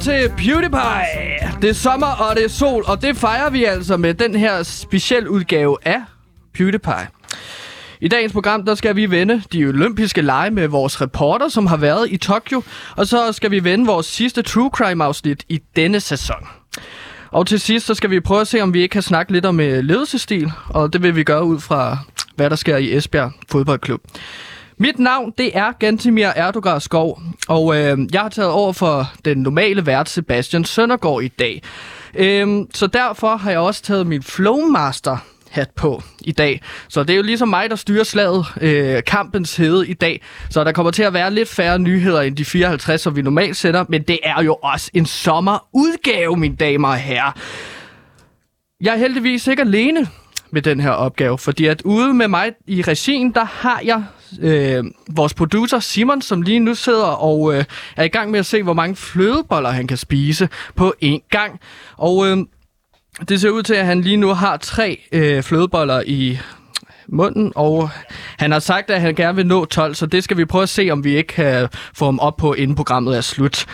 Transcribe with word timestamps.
til 0.00 0.28
PewDiePie. 0.36 1.60
Det 1.62 1.70
er 1.70 1.74
sommer, 1.74 2.06
og 2.06 2.36
det 2.36 2.44
er 2.44 2.48
sol, 2.48 2.84
og 2.86 3.02
det 3.02 3.16
fejrer 3.16 3.50
vi 3.50 3.64
altså 3.64 3.96
med 3.96 4.14
den 4.14 4.34
her 4.34 4.62
speciel 4.62 5.28
udgave 5.28 5.76
af 5.82 6.02
PewDiePie. 6.54 7.08
I 8.00 8.08
dagens 8.08 8.32
program, 8.32 8.64
der 8.64 8.74
skal 8.74 8.96
vi 8.96 9.10
vende 9.10 9.42
de 9.52 9.66
olympiske 9.66 10.22
lege 10.22 10.50
med 10.50 10.68
vores 10.68 11.00
reporter, 11.00 11.48
som 11.48 11.66
har 11.66 11.76
været 11.76 12.10
i 12.10 12.16
Tokyo. 12.16 12.62
Og 12.96 13.06
så 13.06 13.32
skal 13.32 13.50
vi 13.50 13.64
vende 13.64 13.86
vores 13.86 14.06
sidste 14.06 14.42
True 14.42 14.70
Crime-afsnit 14.74 15.44
i 15.48 15.60
denne 15.76 16.00
sæson. 16.00 16.48
Og 17.30 17.46
til 17.46 17.60
sidst, 17.60 17.86
så 17.86 17.94
skal 17.94 18.10
vi 18.10 18.20
prøve 18.20 18.40
at 18.40 18.48
se, 18.48 18.60
om 18.60 18.74
vi 18.74 18.82
ikke 18.82 18.92
kan 18.92 19.02
snakke 19.02 19.32
lidt 19.32 19.46
om 19.46 19.60
øh, 19.60 19.84
ledelsestil. 19.84 20.52
Og 20.68 20.92
det 20.92 21.02
vil 21.02 21.16
vi 21.16 21.24
gøre 21.24 21.44
ud 21.44 21.60
fra, 21.60 21.98
hvad 22.36 22.50
der 22.50 22.56
sker 22.56 22.76
i 22.76 22.96
Esbjerg 22.96 23.32
Fodboldklub. 23.50 24.00
Mit 24.80 24.98
navn, 24.98 25.32
det 25.38 25.56
er 25.56 25.72
Gantimir 25.72 26.26
Erdogar 26.26 26.78
Skov, 26.78 27.22
og 27.48 27.76
øh, 27.76 27.98
jeg 28.12 28.20
har 28.20 28.28
taget 28.28 28.50
over 28.50 28.72
for 28.72 29.12
den 29.24 29.38
normale 29.38 29.86
vært 29.86 30.08
Sebastian 30.08 30.64
Søndergaard 30.64 31.22
i 31.22 31.28
dag. 31.28 31.62
Øh, 32.14 32.66
så 32.74 32.86
derfor 32.86 33.36
har 33.36 33.50
jeg 33.50 33.60
også 33.60 33.82
taget 33.82 34.06
min 34.06 34.22
Flowmaster 34.22 35.16
hat 35.50 35.70
på 35.70 36.02
i 36.20 36.32
dag. 36.32 36.60
Så 36.88 37.02
det 37.02 37.12
er 37.12 37.16
jo 37.16 37.22
ligesom 37.22 37.48
mig, 37.48 37.70
der 37.70 37.76
styrer 37.76 38.04
slaget, 38.04 38.46
øh, 38.60 39.02
kampens 39.06 39.56
hede 39.56 39.88
i 39.88 39.94
dag. 39.94 40.22
Så 40.50 40.64
der 40.64 40.72
kommer 40.72 40.92
til 40.92 41.02
at 41.02 41.12
være 41.12 41.30
lidt 41.30 41.48
færre 41.48 41.78
nyheder 41.78 42.20
end 42.20 42.36
de 42.36 42.44
54, 42.44 43.00
som 43.00 43.16
vi 43.16 43.22
normalt 43.22 43.56
sætter. 43.56 43.84
Men 43.88 44.02
det 44.02 44.18
er 44.22 44.42
jo 44.42 44.54
også 44.54 44.90
en 44.94 45.06
sommerudgave, 45.06 46.36
mine 46.36 46.56
damer 46.56 46.88
og 46.88 46.96
herrer. 46.96 47.32
Jeg 48.80 48.94
er 48.94 48.98
heldigvis 48.98 49.46
ikke 49.46 49.62
alene 49.62 50.06
med 50.50 50.62
den 50.62 50.80
her 50.80 50.90
opgave, 50.90 51.38
fordi 51.38 51.66
at 51.66 51.82
ude 51.82 52.14
med 52.14 52.28
mig 52.28 52.52
i 52.66 52.82
regien, 52.82 53.34
der 53.34 53.44
har 53.44 53.80
jeg 53.84 54.04
øh, 54.40 54.84
vores 55.10 55.34
producer 55.34 55.78
Simon, 55.78 56.22
som 56.22 56.42
lige 56.42 56.60
nu 56.60 56.74
sidder 56.74 57.06
og 57.06 57.54
øh, 57.54 57.64
er 57.96 58.04
i 58.04 58.08
gang 58.08 58.30
med 58.30 58.38
at 58.38 58.46
se, 58.46 58.62
hvor 58.62 58.72
mange 58.72 58.96
flødeboller 58.96 59.70
han 59.70 59.86
kan 59.86 59.96
spise 59.96 60.48
på 60.76 60.94
én 61.04 61.28
gang. 61.30 61.60
Og 61.96 62.26
øh, 62.26 62.38
det 63.28 63.40
ser 63.40 63.50
ud 63.50 63.62
til, 63.62 63.74
at 63.74 63.86
han 63.86 64.00
lige 64.00 64.16
nu 64.16 64.28
har 64.28 64.56
tre 64.56 65.00
øh, 65.12 65.42
flødeboller 65.42 66.02
i 66.06 66.38
munden, 67.08 67.52
og 67.54 67.90
han 68.38 68.52
har 68.52 68.58
sagt, 68.58 68.90
at 68.90 69.00
han 69.00 69.14
gerne 69.14 69.36
vil 69.36 69.46
nå 69.46 69.64
12, 69.64 69.94
så 69.94 70.06
det 70.06 70.24
skal 70.24 70.36
vi 70.36 70.44
prøve 70.44 70.62
at 70.62 70.68
se, 70.68 70.90
om 70.90 71.04
vi 71.04 71.16
ikke 71.16 71.34
kan 71.34 71.68
få 71.94 72.04
ham 72.04 72.18
op 72.18 72.36
på, 72.36 72.52
inden 72.54 72.76
programmet 72.76 73.16
er 73.16 73.20
slut. 73.20 73.66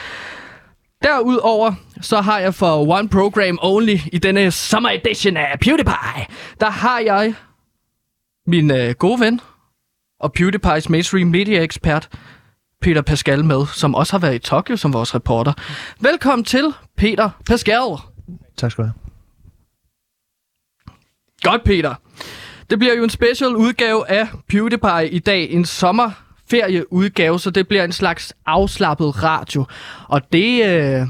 Derudover 1.03 1.73
så 2.01 2.21
har 2.21 2.39
jeg 2.39 2.55
for 2.55 2.99
One 2.99 3.09
Program 3.09 3.59
Only 3.63 3.97
i 4.13 4.19
denne 4.19 4.51
summer 4.51 4.91
edition 4.91 5.37
af 5.37 5.61
PewDiePie, 5.61 6.27
der 6.61 6.71
har 6.71 6.99
jeg 6.99 7.35
min 8.47 8.71
øh, 8.71 8.95
gode 8.95 9.21
ven 9.21 9.41
og 10.21 10.33
PewDiePie's 10.39 10.87
mainstream 10.89 11.27
media 11.27 11.63
ekspert, 11.63 12.09
Peter 12.81 13.03
Pascal 13.03 13.45
med, 13.45 13.67
som 13.67 13.95
også 13.95 14.13
har 14.13 14.19
været 14.19 14.35
i 14.35 14.39
Tokyo 14.39 14.77
som 14.77 14.93
vores 14.93 15.15
reporter. 15.15 15.53
Velkommen 16.01 16.45
til, 16.45 16.75
Peter 16.97 17.31
Pascal. 17.47 17.97
Tak 18.57 18.71
skal 18.71 18.85
du 18.85 18.89
have. 18.89 18.95
Godt, 21.43 21.65
Peter. 21.65 21.95
Det 22.71 22.79
bliver 22.79 22.95
jo 22.95 23.05
en 23.05 23.11
special 23.11 23.57
udgave 23.57 24.11
af 24.11 24.29
PewDiePie 24.49 25.09
i 25.11 25.19
dag. 25.19 25.51
En 25.51 25.65
sommerferieudgave, 25.65 27.41
så 27.41 27.51
det 27.51 27.69
bliver 27.69 27.85
en 27.85 27.93
slags 27.93 28.33
afslappet 28.47 29.23
radio. 29.23 29.65
Og 30.09 30.33
det, 30.33 30.67
øh, 30.67 31.07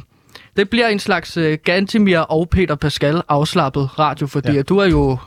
det 0.57 0.71
bliver 0.71 0.89
en 0.89 0.99
slags 0.99 1.37
øh, 1.37 1.59
Gantimir 1.65 2.19
og 2.19 2.49
Peter 2.49 2.75
Pascal 2.75 3.23
afslappet 3.29 3.99
radio, 3.99 4.27
fordi. 4.27 4.53
Ja. 4.53 4.63
du 4.63 4.79
er 4.79 4.87
jo, 4.87 5.19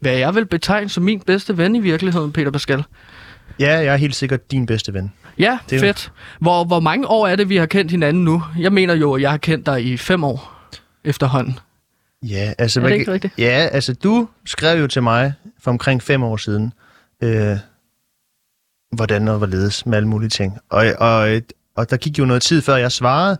hvad 0.00 0.16
jeg 0.16 0.34
vil 0.34 0.46
betegne 0.46 0.88
som 0.88 1.04
min 1.04 1.20
bedste 1.20 1.58
ven 1.58 1.76
i 1.76 1.80
virkeligheden, 1.80 2.32
Peter 2.32 2.50
Pascal. 2.50 2.84
Ja, 3.58 3.78
jeg 3.78 3.86
er 3.86 3.96
helt 3.96 4.14
sikkert 4.14 4.50
din 4.50 4.66
bedste 4.66 4.94
ven. 4.94 5.12
Ja, 5.38 5.58
Det 5.70 5.80
fedt. 5.80 6.12
Hvor, 6.40 6.64
hvor 6.64 6.80
mange 6.80 7.06
år 7.06 7.26
er 7.26 7.36
det, 7.36 7.48
vi 7.48 7.56
har 7.56 7.66
kendt 7.66 7.90
hinanden 7.90 8.24
nu? 8.24 8.42
Jeg 8.58 8.72
mener 8.72 8.94
jo, 8.94 9.14
at 9.14 9.22
jeg 9.22 9.30
har 9.30 9.38
kendt 9.38 9.66
dig 9.66 9.84
i 9.84 9.96
fem 9.96 10.24
år 10.24 10.68
efterhånden. 11.04 11.58
Ja, 12.22 12.52
altså... 12.58 12.80
Er 12.80 12.82
det 12.82 12.90
man 12.90 13.00
ikke 13.00 13.12
rigtigt? 13.12 13.34
Ja, 13.38 13.68
altså 13.72 13.92
du 13.94 14.28
skrev 14.46 14.80
jo 14.80 14.86
til 14.86 15.02
mig 15.02 15.32
for 15.60 15.70
omkring 15.70 16.02
fem 16.02 16.22
år 16.22 16.36
siden, 16.36 16.72
øh, 17.22 17.56
hvordan 18.92 19.28
og 19.28 19.38
hvorledes 19.38 19.86
med 19.86 19.96
alle 19.96 20.08
mulige 20.08 20.28
ting. 20.30 20.58
Og, 20.70 20.86
og, 20.98 21.40
og 21.76 21.90
der 21.90 21.96
gik 21.96 22.18
jo 22.18 22.24
noget 22.24 22.42
tid, 22.42 22.62
før 22.62 22.76
jeg 22.76 22.92
svarede, 22.92 23.38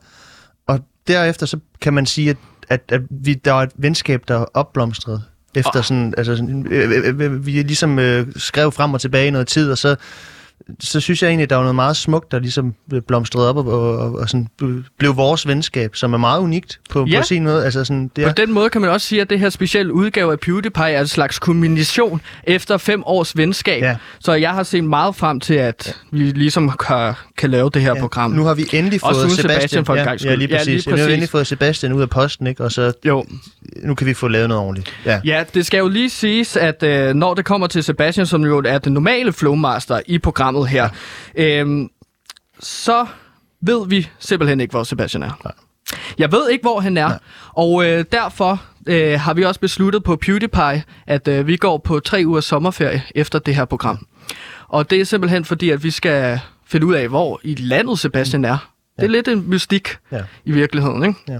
og 0.67 0.81
derefter 1.07 1.47
så 1.47 1.59
kan 1.81 1.95
man 1.95 2.07
sige, 2.07 2.31
at, 2.31 2.37
at, 2.69 2.83
at 2.89 3.01
vi, 3.11 3.35
der 3.35 3.53
var 3.53 3.63
et 3.63 3.73
venskab, 3.77 4.23
der 4.29 4.45
opblomstrede. 4.55 5.23
Efter 5.57 5.83
sådan, 5.83 6.15
altså 6.17 6.37
sådan, 6.37 6.67
øh, 6.71 6.91
øh, 6.91 7.21
øh, 7.21 7.47
vi 7.47 7.51
ligesom 7.51 7.99
øh, 7.99 8.27
skrev 8.37 8.73
frem 8.73 8.95
og 8.95 9.01
tilbage 9.01 9.27
i 9.27 9.31
noget 9.31 9.47
tid, 9.47 9.71
og 9.71 9.79
så, 9.79 9.97
så 10.81 11.01
synes 11.01 11.23
jeg 11.23 11.29
egentlig, 11.29 11.43
at 11.43 11.51
der 11.51 11.57
var 11.57 11.63
noget 11.63 11.75
meget 11.75 11.97
smukt, 11.97 12.33
der 12.33 12.39
ligesom 12.39 12.75
blomstrede 13.09 13.49
op 13.49 13.57
og, 13.57 13.67
og, 13.67 13.97
og, 13.99 14.13
og 14.15 14.29
sådan 14.29 14.49
blev 14.99 15.17
vores 15.17 15.47
venskab, 15.49 15.97
som 15.97 16.13
er 16.13 16.19
meget 16.19 16.41
unikt 16.41 16.81
på, 16.91 17.07
Ja. 17.11 17.21
på 17.21 17.27
sin 17.27 17.45
måde. 17.45 17.65
Altså 17.65 17.85
sådan, 17.85 18.11
det 18.17 18.25
På 18.25 18.29
er, 18.29 18.33
den 18.35 18.53
måde 18.53 18.71
kan 18.71 18.81
man 18.81 18.91
også 18.91 19.07
sige, 19.07 19.21
at 19.21 19.31
det 19.31 19.41
her 19.41 19.51
specielle 19.51 19.93
udgave 19.93 20.33
af 20.33 20.41
PewDiePie 20.41 20.85
er 20.91 21.01
en 21.01 21.07
slags 21.07 21.39
kulmination 21.39 22.21
efter 22.45 22.77
fem 22.77 23.03
års 23.07 23.37
venskab. 23.37 23.83
Ja. 23.83 23.97
Så 24.21 24.33
jeg 24.33 24.51
har 24.51 24.63
set 24.63 24.85
meget 24.85 25.17
frem 25.17 25.41
til, 25.41 25.55
at 25.55 25.97
vi 26.11 26.19
ligesom 26.23 26.71
kan, 26.87 27.15
kan 27.39 27.51
lave 27.51 27.71
det 27.75 27.83
her 27.83 27.95
Ja, 27.95 28.01
program. 28.01 28.31
Nu 28.31 28.45
har 28.45 28.55
vi 28.55 28.65
endelig 28.73 29.01
fået 29.01 29.17
Sebastian, 29.17 29.51
Sebastian 29.51 29.85
for 29.85 29.93
en 29.93 29.99
ja, 29.99 30.05
gangs 30.05 30.25
ja, 30.25 30.35
lige 30.35 30.49
Ja, 30.51 30.57
præcis. 30.59 30.69
Ja, 30.69 30.73
lige 30.73 30.85
Vi 30.85 30.91
har 30.91 30.97
præcis. 30.97 31.13
endelig 31.15 31.29
fået 31.29 31.47
Sebastian 31.47 31.93
ud 31.93 32.03
af 32.03 32.11
posten, 32.11 32.47
ikke? 32.47 32.65
og 32.65 32.73
så 32.73 32.93
Jo, 33.05 33.25
nu 33.83 33.95
kan 33.95 34.07
vi 34.07 34.15
få 34.15 34.29
lavet 34.29 34.49
noget 34.49 34.65
ordentligt. 34.65 34.93
Ja. 35.05 35.21
ja, 35.25 35.45
det 35.55 35.67
skal 35.67 35.79
jo 35.79 35.89
lige 35.89 36.11
siges, 36.11 36.57
at 36.57 36.83
øh, 36.83 37.15
når 37.15 37.35
det 37.35 37.45
kommer 37.45 37.67
til 37.67 37.83
Sebastian, 37.85 38.27
som 38.27 38.45
jo 38.45 38.63
er 38.67 38.79
den 38.79 38.93
normale 38.93 39.33
flowmaster 39.33 40.01
i 40.07 40.19
programmet 40.19 40.46
her, 40.69 40.89
øh, 41.35 41.89
så 42.61 43.07
ved 43.61 43.89
vi 43.89 44.09
simpelthen 44.19 44.61
ikke, 44.61 44.71
hvor 44.73 44.83
Sebastian 44.85 45.23
er. 45.23 45.41
Nej. 45.45 45.53
Jeg 46.19 46.33
ved 46.33 46.51
ikke, 46.51 46.63
hvor 46.63 46.81
han 46.81 46.97
er, 46.97 47.09
Nej. 47.09 47.19
og 47.49 47.87
øh, 47.87 48.05
derfor 48.13 48.63
øh, 48.87 49.21
har 49.21 49.35
vi 49.35 49.45
også 49.45 49.61
besluttet 49.61 50.05
på 50.05 50.17
PewDiePie, 50.17 50.83
at 51.07 51.29
øh, 51.29 51.47
vi 51.47 51.57
går 51.57 51.79
på 51.79 52.01
tre 52.01 52.23
ugers 52.27 52.45
sommerferie 52.45 53.03
efter 53.15 53.39
det 53.39 53.55
her 53.55 53.65
program. 53.65 54.07
Og 54.69 54.91
det 54.91 55.01
er 55.01 55.05
simpelthen 55.05 55.45
fordi, 55.45 55.71
at 55.71 55.83
vi 55.85 55.91
skal 55.91 56.41
finde 56.67 56.87
ud 56.87 56.95
af, 56.95 57.09
hvor 57.09 57.41
i 57.45 57.55
landet 57.55 57.99
Sebastian 57.99 58.45
er. 58.45 58.71
Det 58.97 59.05
er 59.05 59.09
lidt 59.09 59.29
en 59.29 59.51
mystik 59.51 59.89
Ja. 60.13 60.23
i 60.45 60.53
virkeligheden, 60.53 61.05
ikke? 61.05 61.19
Ja. 61.29 61.39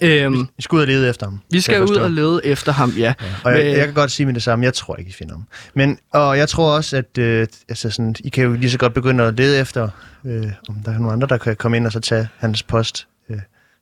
Øhm, 0.00 0.48
Vi 0.56 0.62
skal 0.62 0.76
ud 0.76 0.80
og 0.80 0.86
lede 0.86 1.08
efter 1.08 1.26
ham. 1.26 1.40
vi 1.50 1.60
skal 1.60 1.82
ud 1.82 1.96
og 1.96 2.10
lede 2.10 2.40
efter 2.44 2.72
ham, 2.72 2.90
ja. 2.90 3.14
Og 3.44 3.52
jeg, 3.52 3.66
jeg 3.66 3.84
kan 3.84 3.94
godt 3.94 4.10
sige 4.10 4.26
med 4.26 4.34
det 4.34 4.42
samme, 4.42 4.64
jeg 4.64 4.74
tror 4.74 4.96
ikke, 4.96 5.08
I 5.08 5.12
finder 5.12 5.34
ham. 5.34 5.44
Men, 5.74 5.98
og 6.12 6.38
jeg 6.38 6.48
tror 6.48 6.76
også, 6.76 6.96
at 6.96 7.18
øh, 7.18 7.46
altså 7.68 7.90
sådan, 7.90 8.14
I 8.24 8.28
kan 8.28 8.44
jo 8.44 8.52
lige 8.52 8.70
så 8.70 8.78
godt 8.78 8.94
begynde 8.94 9.24
at 9.24 9.34
lede 9.36 9.60
efter, 9.60 9.88
øh, 10.26 10.46
om 10.68 10.74
der 10.84 10.92
er 10.92 10.98
nogen 10.98 11.12
andre, 11.12 11.26
der 11.26 11.36
kan 11.38 11.56
komme 11.56 11.76
ind 11.76 11.86
og 11.86 11.92
så 11.92 12.00
tage 12.00 12.28
hans 12.38 12.62
post 12.62 13.06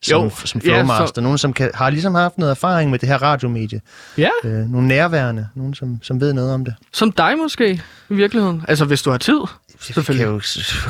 som, 0.04 0.22
Jo, 0.24 0.30
som 0.44 0.60
ja, 0.64 0.68
flowmaster. 0.68 1.06
så- 1.14 1.20
Nogen, 1.20 1.38
som 1.38 1.52
kan, 1.52 1.70
har 1.74 1.90
ligesom 1.90 2.14
haft 2.14 2.38
noget 2.38 2.50
erfaring 2.50 2.90
med 2.90 2.98
det 2.98 3.08
her 3.08 3.22
radiomedie. 3.22 3.80
Ja, 4.18 4.28
Øh, 4.44 4.52
nogle 4.52 4.88
nærværende, 4.88 5.48
nogen, 5.54 5.74
som, 5.74 5.98
som 6.02 6.20
ved 6.20 6.32
noget 6.32 6.54
om 6.54 6.64
det. 6.64 6.74
som 6.92 7.12
dig 7.12 7.38
måske, 7.42 7.82
i 8.10 8.14
virkeligheden. 8.14 8.64
Altså, 8.68 8.84
hvis 8.84 9.02
du 9.02 9.10
har 9.10 9.18
tid. 9.18 9.40
Jeg 9.96 10.04
kan 10.04 10.20
jo 10.26 10.40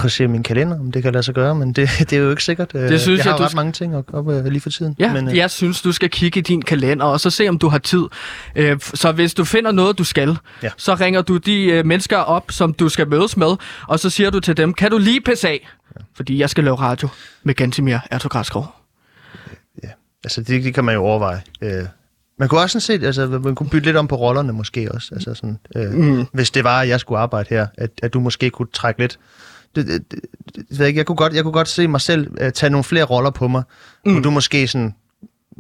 at 0.05 0.13
se 0.13 0.27
min 0.29 0.43
kalender, 0.43 0.81
om 0.81 0.93
det 0.93 1.03
kan 1.03 1.13
lade 1.13 1.23
sig 1.23 1.35
gøre, 1.35 1.55
men 1.55 1.73
det, 1.73 1.91
det 2.11 2.13
er 2.13 2.17
jo 2.17 2.31
ikke 2.31 2.45
sikkert. 2.45 2.71
Øh, 2.75 2.89
Det 2.89 3.01
synes 3.01 3.19
jeg 3.19 3.25
jeg, 3.25 3.33
har 3.33 3.37
du 3.39 3.43
jo 3.43 3.45
ret 3.45 3.51
skal- 3.51 3.57
mange 3.57 3.73
ting 3.73 3.97
op, 3.97 4.05
op 4.13 4.29
øh, 4.31 4.45
lige 4.45 4.61
for 4.61 4.71
tiden. 4.71 4.97
Ja, 4.99 5.13
men, 5.13 5.29
øh, 5.29 5.37
jeg 5.37 5.51
synes, 5.51 5.83
du 5.83 5.93
skal 5.93 6.11
kigge 6.11 6.39
i 6.41 6.43
din 6.43 6.63
kalender, 6.63 7.07
og 7.07 7.21
så 7.21 7.31
se, 7.31 7.49
om 7.49 7.59
du 7.59 7.69
har 7.69 7.79
tid. 7.79 8.03
Øh, 8.57 8.81
så 8.81 9.13
hvis 9.13 9.35
du 9.35 9.45
finder 9.45 9.73
noget, 9.73 9.99
du 9.99 10.05
skal, 10.05 10.37
Ja. 10.63 10.71
så 10.77 10.95
ringer 10.95 11.23
du 11.23 11.37
de 11.37 11.65
øh, 11.65 11.87
mennesker 11.87 12.17
op, 12.19 12.45
som 12.51 12.73
du 12.75 12.89
skal 12.89 13.09
mødes 13.09 13.37
med, 13.37 13.57
og 13.89 14.01
så 14.01 14.11
siger 14.11 14.31
du 14.31 14.41
til 14.41 14.57
dem, 14.57 14.75
kan 14.75 14.91
du 14.91 14.99
lige 14.99 15.21
pisse 15.21 15.49
af? 15.49 15.69
Fordi 16.17 16.39
jeg 16.39 16.51
skal 16.51 16.65
lave 16.65 16.77
radio 16.77 17.09
med 17.45 17.55
Gantimir 17.55 17.99
Ertogradskov. 18.11 18.75
Altså, 20.25 20.43
det, 20.43 20.65
det 20.65 20.75
kan 20.75 20.85
man 20.85 20.95
jo 20.95 21.05
overveje. 21.05 21.43
Øh, 21.61 21.85
man 22.39 22.49
kunne 22.49 22.61
også 22.61 22.81
sådan 22.81 23.01
set, 23.01 23.07
altså, 23.07 23.27
man 23.27 23.55
kunne 23.55 23.69
bytte 23.69 23.87
lidt 23.87 23.97
om 23.97 24.09
på 24.09 24.17
rollerne 24.17 24.53
måske 24.53 24.93
også. 24.93 25.15
Altså 25.15 25.35
sådan, 25.35 25.59
øh, 25.77 25.93
mm. 25.93 26.27
Hvis 26.33 26.51
det 26.51 26.65
var, 26.65 26.81
at 26.81 26.89
jeg 26.89 27.01
skulle 27.01 27.19
arbejde 27.19 27.49
her, 27.51 27.67
at, 27.79 27.91
at 28.03 28.15
du 28.15 28.21
måske 28.21 28.51
kunne 28.51 28.69
trække 28.73 29.01
lidt... 29.01 29.19
Det, 29.77 29.87
det, 29.87 30.05
det, 30.55 30.79
jeg, 30.79 30.87
ikke, 30.87 30.99
jeg, 30.99 31.07
kunne 31.07 31.17
godt, 31.17 31.35
jeg 31.35 31.43
kunne 31.43 31.53
godt 31.53 31.69
se 31.69 31.89
mig 31.89 32.01
selv 32.01 32.31
uh, 32.31 32.51
tage 32.51 32.71
nogle 32.71 32.85
flere 32.85 33.05
roller 33.05 33.31
på 33.31 33.49
mig, 33.49 33.63
mm. 34.07 34.13
hvor 34.13 34.21
du 34.21 34.31
måske 34.31 34.69
sådan 34.69 34.95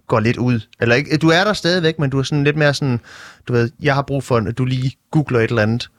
går 0.07 0.21
lidt 0.21 0.37
ud. 0.37 0.61
Eller 0.81 0.95
ikke, 0.95 1.17
du 1.17 1.29
er 1.29 1.45
der 1.45 1.53
stadigvæk, 1.53 1.99
men 1.99 2.11
du 2.11 2.19
er 2.19 2.23
sådan 2.23 2.45
lidt 2.45 2.57
mere 2.57 2.75
sådan, 2.75 3.01
du 3.49 3.53
ved, 3.53 3.71
jeg 3.81 3.95
har 3.95 4.03
brug 4.03 4.25
for, 4.25 4.37
at 4.37 4.59
du 4.59 4.65
lige 4.65 4.97
googler 5.11 5.41
et 5.41 5.49
eller 5.49 5.63
andet, 5.63 5.91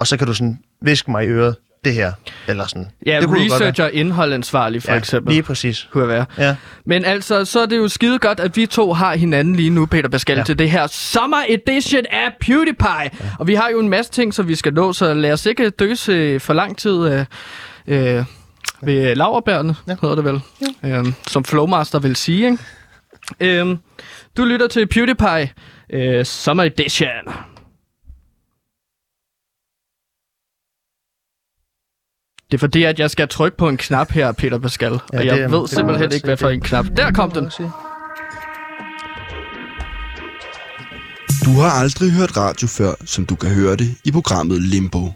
og 0.00 0.06
så 0.06 0.16
kan 0.16 0.26
du 0.26 0.34
sådan 0.34 0.58
viske 0.80 1.10
mig 1.10 1.24
i 1.24 1.28
øret, 1.28 1.56
det 1.84 1.94
her, 1.94 2.12
eller 2.48 2.66
sådan. 2.66 2.88
Ja, 3.06 3.20
det 3.20 3.30
researcher 3.30 3.88
indholdansvarlig 3.88 4.82
for 4.82 4.92
ja, 4.92 4.98
eksempel. 4.98 5.32
Lige 5.32 5.42
præcis. 5.42 5.88
Kunne 5.90 6.08
være. 6.08 6.26
Ja. 6.38 6.56
Men 6.86 7.04
altså, 7.04 7.44
så 7.44 7.60
er 7.60 7.66
det 7.66 7.76
jo 7.76 7.88
skide 7.88 8.18
godt, 8.18 8.40
at 8.40 8.56
vi 8.56 8.66
to 8.66 8.92
har 8.92 9.16
hinanden 9.16 9.56
lige 9.56 9.70
nu, 9.70 9.86
Peter 9.86 10.08
Pascal, 10.08 10.36
ja. 10.36 10.44
Til 10.44 10.58
det 10.58 10.70
her 10.70 10.86
summer 10.86 11.42
edition 11.48 12.04
af 12.10 12.32
PewDiePie. 12.40 12.88
Ja. 13.02 13.08
Og 13.38 13.46
vi 13.46 13.54
har 13.54 13.68
jo 13.72 13.80
en 13.80 13.88
masse 13.88 14.12
ting, 14.12 14.34
som 14.34 14.48
vi 14.48 14.54
skal 14.54 14.74
nå, 14.74 14.92
så 14.92 15.14
lad 15.14 15.32
os 15.32 15.46
ikke 15.46 15.70
døse 15.70 16.40
for 16.40 16.52
lang 16.52 16.78
tid 16.78 16.98
øh, 17.06 17.24
øh, 17.86 18.24
ved 18.82 19.14
laverbærene. 19.14 19.76
Ja. 19.88 19.96
hedder 20.02 20.14
det 20.14 20.24
vel, 20.24 20.40
ja. 20.82 20.98
øh, 20.98 21.06
som 21.26 21.44
Flowmaster 21.44 21.98
vil 21.98 22.16
sige. 22.16 22.44
Ikke? 23.40 23.60
Øh, 23.60 23.76
du 24.36 24.44
lytter 24.44 24.68
til 24.68 24.86
PewDiePie 24.86 25.50
øh, 25.92 26.24
Summer 26.24 26.62
Edition. 26.62 27.51
Det 32.52 32.58
er 32.58 32.60
fordi, 32.60 32.82
at 32.82 32.98
jeg 32.98 33.10
skal 33.10 33.28
trykke 33.28 33.56
på 33.56 33.68
en 33.68 33.76
knap 33.76 34.10
her, 34.10 34.32
Peter 34.32 34.58
Pascal. 34.58 34.92
Ja, 34.92 34.96
og 34.96 35.00
det 35.12 35.24
jeg 35.26 35.38
er- 35.38 35.48
ved 35.48 35.60
det 35.60 35.70
simpelthen 35.70 36.04
jeg 36.04 36.14
ikke, 36.14 36.24
hvad 36.26 36.36
for 36.36 36.48
en 36.48 36.60
knap. 36.60 36.86
Der 36.96 37.10
kom 37.12 37.30
den. 37.30 37.44
Du 41.44 41.60
har 41.60 41.70
aldrig 41.70 42.10
hørt 42.12 42.36
radio 42.36 42.68
før, 42.68 42.94
som 43.04 43.26
du 43.26 43.34
kan 43.34 43.50
høre 43.50 43.76
det 43.76 43.94
i 44.04 44.10
programmet 44.12 44.62
Limbo. 44.62 45.08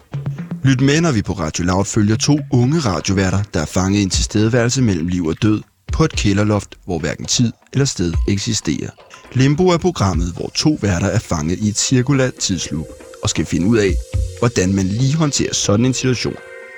Lyt 0.64 0.80
med, 0.80 1.00
når 1.00 1.12
vi 1.12 1.22
på 1.22 1.32
Radio 1.32 1.64
Loud 1.64 1.84
følger 1.84 2.16
to 2.16 2.38
unge 2.52 2.78
radioværter, 2.78 3.38
der 3.54 3.60
er 3.60 3.66
fanget 3.66 3.98
i 3.98 4.02
en 4.02 4.10
tilstedeværelse 4.10 4.82
mellem 4.82 5.08
liv 5.08 5.26
og 5.26 5.42
død 5.42 5.62
på 5.92 6.04
et 6.04 6.12
kælderloft, 6.12 6.74
hvor 6.84 6.98
hverken 6.98 7.26
tid 7.26 7.52
eller 7.72 7.84
sted 7.86 8.12
eksisterer. 8.28 8.90
Limbo 9.32 9.68
er 9.68 9.78
programmet, 9.78 10.32
hvor 10.36 10.50
to 10.54 10.78
værter 10.82 11.06
er 11.06 11.18
fanget 11.18 11.58
i 11.58 11.68
et 11.68 11.78
cirkulært 11.78 12.34
tidsloop 12.34 12.86
og 13.22 13.30
skal 13.30 13.46
finde 13.46 13.66
ud 13.66 13.78
af, 13.78 13.90
hvordan 14.38 14.72
man 14.74 14.86
lige 14.86 15.14
håndterer 15.16 15.54
sådan 15.54 15.86
en 15.86 15.94
situation. 15.94 16.34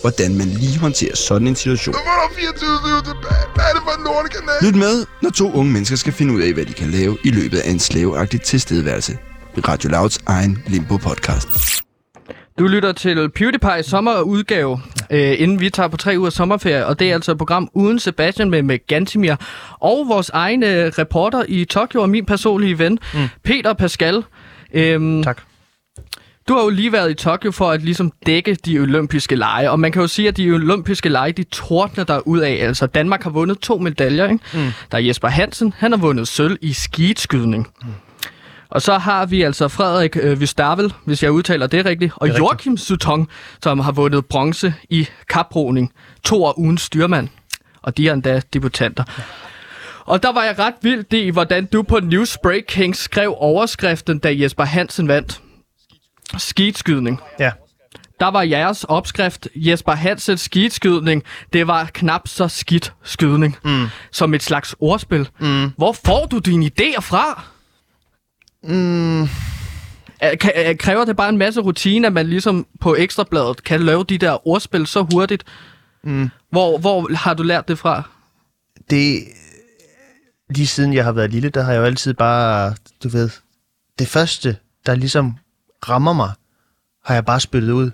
hvordan 0.00 0.38
man 0.38 0.46
lige 0.46 0.78
håndterer 0.78 1.16
sådan 1.16 1.48
en 1.48 1.56
situation. 1.56 1.94
Lyt 4.62 4.74
med, 4.74 5.06
når 5.22 5.30
to 5.30 5.52
unge 5.52 5.72
mennesker 5.72 5.96
skal 5.96 6.12
finde 6.12 6.34
ud 6.34 6.40
af, 6.40 6.52
hvad 6.52 6.64
de 6.64 6.72
kan 6.72 6.90
lave 6.90 7.18
i 7.24 7.30
løbet 7.30 7.58
af 7.58 7.70
en 7.70 7.78
slaveagtig 7.78 8.42
tilstedeværelse. 8.42 9.18
Radio 9.68 9.90
Louds 9.90 10.18
egen 10.26 10.62
Limbo-podcast. 10.66 11.82
Du 12.58 12.66
lytter 12.66 12.92
til 12.92 13.30
PewDiePie 13.30 13.82
sommerudgave, 13.82 14.80
øh, 15.10 15.34
inden 15.38 15.60
vi 15.60 15.70
tager 15.70 15.88
på 15.88 15.96
tre 15.96 16.14
uger 16.18 16.30
sommerferie. 16.30 16.86
Og 16.86 16.98
det 16.98 17.10
er 17.10 17.14
altså 17.14 17.32
et 17.32 17.38
program 17.38 17.68
uden 17.74 17.98
Sebastian 17.98 18.50
med, 18.50 18.62
med 18.62 18.78
Gantimir. 18.86 19.34
Og 19.80 20.06
vores 20.08 20.28
egen 20.28 20.62
øh, 20.62 20.92
reporter 20.98 21.44
i 21.48 21.64
Tokyo 21.64 22.02
og 22.02 22.08
min 22.10 22.26
personlige 22.26 22.78
ven, 22.78 22.98
mm. 23.14 23.28
Peter 23.44 23.72
Pascal. 23.72 24.24
Øhm, 24.74 25.22
Tak. 25.22 25.38
Du 26.48 26.54
har 26.54 26.62
jo 26.62 26.68
lige 26.68 26.92
været 26.92 27.10
i 27.10 27.14
Tokyo 27.14 27.50
for 27.50 27.70
at 27.70 27.82
ligesom 27.82 28.12
dække 28.26 28.54
de 28.54 28.78
olympiske 28.78 29.36
lege, 29.36 29.70
og 29.70 29.80
man 29.80 29.92
kan 29.92 30.02
jo 30.02 30.08
sige, 30.08 30.28
at 30.28 30.36
de 30.36 30.50
olympiske 30.50 31.08
lege, 31.08 31.32
de 31.32 31.44
tordner 31.44 32.04
der 32.04 32.18
ud 32.18 32.38
af. 32.38 32.58
Altså, 32.60 32.86
Danmark 32.86 33.22
har 33.22 33.30
vundet 33.30 33.58
to 33.58 33.78
medaljer, 33.78 34.24
ikke? 34.28 34.44
Mm. 34.54 34.72
Der 34.90 34.98
er 34.98 35.02
Jesper 35.02 35.28
Hansen, 35.28 35.74
han 35.76 35.92
har 35.92 35.98
vundet 35.98 36.28
sølv 36.28 36.58
i 36.60 36.72
skidskydning. 36.72 37.66
Mm. 37.82 37.88
Og 38.70 38.82
så 38.82 38.98
har 38.98 39.26
vi 39.26 39.42
altså 39.42 39.68
Frederik 39.68 40.16
øh, 40.20 40.40
Vistavel, 40.40 40.92
hvis 41.04 41.22
jeg 41.22 41.32
udtaler 41.32 41.66
det 41.66 41.84
rigtigt, 41.84 42.12
og 42.16 42.22
rigtigt. 42.22 42.38
Joachim 42.38 42.76
Sutton, 42.76 43.28
som 43.62 43.80
har 43.80 43.92
vundet 43.92 44.26
bronze 44.26 44.74
i 44.90 45.08
kaproning. 45.28 45.92
To 46.24 46.44
år 46.44 46.58
uden 46.58 46.78
styrmand, 46.78 47.28
og 47.82 47.96
de 47.96 48.08
er 48.08 48.12
endda 48.12 48.40
debutanter. 48.52 49.04
Og 50.04 50.22
der 50.22 50.32
var 50.32 50.44
jeg 50.44 50.58
ret 50.58 50.74
vildt 50.82 51.12
i, 51.12 51.28
hvordan 51.28 51.66
du 51.66 51.82
på 51.82 52.00
Newsbreaking 52.00 52.96
skrev 52.96 53.34
overskriften, 53.38 54.18
da 54.18 54.34
Jesper 54.40 54.64
Hansen 54.64 55.08
vandt. 55.08 55.40
Skidskydning. 56.38 57.20
Ja. 57.38 57.52
Der 58.20 58.26
var 58.26 58.42
jeres 58.42 58.84
opskrift, 58.84 59.48
Jesper 59.54 59.92
Hansens 59.92 60.40
skidskydning. 60.40 61.22
Det 61.52 61.66
var 61.66 61.90
knap 61.94 62.28
så 62.28 62.48
skidt 62.48 62.92
skydning. 63.02 63.56
Mm. 63.64 63.86
Som 64.12 64.34
et 64.34 64.42
slags 64.42 64.74
ordspil. 64.80 65.28
Mm. 65.40 65.70
Hvor 65.76 65.92
får 65.92 66.26
du 66.26 66.38
dine 66.38 66.66
idéer 66.80 67.00
fra? 67.00 67.44
Mm, 68.64 69.22
Er- 69.22 69.28
er- 70.54 70.74
Kræver 70.74 71.04
det 71.04 71.16
bare 71.16 71.28
en 71.28 71.38
masse 71.38 71.60
rutine, 71.60 72.06
at 72.06 72.12
man 72.12 72.26
ligesom 72.26 72.66
på 72.80 72.94
Ekstrabladet 72.98 73.64
kan 73.64 73.80
lave 73.82 74.04
de 74.04 74.18
der 74.18 74.48
ordspil 74.48 74.86
så 74.86 75.02
hurtigt? 75.12 75.44
Mm. 76.04 76.30
Hvor, 76.50 76.78
hvor 76.78 77.14
har 77.14 77.34
du 77.34 77.42
lært 77.42 77.68
det 77.68 77.78
fra? 77.78 78.02
det... 78.90 79.18
Lige 80.50 80.66
siden 80.66 80.92
jeg 80.94 81.04
har 81.04 81.12
været 81.12 81.30
lille, 81.30 81.48
der 81.48 81.62
har 81.62 81.72
jeg 81.72 81.78
jo 81.78 81.84
altid 81.84 82.14
bare, 82.14 82.74
du 83.02 83.08
ved, 83.08 83.30
det 83.98 84.08
første, 84.08 84.56
der 84.86 84.94
ligesom 84.94 85.36
rammer 85.88 86.12
mig, 86.12 86.30
har 87.04 87.14
jeg 87.14 87.24
bare 87.24 87.40
spyttet 87.40 87.70
ud. 87.72 87.90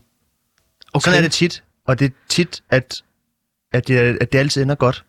Okay. 0.93 1.05
Sådan 1.05 1.19
er 1.19 1.23
det 1.23 1.33
tit. 1.33 1.65
Og 1.87 1.99
det 1.99 2.05
er 2.05 2.11
tit, 2.29 2.63
at, 2.71 3.03
at, 3.73 3.89
det, 3.89 4.19
at 4.21 4.33
det 4.33 4.39
altid 4.39 4.63
ender 4.63 4.75
godt. 4.75 5.05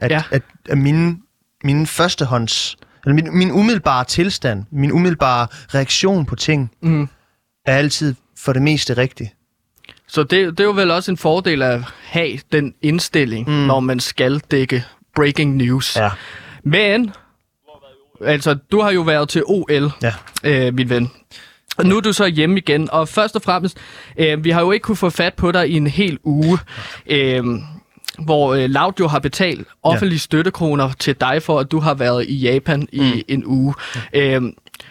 At, 0.00 0.10
Ja. 0.10 0.22
at, 0.30 0.42
at 0.68 0.78
mine, 0.78 1.18
mine 1.64 1.86
førstehånds... 1.86 2.76
Eller 3.04 3.14
min, 3.14 3.38
min 3.38 3.50
umiddelbare 3.50 4.04
tilstand, 4.04 4.64
min 4.70 4.92
umiddelbare 4.92 5.46
reaktion 5.74 6.26
på 6.26 6.36
ting, 6.36 6.72
Mm. 6.80 7.08
er 7.66 7.76
altid 7.76 8.14
for 8.38 8.52
det 8.52 8.62
meste 8.62 8.94
rigtig. 8.94 9.34
Så 10.06 10.22
det, 10.22 10.30
det 10.30 10.60
er 10.60 10.64
jo 10.64 10.70
vel 10.70 10.90
også 10.90 11.10
en 11.10 11.16
fordel 11.16 11.62
at 11.62 11.80
have 12.02 12.38
den 12.52 12.74
indstilling, 12.82 13.46
mm. 13.48 13.52
når 13.54 13.80
man 13.80 14.00
skal 14.00 14.38
dække 14.38 14.84
breaking 15.14 15.56
news. 15.56 15.96
Ja. 15.96 16.10
Men, 16.64 17.12
altså, 18.24 18.54
du 18.54 18.80
har 18.80 18.90
jo 18.90 19.00
været 19.02 19.28
til 19.28 19.42
OL, 19.46 19.90
Ja. 20.02 20.14
øh, 20.44 20.74
min 20.74 20.88
ven. 20.90 21.10
Og 21.78 21.86
nu 21.86 21.96
er 21.96 22.00
du 22.00 22.12
så 22.12 22.26
hjemme 22.26 22.58
igen, 22.58 22.88
og 22.92 23.08
først 23.08 23.36
og 23.36 23.42
fremmest, 23.42 23.76
øh, 24.18 24.44
vi 24.44 24.50
har 24.50 24.60
jo 24.60 24.70
ikke 24.72 24.84
kunne 24.84 24.96
få 24.96 25.10
fat 25.10 25.34
på 25.34 25.52
dig 25.52 25.68
i 25.70 25.72
en 25.76 25.86
hel 25.86 26.18
uge, 26.24 26.58
øh, 27.06 27.44
hvor 28.24 28.54
øh, 28.54 28.70
Loud 28.70 28.92
jo 29.00 29.08
har 29.08 29.18
betalt 29.18 29.66
offentlige 29.82 30.18
støttekroner 30.18 30.90
til 30.98 31.14
dig 31.20 31.42
for, 31.42 31.60
at 31.60 31.70
du 31.70 31.78
har 31.80 31.94
været 31.94 32.24
i 32.28 32.34
Japan 32.36 32.88
i 32.92 33.00
Mm. 33.00 33.20
en 33.28 33.42
uge. 33.46 33.74
Øh, 34.14 34.42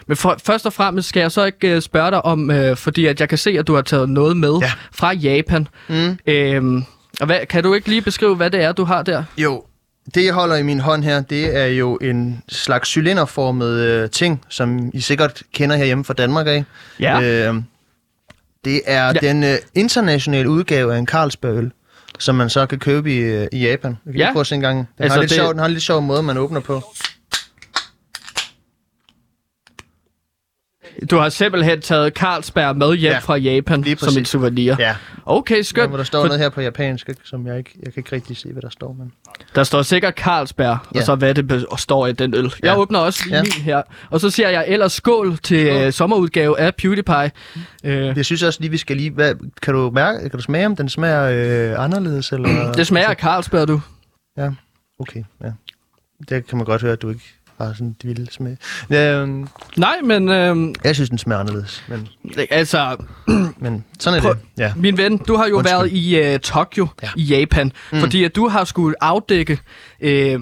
men 0.06 0.16
for, 0.16 0.36
først 0.46 0.66
og 0.66 0.72
fremmest 0.72 1.08
skal 1.08 1.20
jeg 1.20 1.32
så 1.32 1.44
ikke 1.44 1.74
øh, 1.74 1.82
spørge 1.82 2.10
dig 2.10 2.24
om, 2.24 2.50
øh, 2.50 2.76
fordi 2.76 3.06
at 3.06 3.20
jeg 3.20 3.28
kan 3.28 3.38
se, 3.38 3.50
at 3.58 3.66
du 3.66 3.74
har 3.74 3.82
taget 3.82 4.08
noget 4.08 4.36
med 4.36 4.58
Ja. 4.62 4.70
fra 4.92 5.12
Japan. 5.14 5.68
Mm. 5.88 6.18
Øh, 6.26 6.82
og 7.20 7.26
hvad, 7.26 7.46
kan 7.48 7.62
du 7.62 7.74
ikke 7.74 7.88
lige 7.88 8.02
beskrive, 8.02 8.36
hvad 8.36 8.50
det 8.50 8.62
er, 8.62 8.72
du 8.72 8.84
har 8.84 9.02
der? 9.02 9.24
Jo, 9.38 9.62
det 10.14 10.24
jeg 10.24 10.34
holder 10.34 10.56
i 10.56 10.62
min 10.62 10.80
hånd 10.80 11.04
her, 11.04 11.20
det 11.20 11.56
er 11.56 11.66
jo 11.66 11.96
en 11.96 12.42
slags 12.48 12.88
cylinderformet 12.88 13.70
øh, 13.78 14.10
ting, 14.10 14.44
som 14.48 14.90
I 14.94 15.00
sikkert 15.00 15.42
kender 15.54 15.76
herhjemme 15.76 16.04
fra 16.04 16.14
Danmark 16.14 16.46
af. 16.46 16.64
Ja. 17.00 17.20
Øh, 17.22 17.54
det 18.64 18.80
er 18.86 19.06
Ja. 19.06 19.12
den 19.12 19.44
øh, 19.44 19.56
internationale 19.74 20.50
udgave 20.50 20.94
af 20.94 20.98
en 20.98 21.06
Carlsberg-øl, 21.06 21.72
som 22.18 22.34
man 22.34 22.50
så 22.50 22.66
kan 22.66 22.78
købe 22.78 23.12
i, 23.14 23.18
øh, 23.18 23.46
i 23.52 23.58
Japan. 23.66 23.96
Vi 24.04 24.12
kan 24.12 24.20
ja. 24.20 24.32
prøve 24.32 24.40
at 24.40 24.46
se 24.46 24.54
en 24.54 24.60
gang. 24.60 24.78
Den, 24.78 24.86
Altså, 24.98 25.14
har 25.14 25.20
lidt 25.22 25.30
det- 25.30 25.36
sjov, 25.38 25.50
den 25.50 25.58
har 25.58 25.66
en 25.66 25.72
lidt 25.72 25.84
sjov 25.84 26.02
måde, 26.02 26.22
man 26.22 26.36
åbner 26.38 26.60
på. 26.60 26.82
Du 31.10 31.16
har 31.16 31.28
simpelthen 31.28 31.80
taget 31.80 32.12
Carlsberg 32.12 32.76
med 32.76 32.94
hjem 32.96 33.12
ja. 33.12 33.18
Fra 33.18 33.36
Japan 33.36 33.84
som 33.98 34.16
et 34.22 34.28
souvenir. 34.28 34.76
Ja, 34.78 34.96
Okay, 35.26 35.62
skønt. 35.62 35.92
der 35.92 36.04
står 36.04 36.20
For 36.22 36.26
noget 36.26 36.40
her 36.40 36.48
på 36.48 36.60
japansk, 36.60 37.08
ikke, 37.08 37.20
som 37.24 37.46
jeg 37.46 37.58
ikke, 37.58 37.70
jeg 37.82 37.92
kan 37.92 38.00
ikke 38.00 38.12
rigtig 38.16 38.36
se, 38.36 38.52
hvad 38.52 38.62
der 38.62 38.68
står. 38.70 38.92
Men... 38.98 39.12
Der 39.54 39.64
står 39.64 39.82
sikkert 39.82 40.14
Carlsberg, 40.14 40.78
ja. 40.94 40.98
og 41.00 41.06
så 41.06 41.14
hvad 41.14 41.34
det 41.34 41.66
står 41.78 42.06
i 42.06 42.12
den 42.12 42.34
øl. 42.34 42.44
Jeg 42.44 42.52
Ja. 42.64 42.76
åbner 42.78 42.98
også 42.98 43.22
lige 43.24 43.36
ja. 43.36 43.42
Min 43.42 43.52
her. 43.52 43.82
Og 44.10 44.20
så 44.20 44.30
siger 44.30 44.48
jeg 44.48 44.64
ellers 44.68 44.92
skål 44.92 45.38
til 45.38 45.66
øh, 45.66 45.92
sommerudgave 45.92 46.60
af 46.60 46.74
PewDiePie. 46.74 47.30
Øh, 47.84 48.16
Jeg 48.16 48.24
synes 48.24 48.42
også 48.42 48.60
lige, 48.60 48.70
vi 48.70 48.76
skal 48.76 48.96
lige... 48.96 49.10
Hvad, 49.10 49.34
kan, 49.62 49.74
du 49.74 49.90
mærke, 49.90 50.20
kan 50.20 50.30
du 50.30 50.42
smage, 50.42 50.66
om 50.66 50.76
den 50.76 50.88
smager 50.88 51.22
øh, 51.74 51.84
anderledes? 51.84 52.32
Eller? 52.32 52.72
det 52.72 52.86
smager 52.86 53.08
af 53.08 53.16
Carlsberg, 53.16 53.68
du. 53.68 53.80
Ja, 54.36 54.50
okay. 54.98 55.24
Ja. 55.44 55.50
Det 56.28 56.46
kan 56.46 56.56
man 56.58 56.64
godt 56.66 56.82
høre, 56.82 56.92
at 56.92 57.02
du 57.02 57.08
ikke 57.08 57.34
har 57.66 57.72
sådan 57.72 57.88
et 58.00 58.06
vildt 58.06 58.32
smag. 58.32 58.56
Øhm, 58.90 59.48
Nej, 59.76 59.96
men 60.04 60.28
øh, 60.28 60.74
jeg 60.84 60.94
synes, 60.94 61.08
den 61.10 61.18
smager 61.18 61.40
anderledes, 61.40 61.84
men, 61.88 62.08
altså, 62.50 62.96
men 63.58 63.84
sådan 64.00 64.18
er 64.18 64.22
Prøv- 64.22 64.34
det. 64.34 64.40
Ja. 64.58 64.72
min 64.76 64.96
ven, 64.96 65.18
du 65.18 65.36
har 65.36 65.46
jo 65.46 65.56
Undskyld. 65.56 65.76
været 65.78 65.92
i 65.92 66.18
øh, 66.18 66.38
Tokyo 66.40 66.86
ja. 67.02 67.08
I 67.16 67.22
Japan, 67.22 67.72
mm. 67.92 68.00
fordi 68.00 68.24
at 68.24 68.36
du 68.36 68.48
har 68.48 68.64
skulle 68.64 68.94
afdække 69.04 69.58
øh, 70.00 70.40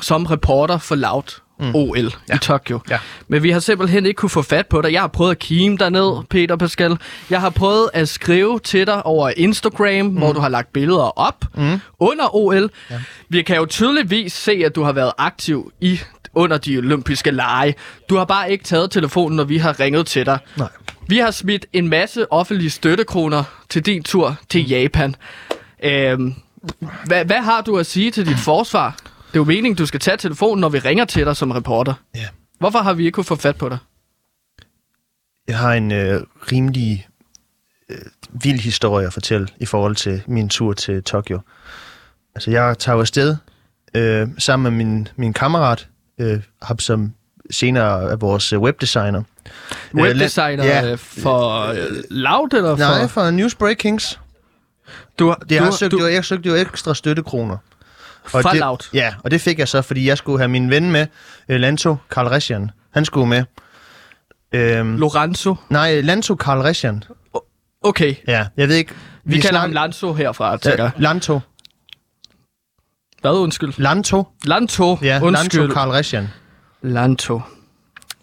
som 0.00 0.26
reporter 0.26 0.78
for 0.78 0.94
Loud 0.94 1.40
mm. 1.60 1.74
OL. 1.74 1.98
Ja. 2.28 2.34
i 2.34 2.38
Tokyo. 2.38 2.80
Ja. 2.90 2.98
Men 3.28 3.42
vi 3.42 3.50
har 3.50 3.60
simpelthen 3.60 4.06
ikke 4.06 4.18
kunne 4.18 4.30
få 4.30 4.42
fat 4.42 4.66
på 4.66 4.82
dig. 4.82 4.92
Jeg 4.92 5.00
har 5.00 5.08
prøvet 5.08 5.30
at 5.30 5.38
kime 5.38 5.76
dig 5.76 5.90
ned, 5.90 6.24
Peter 6.30 6.56
Pascal. 6.56 6.96
Jeg 7.30 7.40
har 7.40 7.50
prøvet 7.50 7.90
at 7.94 8.08
skrive 8.08 8.58
til 8.58 8.86
dig 8.86 9.06
over 9.06 9.32
Instagram, 9.36 10.06
mm. 10.06 10.16
hvor 10.16 10.32
du 10.32 10.40
har 10.40 10.48
lagt 10.48 10.72
billeder 10.72 11.18
op 11.18 11.44
mm. 11.54 11.80
under 12.00 12.34
OL. 12.36 12.70
Ja. 12.90 13.00
Vi 13.28 13.42
kan 13.42 13.56
jo 13.56 13.66
tydeligvis 13.66 14.32
se, 14.32 14.62
at 14.66 14.74
du 14.74 14.82
har 14.82 14.92
været 14.92 15.12
aktiv 15.18 15.72
i 15.80 16.00
under 16.36 16.58
de 16.58 16.78
olympiske 16.78 17.30
lege. 17.30 17.74
Du 18.08 18.16
har 18.16 18.24
bare 18.24 18.52
ikke 18.52 18.64
taget 18.64 18.90
telefonen, 18.90 19.36
når 19.36 19.44
vi 19.44 19.58
har 19.58 19.80
ringet 19.80 20.06
til 20.06 20.26
dig. 20.26 20.38
Nej. 20.56 20.68
Vi 21.08 21.18
har 21.18 21.30
smidt 21.30 21.66
en 21.72 21.88
masse 21.88 22.32
offentlige 22.32 22.70
støttekroner 22.70 23.44
til 23.68 23.86
din 23.86 24.02
tur 24.02 24.36
til 24.48 24.68
Japan. 24.68 25.14
Øhm, 25.82 26.34
hvad, 27.06 27.24
hvad 27.24 27.40
har 27.42 27.60
du 27.60 27.78
at 27.78 27.86
sige 27.86 28.10
til 28.10 28.26
dit 28.26 28.38
forsvar? 28.38 28.96
Det 28.98 29.34
er 29.34 29.40
jo 29.40 29.44
meningen, 29.44 29.74
du 29.74 29.86
skal 29.86 30.00
tage 30.00 30.16
telefonen, 30.16 30.60
når 30.60 30.68
vi 30.68 30.78
ringer 30.78 31.04
til 31.04 31.26
dig 31.26 31.36
som 31.36 31.50
reporter. 31.50 31.94
Ja. 32.14 32.26
Hvorfor 32.58 32.78
har 32.78 32.94
vi 32.94 33.04
ikke 33.04 33.14
kunne 33.14 33.24
få 33.24 33.36
fat 33.36 33.56
på 33.56 33.68
dig? 33.68 33.78
Jeg 35.48 35.58
har 35.58 35.72
en 35.72 35.92
øh, 35.92 36.20
rimelig 36.52 37.08
øh, 37.88 37.98
vild 38.42 38.60
historie 38.60 39.06
at 39.06 39.12
fortælle 39.12 39.48
i 39.60 39.66
forhold 39.66 39.96
til 39.96 40.22
min 40.26 40.48
tur 40.48 40.72
til 40.72 41.02
Tokyo. 41.02 41.40
Altså, 42.34 42.50
jeg 42.50 42.78
tager 42.78 43.00
afsted 43.00 43.36
øh, 43.94 44.28
sammen 44.38 44.62
med 44.72 44.84
min, 44.84 45.08
min 45.16 45.32
kammerat, 45.32 45.88
øh, 46.20 46.40
ham 46.62 46.78
som 46.78 47.12
senere 47.50 48.10
er 48.12 48.16
vores 48.16 48.52
øh, 48.52 48.60
webdesigner. 48.60 49.22
Øh, 49.46 50.00
Webdesigner 50.02 50.64
ja. 50.64 50.86
ja. 50.86 50.94
for 50.94 51.58
øh, 51.66 51.76
Loud, 52.10 52.52
eller 52.54 52.76
for... 52.76 52.84
Nej, 52.84 53.06
for 53.06 53.30
Newsbreak 53.30 53.76
Kings. 53.76 54.20
du, 55.18 55.28
har- 55.28 55.34
Det 55.48 55.58
du, 55.58 55.64
har 55.64 55.70
søgt, 55.70 55.92
du, 55.92 55.98
jo, 56.00 56.06
jeg 56.06 56.24
søgte 56.24 56.48
jo 56.48 56.54
ekstra 56.54 56.94
støttekroner. 56.94 57.56
fra 58.24 58.42
det, 58.52 58.60
Loud. 58.60 58.78
Ja, 58.94 59.14
og 59.24 59.30
det 59.30 59.40
fik 59.40 59.58
jeg 59.58 59.68
så, 59.68 59.82
fordi 59.82 60.08
jeg 60.08 60.18
skulle 60.18 60.38
have 60.38 60.48
min 60.48 60.70
ven 60.70 60.90
med, 60.90 61.06
øh, 61.48 61.60
Lanto 61.60 61.96
Karl 62.10 62.26
Reschan. 62.26 62.70
Han 62.90 63.04
skulle 63.04 63.26
med. 63.28 63.44
Øhm, 64.52 64.96
Lorenzo. 64.96 65.54
nej, 65.70 66.00
Lanto 66.00 66.34
Karl 66.34 66.58
Reschan. 66.60 67.04
Okay, 67.82 68.14
Ja, 68.28 68.46
jeg 68.56 68.68
ved 68.68 68.76
ikke. 68.76 68.92
vi, 69.24 69.34
vi 69.34 69.40
kalder 69.40 69.48
snak- 69.54 69.60
ham 69.60 69.72
Lanzo 69.72 70.12
herfra, 70.12 70.56
tænker 70.56 70.82
jeg. 70.82 70.92
Lanto. 70.98 71.40
Hvad, 73.20 73.30
undskyld? 73.30 73.72
Lanto. 73.76 74.24
Lanto, 74.44 74.98
Ja, 75.02 75.20
undskyld. 75.22 75.60
Lanto 75.60 75.74
Karl 75.74 75.88
Reschan. 75.90 76.28
Lanto. 76.82 77.40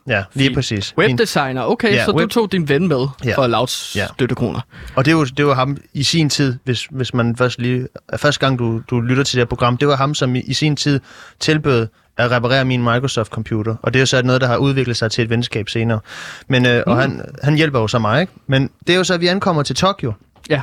Ja, 0.08 0.24
lige 0.34 0.48
Fint. 0.48 0.56
præcis. 0.56 0.94
Webdesigner, 0.98 1.62
okay, 1.64 1.94
Ja, 1.94 2.06
så 2.06 2.12
du 2.12 2.18
web- 2.18 2.30
tog 2.30 2.52
din 2.52 2.70
ven 2.70 2.88
med 2.88 3.08
Ja. 3.26 3.36
for 3.38 3.48
Louds 3.48 3.96
Ja. 3.96 4.08
støttekroner. 4.14 4.60
Og 4.96 5.06
det 5.06 5.16
var, 5.16 5.24
det 5.24 5.46
var 5.46 5.54
ham 5.54 5.78
i 5.94 6.04
sin 6.04 6.30
tid, 6.30 6.56
hvis, 6.64 6.86
hvis 6.92 7.14
man 7.14 7.36
først 7.36 7.60
lige... 7.60 7.88
Første 8.18 8.40
gang, 8.40 8.60
du, 8.60 8.82
du 8.90 9.02
lytter 9.02 9.24
til 9.24 9.36
det 9.38 9.42
her 9.42 9.46
program, 9.50 9.78
det 9.78 9.88
var 9.88 9.96
ham, 9.96 10.14
som 10.16 10.36
i, 10.36 10.40
i 10.40 10.54
sin 10.54 10.76
tid 10.76 11.00
tilbød 11.40 11.88
at 12.18 12.32
reparere 12.32 12.66
min 12.66 12.84
Microsoft-computer. 12.84 13.76
Og 13.82 13.94
det 13.94 14.00
er 14.00 14.02
jo 14.02 14.06
så 14.06 14.22
noget, 14.24 14.42
der 14.42 14.48
har 14.48 14.58
udviklet 14.58 14.98
sig 14.98 15.12
til 15.12 15.24
et 15.24 15.30
venskab 15.30 15.70
senere. 15.70 16.00
Men, 16.48 16.66
øh, 16.66 16.84
Og 16.88 16.98
han, 17.02 17.22
han 17.44 17.56
hjælper 17.56 17.80
jo 17.80 17.88
så 17.88 18.00
mig, 18.00 18.22
ikke? 18.22 18.34
Men 18.48 18.70
det 18.88 18.94
er 18.94 18.98
jo 18.98 19.04
så, 19.04 19.14
at 19.14 19.22
vi 19.22 19.28
ankommer 19.28 19.64
til 19.64 19.76
Tokyo. 19.76 20.14
Ja. 20.50 20.62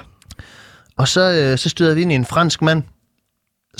Og 0.97 1.09
så, 1.09 1.33
øh, 1.33 1.59
så 1.59 1.69
støder 1.69 1.95
vi 1.95 2.03
ind 2.03 2.13
i 2.13 2.15
en 2.15 2.25
fransk 2.27 2.63
mand, 2.63 2.83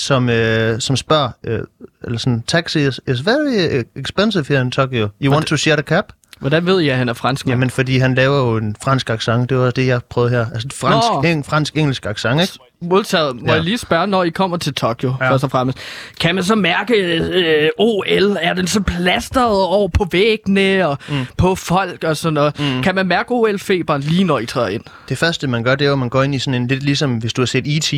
som, 0.01 0.29
øh, 0.29 0.81
som 0.81 0.97
spørger, 0.97 1.31
øh, 1.45 1.61
eller 2.05 2.19
sådan, 2.19 2.43
taxi 2.47 2.87
is, 2.87 3.01
is 3.09 3.27
very 3.27 3.83
expensive 3.97 4.45
here 4.49 4.61
in 4.61 4.71
Tokyo. 4.71 5.09
You 5.23 5.33
want 5.33 5.47
to 5.47 5.57
share 5.57 5.77
the 5.77 5.83
cab? 5.83 6.05
Hvordan 6.41 6.67
ved 6.67 6.81
jeg, 6.81 6.93
at 6.93 6.99
han 6.99 7.09
er 7.09 7.13
fransk? 7.13 7.47
Jamen, 7.47 7.71
fordi 7.71 7.99
han 7.99 8.15
laver 8.15 8.37
jo 8.39 8.57
en 8.57 8.77
fransk 8.85 9.11
accent. 9.11 9.51
Det 9.51 9.59
var 9.59 9.71
det, 9.71 9.87
jeg 9.87 10.01
prøvede 10.11 10.31
her. 10.31 10.47
Altså, 10.55 10.69
fransk, 10.75 11.09
Nå. 11.13 11.23
en 11.23 11.45
fransk-engelsk 11.45 12.07
accent, 12.07 12.41
ikke? 12.41 12.53
Modtaget. 12.83 13.37
Må 13.37 13.47
Ja. 13.47 13.53
jeg 13.53 13.63
lige 13.63 13.79
spørge, 13.79 14.07
når 14.07 14.25
I 14.25 14.29
kommer 14.31 14.57
til 14.57 14.75
Tokyo, 14.75 15.15
ja. 15.21 15.31
Først 15.31 15.45
og 15.45 15.51
fremmest. 15.51 15.79
Kan 16.21 16.35
man 16.35 16.45
så 16.45 16.55
mærke 16.55 16.95
øh, 16.95 17.69
OL? 17.79 18.37
Er 18.41 18.55
den 18.55 18.67
så 18.67 18.81
plasteret 18.81 19.63
over 19.63 19.89
på 19.89 20.07
væggene 20.13 20.89
og 20.89 20.99
mm. 21.09 21.15
på 21.37 21.55
folk 21.55 22.05
og 22.05 22.17
sådan 22.17 22.35
noget? 22.35 22.59
Mm. 22.61 22.83
Kan 22.83 22.95
man 22.95 23.07
mærke 23.07 23.31
OL-feberen 23.31 24.03
lige 24.03 24.25
når 24.25 24.39
I 24.39 24.47
træder 24.47 24.69
ind? 24.69 24.83
Det 25.09 25.19
første, 25.19 25.47
man 25.47 25.65
gør, 25.65 25.75
det 25.75 25.87
er 25.87 25.93
at 25.93 25.99
man 25.99 26.09
går 26.09 26.23
ind 26.23 26.35
i 26.35 26.39
sådan 26.39 26.63
en, 26.63 26.67
lidt 26.69 26.83
ligesom 26.83 27.17
hvis 27.19 27.33
du 27.33 27.41
har 27.41 27.47
set 27.47 27.65
E.T., 27.77 27.95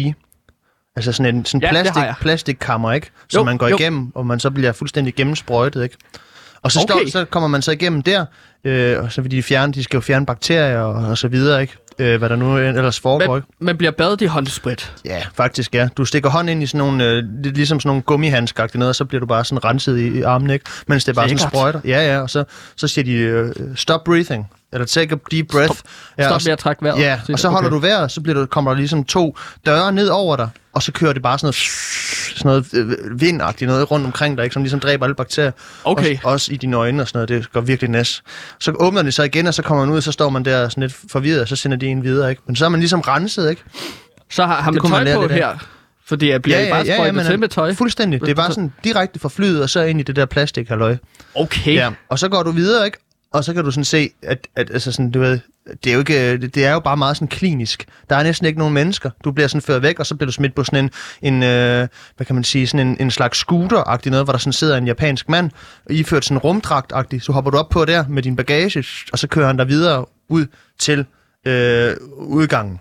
Altså 0.96 1.12
sådan 1.12 1.34
en 1.36 1.44
sådan 1.44 1.62
Ja, 1.62 1.70
plastik, 1.70 2.02
plastikkammer, 2.20 2.92
ikke? 2.92 3.10
Som 3.28 3.38
Jo, 3.40 3.44
man 3.44 3.58
går 3.58 3.68
jo. 3.68 3.76
igennem, 3.76 4.12
og 4.14 4.26
man 4.26 4.40
så 4.40 4.50
bliver 4.50 4.72
fuldstændig 4.72 5.14
gennemsprøjtet, 5.14 5.82
ikke? 5.82 5.96
Og 6.62 6.72
så, 6.72 6.80
Okay. 6.80 7.06
står, 7.08 7.10
så 7.20 7.24
kommer 7.24 7.48
man 7.48 7.62
så 7.62 7.72
igennem 7.72 8.02
der, 8.02 8.24
øh, 8.64 9.02
og 9.02 9.12
så 9.12 9.20
vil 9.22 9.30
de 9.30 9.42
fjerne, 9.42 9.72
de 9.72 9.84
skal 9.84 9.96
jo 9.96 10.00
fjerne 10.00 10.26
bakterier 10.26 10.80
og, 10.80 10.94
og 11.08 11.18
så 11.18 11.28
videre, 11.28 11.60
ikke? 11.62 11.74
Øh, 11.98 12.18
hvad 12.18 12.28
der 12.28 12.36
nu 12.36 12.58
ellers 12.58 13.00
foregår, 13.00 13.32
Man, 13.34 13.42
man 13.60 13.76
bliver 13.76 13.90
badet 13.90 14.20
i 14.20 14.24
håndsprit. 14.24 14.92
Ja, 15.04 15.22
faktisk 15.34 15.74
ja. 15.74 15.88
Du 15.96 16.04
stikker 16.04 16.30
hånden 16.30 16.48
ind 16.48 16.62
i 16.62 16.66
sådan 16.66 16.78
nogle, 16.78 17.04
øh, 17.04 17.24
ligesom 17.44 17.80
sådan 17.80 17.88
nogle 17.88 18.02
gummihandskagtige 18.02 18.78
noget, 18.78 18.88
og 18.88 18.94
så 18.94 19.04
bliver 19.04 19.20
du 19.20 19.26
bare 19.26 19.44
sådan 19.44 19.64
renset 19.64 19.98
i, 19.98 20.18
i 20.18 20.22
armen, 20.22 20.50
ikke? 20.50 20.64
Mens 20.86 21.04
det 21.04 21.12
er 21.12 21.14
bare 21.14 21.28
sådan 21.28 21.36
Lækkert. 21.38 21.50
sprøjter. 21.50 21.80
Ja, 21.84 22.12
ja, 22.14 22.20
og 22.20 22.30
så, 22.30 22.44
så 22.76 22.88
siger 22.88 23.04
de, 23.04 23.12
øh, 23.12 23.52
stop 23.76 24.04
breathing, 24.04 24.46
eller 24.72 24.86
take 24.86 25.14
a 25.14 25.18
deep 25.30 25.46
breath. 25.48 25.74
ja, 26.18 26.24
Stop 26.24 26.34
og, 26.34 26.40
med 26.44 26.52
at 26.52 26.58
trække 26.58 26.82
vejret. 26.82 27.00
Ja, 27.00 27.20
og 27.32 27.38
så 27.38 27.48
holder 27.48 27.68
Okay. 27.68 27.74
du 27.74 27.80
vejret, 27.80 28.10
så 28.12 28.20
bliver 28.20 28.38
du, 28.40 28.46
kommer 28.46 28.70
der 28.70 28.78
ligesom 28.78 29.04
to 29.04 29.36
døre 29.66 29.92
ned 29.92 30.08
over 30.08 30.36
dig, 30.36 30.48
og 30.72 30.82
så 30.82 30.92
kører 30.92 31.12
det 31.12 31.22
bare 31.22 31.38
sådan 31.38 31.46
noget, 31.46 31.56
sådan 32.36 32.48
noget 32.74 32.98
øh, 33.00 33.20
vindagtigt 33.20 33.68
noget 33.68 33.90
rundt 33.90 34.06
omkring 34.06 34.36
dig, 34.36 34.44
ikke? 34.44 34.54
som 34.54 34.62
ligesom 34.62 34.80
dræber 34.80 35.04
alle 35.04 35.14
bakterier. 35.14 35.52
Okay. 35.84 36.12
Også, 36.14 36.28
også 36.28 36.52
i 36.52 36.56
dine 36.56 36.76
øjne 36.76 37.02
og 37.02 37.08
sådan 37.08 37.16
noget, 37.18 37.28
det 37.28 37.52
går 37.52 37.60
virkelig 37.60 37.90
næs. 37.90 38.22
Så 38.60 38.72
åbner 38.80 39.02
det 39.02 39.14
så 39.14 39.22
igen, 39.22 39.46
og 39.46 39.54
så 39.54 39.62
kommer 39.62 39.84
man 39.84 39.92
ud, 39.92 39.96
og 39.96 40.02
så 40.02 40.12
står 40.12 40.28
man 40.28 40.44
der 40.44 40.68
sådan 40.68 40.82
lidt 40.82 40.96
forvirret, 41.12 41.40
og 41.40 41.48
så 41.48 41.56
sender 41.56 41.76
de 41.76 41.86
en 41.86 42.04
videre, 42.04 42.30
ikke? 42.30 42.42
Men 42.46 42.56
så 42.56 42.64
er 42.64 42.68
man 42.68 42.80
ligesom 42.80 43.00
renset, 43.00 43.50
ikke? 43.50 43.62
Så 44.30 44.46
har, 44.46 44.62
har 44.62 44.70
man 44.70 44.80
tøj 44.82 45.14
på 45.14 45.22
det 45.22 45.30
der. 45.30 45.36
her? 45.36 45.58
Fordi 46.06 46.30
jeg 46.30 46.42
bliver 46.42 46.60
ja, 46.60 46.70
bare 46.70 46.86
sprøjtet 46.86 47.14
men 47.14 47.24
til 47.26 47.38
med 47.38 47.48
tøj. 47.48 47.74
Fuldstændig. 47.74 48.20
Det 48.20 48.28
er 48.28 48.34
bare 48.34 48.50
sådan 48.52 48.72
direkte 48.84 49.18
fra 49.20 49.28
flyet, 49.28 49.62
og 49.62 49.70
så 49.70 49.82
ind 49.82 50.00
i 50.00 50.02
det 50.02 50.16
der 50.16 50.26
plastik, 50.26 50.68
halløj. 50.68 50.96
Okay. 51.34 51.74
Ja. 51.74 51.90
Og 52.08 52.18
så 52.18 52.28
går 52.28 52.42
du 52.42 52.50
videre, 52.50 52.86
ikke? 52.86 52.98
Og 53.32 53.44
så 53.44 53.54
kan 53.54 53.64
du 53.64 53.70
sådan 53.70 53.84
se, 53.84 54.10
at, 54.22 54.48
at 54.56 54.70
altså 54.70 54.92
sådan, 54.92 55.10
du 55.10 55.20
ved, 55.20 55.40
det 55.84 55.90
er, 55.90 55.94
jo 55.94 55.98
ikke, 55.98 56.36
det, 56.36 56.64
er 56.64 56.72
jo 56.72 56.80
bare 56.80 56.96
meget 56.96 57.16
sådan 57.16 57.28
klinisk. 57.28 57.84
Der 58.10 58.16
er 58.16 58.22
næsten 58.22 58.46
ikke 58.46 58.58
nogen 58.58 58.74
mennesker. 58.74 59.10
Du 59.24 59.32
bliver 59.32 59.48
sådan 59.48 59.62
ført 59.62 59.82
væk, 59.82 59.98
og 59.98 60.06
så 60.06 60.14
bliver 60.14 60.26
du 60.26 60.32
smidt 60.32 60.54
på 60.54 60.64
sådan 60.64 60.84
en, 60.84 60.90
en 61.34 61.42
øh, 61.42 61.88
hvad 62.16 62.26
kan 62.26 62.34
man 62.34 62.44
sige, 62.44 62.66
sådan 62.66 62.86
en, 62.86 62.96
en 63.00 63.10
slags 63.10 63.44
scooter-agtig 63.44 64.10
noget, 64.10 64.26
hvor 64.26 64.32
der 64.32 64.38
sådan 64.38 64.52
sidder 64.52 64.76
en 64.76 64.86
japansk 64.86 65.28
mand, 65.28 65.50
og 65.86 65.92
iført 65.92 66.24
sådan 66.24 66.38
rumdragt-agtig. 66.38 67.20
Så 67.22 67.32
hopper 67.32 67.50
du 67.50 67.58
op 67.58 67.68
på 67.68 67.84
der 67.84 68.04
med 68.08 68.22
din 68.22 68.36
bagage, 68.36 68.84
og 69.12 69.18
så 69.18 69.26
kører 69.28 69.46
han 69.46 69.56
dig 69.56 69.68
videre 69.68 70.06
ud 70.28 70.46
til 70.78 71.06
øh, 71.46 71.96
udgangen. 72.16 72.80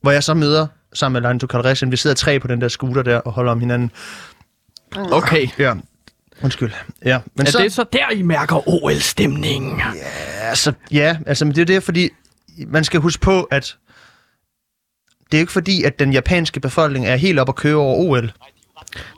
Hvor 0.00 0.10
jeg 0.10 0.22
så 0.22 0.34
møder 0.34 0.66
sammen 0.92 1.22
med 1.22 1.28
Lanto 1.28 1.46
Calrissian. 1.46 1.90
Vi 1.90 1.96
sidder 1.96 2.16
tre 2.16 2.40
på 2.40 2.48
den 2.48 2.60
der 2.60 2.68
scooter 2.68 3.02
der 3.02 3.16
og 3.16 3.32
holder 3.32 3.52
om 3.52 3.60
hinanden. 3.60 3.90
Okay. 4.96 5.48
Ja. 5.58 5.74
Undskyld. 6.44 6.72
Ja, 7.04 7.18
men 7.34 7.46
Er 7.46 7.50
så... 7.50 7.58
det 7.58 7.72
så 7.72 7.84
der, 7.92 8.10
I 8.12 8.22
mærker 8.22 8.68
OL-stemningen? 8.68 9.80
Altså, 10.40 10.72
ja, 10.90 11.16
altså, 11.26 11.44
men 11.44 11.54
det 11.54 11.60
er 11.60 11.66
det, 11.66 11.82
fordi 11.82 12.08
man 12.66 12.84
skal 12.84 13.00
huske 13.00 13.20
på, 13.20 13.42
at 13.42 13.76
det 15.30 15.38
er 15.38 15.40
ikke 15.40 15.52
fordi, 15.52 15.82
at 15.84 15.98
den 15.98 16.12
japanske 16.12 16.60
befolkning 16.60 17.06
er 17.06 17.16
helt 17.16 17.38
op 17.38 17.48
at 17.48 17.54
køre 17.56 17.76
over 17.76 17.96
OL. 17.96 18.32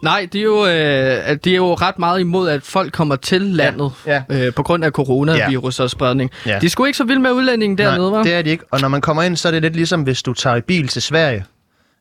Nej, 0.03 0.29
det 0.33 0.39
er, 0.39 0.43
jo, 0.43 0.67
øh, 0.67 1.37
det 1.45 1.47
er 1.47 1.57
jo 1.57 1.75
ret 1.75 1.99
meget 1.99 2.21
imod, 2.21 2.49
at 2.49 2.63
folk 2.63 2.93
kommer 2.93 3.17
til 3.17 3.43
landet 3.43 3.93
Ja. 4.07 4.23
Øh, 4.31 4.55
på 4.55 4.63
grund 4.63 4.85
af 4.85 4.91
coronavirus 4.91 5.81
og 5.81 5.91
spredning. 5.91 6.31
Ja. 6.47 6.59
De 6.59 6.67
er 6.67 6.71
sgu 6.71 6.85
ikke 6.85 6.97
så 6.97 7.05
vilde 7.05 7.21
med 7.21 7.31
udlændingen 7.33 7.79
dernede, 7.79 8.11
Nej, 8.11 8.23
det 8.23 8.35
er 8.35 8.43
de 8.43 8.51
ikke. 8.51 8.65
Og 8.71 8.81
når 8.81 8.89
man 8.89 9.01
kommer 9.01 9.23
ind, 9.23 9.37
så 9.37 9.49
er 9.49 9.53
det 9.53 9.63
lidt 9.63 9.77
ligesom, 9.77 10.03
hvis 10.03 10.23
du 10.23 10.33
tager 10.35 10.57
i 10.57 10.61
bil 10.61 10.89
til 10.89 11.03
Sverige. 11.03 11.45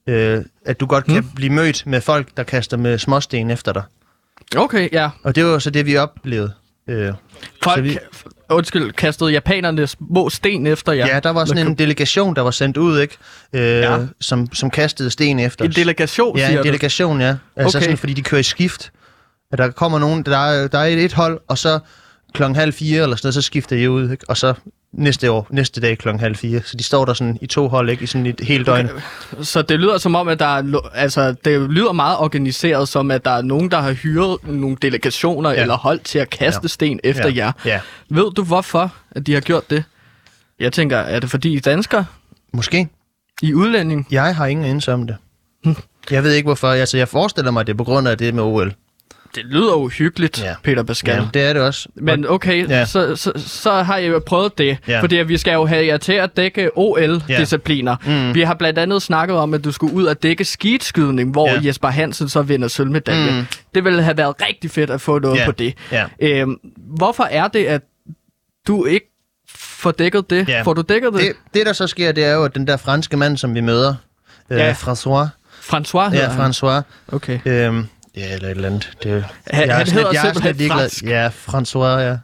Øh, 0.07 0.41
at 0.65 0.79
du 0.79 0.85
godt 0.85 1.05
kan 1.05 1.19
Hmm. 1.19 1.29
blive 1.35 1.49
mødt 1.53 1.83
med 1.85 2.01
folk, 2.01 2.27
der 2.37 2.43
kaster 2.43 2.77
med 2.77 2.97
småsten 2.97 3.51
efter 3.51 3.73
dig. 3.73 3.83
Okay, 4.55 4.89
ja. 4.91 5.09
Og 5.23 5.35
det 5.35 5.45
var 5.45 5.59
så 5.59 5.69
det, 5.69 5.85
vi 5.85 5.97
oplevede. 5.97 6.53
Øh, 6.89 7.13
Folk, 7.63 7.83
vi- 7.83 7.97
undskyld, 8.49 8.91
kastede 8.91 9.31
japanerne 9.31 9.87
små 9.87 10.29
sten 10.29 10.67
efter 10.67 10.91
jer. 10.91 11.05
ja. 11.07 11.13
ja, 11.13 11.19
der 11.19 11.29
var 11.29 11.45
sådan 11.45 11.67
en 11.67 11.75
delegation, 11.75 12.35
der 12.35 12.41
var 12.41 12.51
sendt 12.51 12.77
ud, 12.77 12.99
ikke? 12.99 13.17
Øh, 13.53 13.61
Ja. 13.61 13.97
som, 14.21 14.53
som 14.53 14.69
kastede 14.69 15.09
sten 15.11 15.39
efter 15.39 15.65
En 15.65 15.69
os. 15.69 15.75
delegation, 15.75 16.37
Ja, 16.37 16.45
siger 16.47 16.57
en 16.57 16.63
du? 16.63 16.67
delegation, 16.67 17.21
ja. 17.21 17.35
Altså 17.55 17.77
Okay. 17.77 17.83
sådan, 17.85 17.97
fordi 17.97 18.13
de 18.13 18.21
kører 18.21 18.39
i 18.39 18.43
skift. 18.43 18.91
At 19.51 19.57
der 19.57 19.71
kommer 19.71 19.99
nogen, 19.99 20.23
der 20.23 20.37
er, 20.37 20.67
der 20.67 20.77
er 20.79 20.85
et, 20.85 21.03
et 21.05 21.13
hold, 21.13 21.39
og 21.47 21.57
så 21.57 21.79
klokken 22.33 22.55
halv 22.55 22.73
fire 22.73 23.03
eller 23.03 23.15
sådan 23.15 23.25
noget, 23.27 23.33
så 23.33 23.41
skifter 23.41 23.75
I 23.75 23.87
ud, 23.87 24.11
ikke? 24.11 24.25
Og 24.29 24.37
så 24.37 24.53
næste 24.93 25.31
år, 25.31 25.47
næste 25.49 25.81
dag 25.81 25.97
klokken 25.97 26.19
halv 26.19 26.35
fire. 26.35 26.61
Så 26.65 26.77
de 26.77 26.83
står 26.83 27.05
der 27.05 27.13
sådan 27.13 27.37
i 27.41 27.47
to 27.47 27.67
hold, 27.67 27.89
ikke? 27.89 28.03
I 28.03 28.07
sådan 28.07 28.25
et 28.25 28.39
helt 28.39 28.65
døgn. 28.67 28.85
Okay. 28.85 29.01
Så 29.41 29.61
det 29.61 29.79
lyder 29.79 29.97
som 29.97 30.15
om, 30.15 30.27
at 30.27 30.39
der 30.39 30.45
er, 30.57 30.89
altså, 30.93 31.35
det 31.45 31.69
lyder 31.69 31.91
meget 31.91 32.17
organiseret, 32.17 32.89
som 32.89 33.11
at 33.11 33.25
der 33.25 33.31
er 33.31 33.41
nogen, 33.41 33.71
der 33.71 33.81
har 33.81 33.91
hyret 33.93 34.37
nogle 34.43 34.77
delegationer 34.81 35.49
ja. 35.51 35.61
Eller 35.61 35.77
hold 35.77 35.99
til 35.99 36.19
at 36.19 36.29
kaste 36.29 36.59
ja. 36.63 36.67
Sten 36.67 36.99
efter 37.03 37.29
Ja. 37.29 37.35
jer. 37.35 37.51
Ja, 37.65 37.79
Ved 38.09 38.31
du, 38.31 38.43
hvorfor 38.43 38.93
at 39.11 39.27
de 39.27 39.33
har 39.33 39.41
gjort 39.41 39.69
det? 39.69 39.83
Jeg 40.59 40.73
tænker, 40.73 40.97
er 40.97 41.19
det 41.19 41.29
fordi 41.29 41.49
I 41.53 41.55
er 41.55 41.61
danskere? 41.61 42.05
måske. 42.53 42.87
I 43.41 43.53
udlænding? 43.53 44.07
Jeg 44.11 44.35
har 44.35 44.45
ingen 44.45 44.65
anelse 44.65 44.93
om 44.93 45.07
det. 45.07 45.15
Jeg 46.11 46.23
ved 46.23 46.31
ikke 46.33 46.47
hvorfor. 46.47 46.67
Altså, 46.67 46.97
jeg 46.97 47.07
forestiller 47.07 47.51
mig, 47.51 47.61
at 47.61 47.67
det 47.67 47.73
er 47.73 47.77
på 47.77 47.83
grund 47.83 48.07
af 48.07 48.17
det 48.17 48.33
med 48.33 48.43
OL. 48.43 48.73
Det 49.35 49.45
lyder 49.45 49.73
uhyggeligt, 49.73 50.41
ja. 50.43 50.55
Peter 50.63 50.83
Pascal. 50.83 51.15
Ja, 51.15 51.27
det 51.33 51.41
er 51.41 51.53
det 51.53 51.61
også. 51.61 51.89
Men 51.95 52.27
okay, 52.29 52.69
ja. 52.69 52.85
Så, 52.85 53.15
så, 53.15 53.31
så 53.35 53.71
har 53.83 53.97
jeg 53.97 54.09
jo 54.11 54.21
prøvet 54.25 54.57
det, 54.57 54.77
ja. 54.87 55.01
Fordi 55.01 55.15
vi 55.15 55.37
skal 55.37 55.53
jo 55.53 55.65
have 55.65 55.85
jer 55.85 55.97
til 55.97 56.13
at 56.13 56.37
dække 56.37 56.69
OL-discipliner. 56.77 57.95
Ja. 58.05 58.11
Mm. 58.27 58.35
Vi 58.35 58.41
har 58.41 58.53
blandt 58.53 58.79
andet 58.79 59.01
snakket 59.01 59.37
om, 59.37 59.53
at 59.53 59.63
du 59.63 59.71
skulle 59.71 59.93
ud 59.93 60.05
og 60.05 60.23
dække 60.23 60.45
skidskydning, 60.45 61.31
hvor 61.31 61.47
ja. 61.49 61.59
Jesper 61.63 61.87
Hansen 61.87 62.29
så 62.29 62.41
vinder 62.41 62.67
sølvmedalje. 62.67 63.31
Mm. 63.39 63.45
Det 63.75 63.83
ville 63.83 64.03
have 64.03 64.17
været 64.17 64.35
rigtig 64.47 64.71
fedt 64.71 64.89
at 64.89 65.01
få 65.01 65.19
noget 65.19 65.37
Ja. 65.39 65.45
på 65.45 65.51
det. 65.51 65.73
Ja. 65.91 66.05
Øhm, 66.19 66.57
hvorfor 66.77 67.23
er 67.23 67.47
det, 67.47 67.65
at 67.65 67.81
du 68.67 68.85
ikke 68.85 69.05
får 69.55 69.91
dækket 69.91 70.29
det? 70.29 70.49
Ja. 70.49 70.61
Får 70.61 70.73
du 70.73 70.81
dækket 70.81 71.13
det? 71.13 71.21
Det, 71.21 71.33
det, 71.53 71.65
der 71.65 71.73
så 71.73 71.87
sker, 71.87 72.11
det 72.11 72.25
er 72.25 72.33
jo, 72.33 72.43
at 72.43 72.55
den 72.55 72.67
der 72.67 72.77
franske 72.77 73.17
mand, 73.17 73.37
som 73.37 73.55
vi 73.55 73.61
møder, 73.61 73.95
Ja. 74.49 74.55
ja. 74.55 74.69
øh, 74.69 74.75
François, 74.75 75.27
François 75.61 76.09
hedder 76.09 76.23
ja, 76.23 76.29
han. 76.29 76.51
François, 76.51 76.81
Okay. 77.15 77.39
Øhm, 77.45 77.85
ja, 78.17 78.33
eller 78.33 78.47
et 78.47 78.51
eller 78.55 78.69
andet. 78.69 78.91
Det, 79.03 79.25
Han- 79.47 79.67
jeg 79.67 79.77
han 79.77 79.87
hedder 79.87 80.09
jeg 80.13 80.21
simpelthen 80.23 80.55
ligeglad. 80.55 80.79
fransk. 80.79 81.03
Ja, 81.03 81.27
François, 81.27 81.99
ja. 81.99 82.17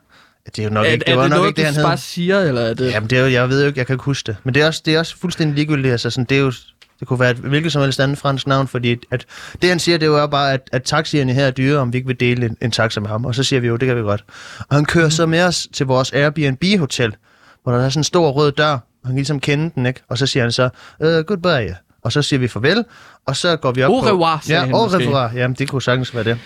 Det 0.45 0.59
er 0.59 0.63
jo 0.63 0.69
nok 0.69 0.85
Er, 0.85 0.89
ikke 0.89 1.05
det, 1.05 1.11
er 1.11 1.15
var 1.15 1.21
det 1.23 1.29
nok 1.29 1.37
noget, 1.37 1.49
ikke 1.49 1.57
det, 1.57 1.65
han 1.65 1.73
hed. 1.75 1.83
bare 1.83 1.97
siger, 1.97 2.39
eller 2.39 2.61
er 2.61 2.73
det... 2.73 2.91
Jamen, 2.91 3.09
det 3.09 3.17
er 3.17 3.21
jo, 3.21 3.27
jeg 3.31 3.49
ved 3.49 3.61
jo 3.61 3.67
ikke, 3.67 3.79
jeg 3.79 3.87
kan 3.87 3.93
ikke 3.93 4.03
huske 4.03 4.27
det. 4.27 4.35
Men 4.43 4.53
det 4.53 4.61
er 4.63 4.67
også, 4.67 4.81
det 4.85 4.95
er 4.95 4.99
også 4.99 5.17
fuldstændig 5.17 5.55
ligegyldigt. 5.55 5.91
Altså, 5.91 6.09
sådan, 6.09 6.25
det, 6.25 6.37
er 6.37 6.41
jo, 6.41 6.51
det 6.99 7.07
kunne 7.07 7.19
være 7.19 7.31
et 7.31 7.37
hvilket 7.37 7.71
som 7.71 7.81
helst 7.81 7.99
andet 7.99 8.17
fransk 8.17 8.47
navn, 8.47 8.67
fordi 8.67 8.95
at, 9.11 9.25
det, 9.61 9.69
han 9.69 9.79
siger, 9.79 9.97
det 9.97 10.05
er 10.05 10.21
jo 10.21 10.27
bare, 10.27 10.53
at, 10.53 10.61
at 10.71 10.83
taxierne 10.83 11.33
her 11.33 11.45
er 11.45 11.51
dyre, 11.51 11.77
om 11.77 11.93
vi 11.93 11.97
ikke 11.97 12.07
vil 12.07 12.19
dele 12.19 12.45
en, 12.45 12.57
en 12.61 12.71
taxa 12.71 12.99
med 12.99 13.09
ham. 13.09 13.25
Og 13.25 13.35
så 13.35 13.43
siger 13.43 13.59
vi 13.59 13.67
jo, 13.67 13.75
det 13.75 13.87
kan 13.87 13.97
vi 13.97 14.01
godt. 14.01 14.23
Og 14.69 14.75
han 14.75 14.85
kører 14.85 15.05
mm. 15.05 15.11
så 15.11 15.25
med 15.25 15.41
os 15.43 15.67
til 15.73 15.85
vores 15.85 16.11
Airbnb-hotel, 16.11 17.15
hvor 17.63 17.71
der 17.73 17.85
er 17.85 17.89
sådan 17.89 17.99
en 17.99 18.03
stor 18.03 18.29
rød 18.31 18.51
dør, 18.51 18.69
Han 18.71 18.79
kan 19.05 19.15
ligesom 19.15 19.39
kende 19.39 19.71
den, 19.75 19.85
ikke? 19.85 20.01
Og 20.09 20.17
så 20.17 20.25
siger 20.27 20.43
han 20.43 20.51
så, 20.51 20.69
uh, 20.99 21.07
goodbye. 21.07 21.75
Og 22.09 22.13
så 22.13 22.21
siger 22.21 22.39
vi 22.39 22.47
farvel, 22.47 22.85
og 23.25 23.35
så 23.35 23.55
går 23.55 23.71
vi 23.71 23.83
op 23.83 23.91
Au 23.91 24.01
på... 24.01 24.07
revoir, 24.07 24.39
sagde 24.43 24.61
Ja, 24.67 24.71
au 24.73 24.85
revoir. 24.87 25.31
Jamen, 25.35 25.55
det 25.59 25.69
kunne 25.69 25.81
sagtens 25.81 26.15
være 26.15 26.23
det. 26.23 26.39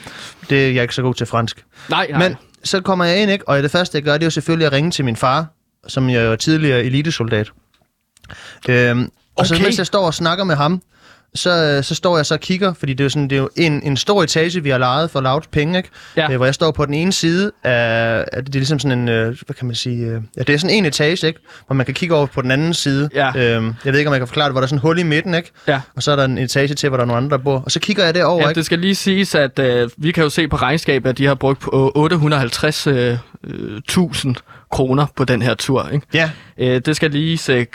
Det 0.50 0.68
er 0.68 0.72
jeg 0.72 0.82
ikke 0.82 0.96
så 0.96 1.02
god 1.02 1.14
til 1.14 1.26
fransk. 1.26 1.66
Nej, 1.90 2.08
nej. 2.10 2.20
Men 2.30 2.38
så 2.64 2.82
kommer 2.82 3.06
jeg 3.06 3.22
ind, 3.22 3.32
ikke? 3.32 3.48
Og 3.48 3.64
det 3.64 3.72
første, 3.72 3.96
jeg 3.96 4.04
gør, 4.04 4.14
det 4.14 4.22
er 4.22 4.26
jo 4.26 4.30
selvfølgelig 4.32 4.66
at 4.68 4.72
ringe 4.74 4.92
til 4.92 5.06
min 5.06 5.16
far, 5.16 5.46
som 5.88 6.10
jeg 6.10 6.24
er 6.24 6.36
tidligere 6.36 6.84
elitesoldat. 6.84 7.52
Øhm, 8.70 9.10
og 9.36 9.48
så 9.48 9.54
Okay. 9.56 9.64
mens 9.64 9.78
jeg 9.78 9.86
står 9.86 10.06
og 10.06 10.14
snakker 10.14 10.44
med 10.44 10.56
ham, 10.56 10.82
så, 11.36 11.80
så 11.84 11.96
står 11.96 12.18
jeg 12.18 12.26
så 12.26 12.34
og 12.34 12.40
kigger, 12.40 12.74
fordi 12.74 12.94
det 12.94 13.00
er 13.00 13.06
jo, 13.06 13.10
sådan, 13.10 13.24
det 13.30 13.36
er 13.36 13.40
jo 13.42 13.50
en, 13.56 13.82
en 13.84 13.98
stor 13.98 14.24
etage, 14.24 14.64
vi 14.64 14.70
har 14.70 14.78
lejet 14.78 15.12
for 15.12 15.22
lavt 15.22 15.52
penge, 15.52 15.78
ikke? 15.78 15.90
Ja. 16.18 16.32
Øh, 16.32 16.36
hvor 16.36 16.46
jeg 16.46 16.54
står 16.54 16.72
på 16.72 16.86
den 16.86 16.94
ene 16.94 17.14
side 17.14 17.52
af, 17.64 18.26
det 18.34 18.48
er 18.56 18.60
ligesom 18.60 18.80
sådan 18.80 19.00
en, 19.00 19.10
øh, 19.10 19.26
hvad 19.46 19.56
kan 19.56 19.66
man 19.68 19.76
sige, 19.76 20.06
øh, 20.06 20.22
ja, 20.38 20.44
det 20.44 20.54
er 20.54 20.58
sådan 20.58 20.76
en 20.76 20.86
etage, 20.86 21.28
ikke? 21.28 21.40
Hvor 21.68 21.74
man 21.74 21.86
kan 21.86 21.96
kigge 21.96 22.16
over 22.16 22.26
på 22.26 22.42
den 22.42 22.52
anden 22.52 22.74
side. 22.74 23.10
Ja. 23.16 23.28
Øhm, 23.36 23.74
jeg 23.86 23.94
ved 23.94 24.00
ikke, 24.00 24.10
om 24.10 24.14
jeg 24.14 24.20
kan 24.20 24.28
forklare 24.28 24.46
det, 24.48 24.54
hvor 24.54 24.62
der 24.62 24.66
er 24.66 24.68
sådan 24.68 24.78
et 24.78 24.82
hul 24.82 25.00
i 25.00 25.04
midten, 25.04 25.34
ikke? 25.34 25.52
Ja. 25.68 25.82
Og 25.96 26.04
så 26.04 26.12
er 26.12 26.16
der 26.16 26.26
en 26.26 26.38
etage 26.38 26.74
til, 26.76 26.90
hvor 26.90 26.98
der 26.98 27.04
er 27.04 27.08
nogle 27.08 27.24
andre, 27.24 27.38
der 27.38 27.44
bor. 27.44 27.62
Og 27.66 27.72
så 27.72 27.80
kigger 27.80 28.06
jeg 28.06 28.16
derover, 28.16 28.42
Ja, 28.42 28.50
ikke? 28.50 28.58
det 28.58 28.66
skal 28.66 28.80
lige 28.80 28.96
siges, 28.96 29.36
at 29.36 29.60
øh, 29.60 29.90
vi 29.98 30.12
kan 30.12 30.24
jo 30.24 30.30
se 30.30 30.48
på 30.48 30.56
regnskabet, 30.56 31.10
at 31.10 31.18
de 31.18 31.26
har 31.26 31.36
brugt 31.36 31.60
på 31.60 31.92
850.000 32.12 32.90
øh, 32.90 33.18
øh, 33.44 33.78
1000 33.78 34.36
kroner 34.74 35.06
på 35.16 35.26
den 35.26 35.42
her 35.42 35.54
tur. 35.54 35.88
Ikke? 35.90 36.08
Ja. 36.14 36.32
Øh, 36.58 36.82
det 36.86 36.96
skal 36.96 37.12
lige 37.12 37.40
øh, 37.54 37.66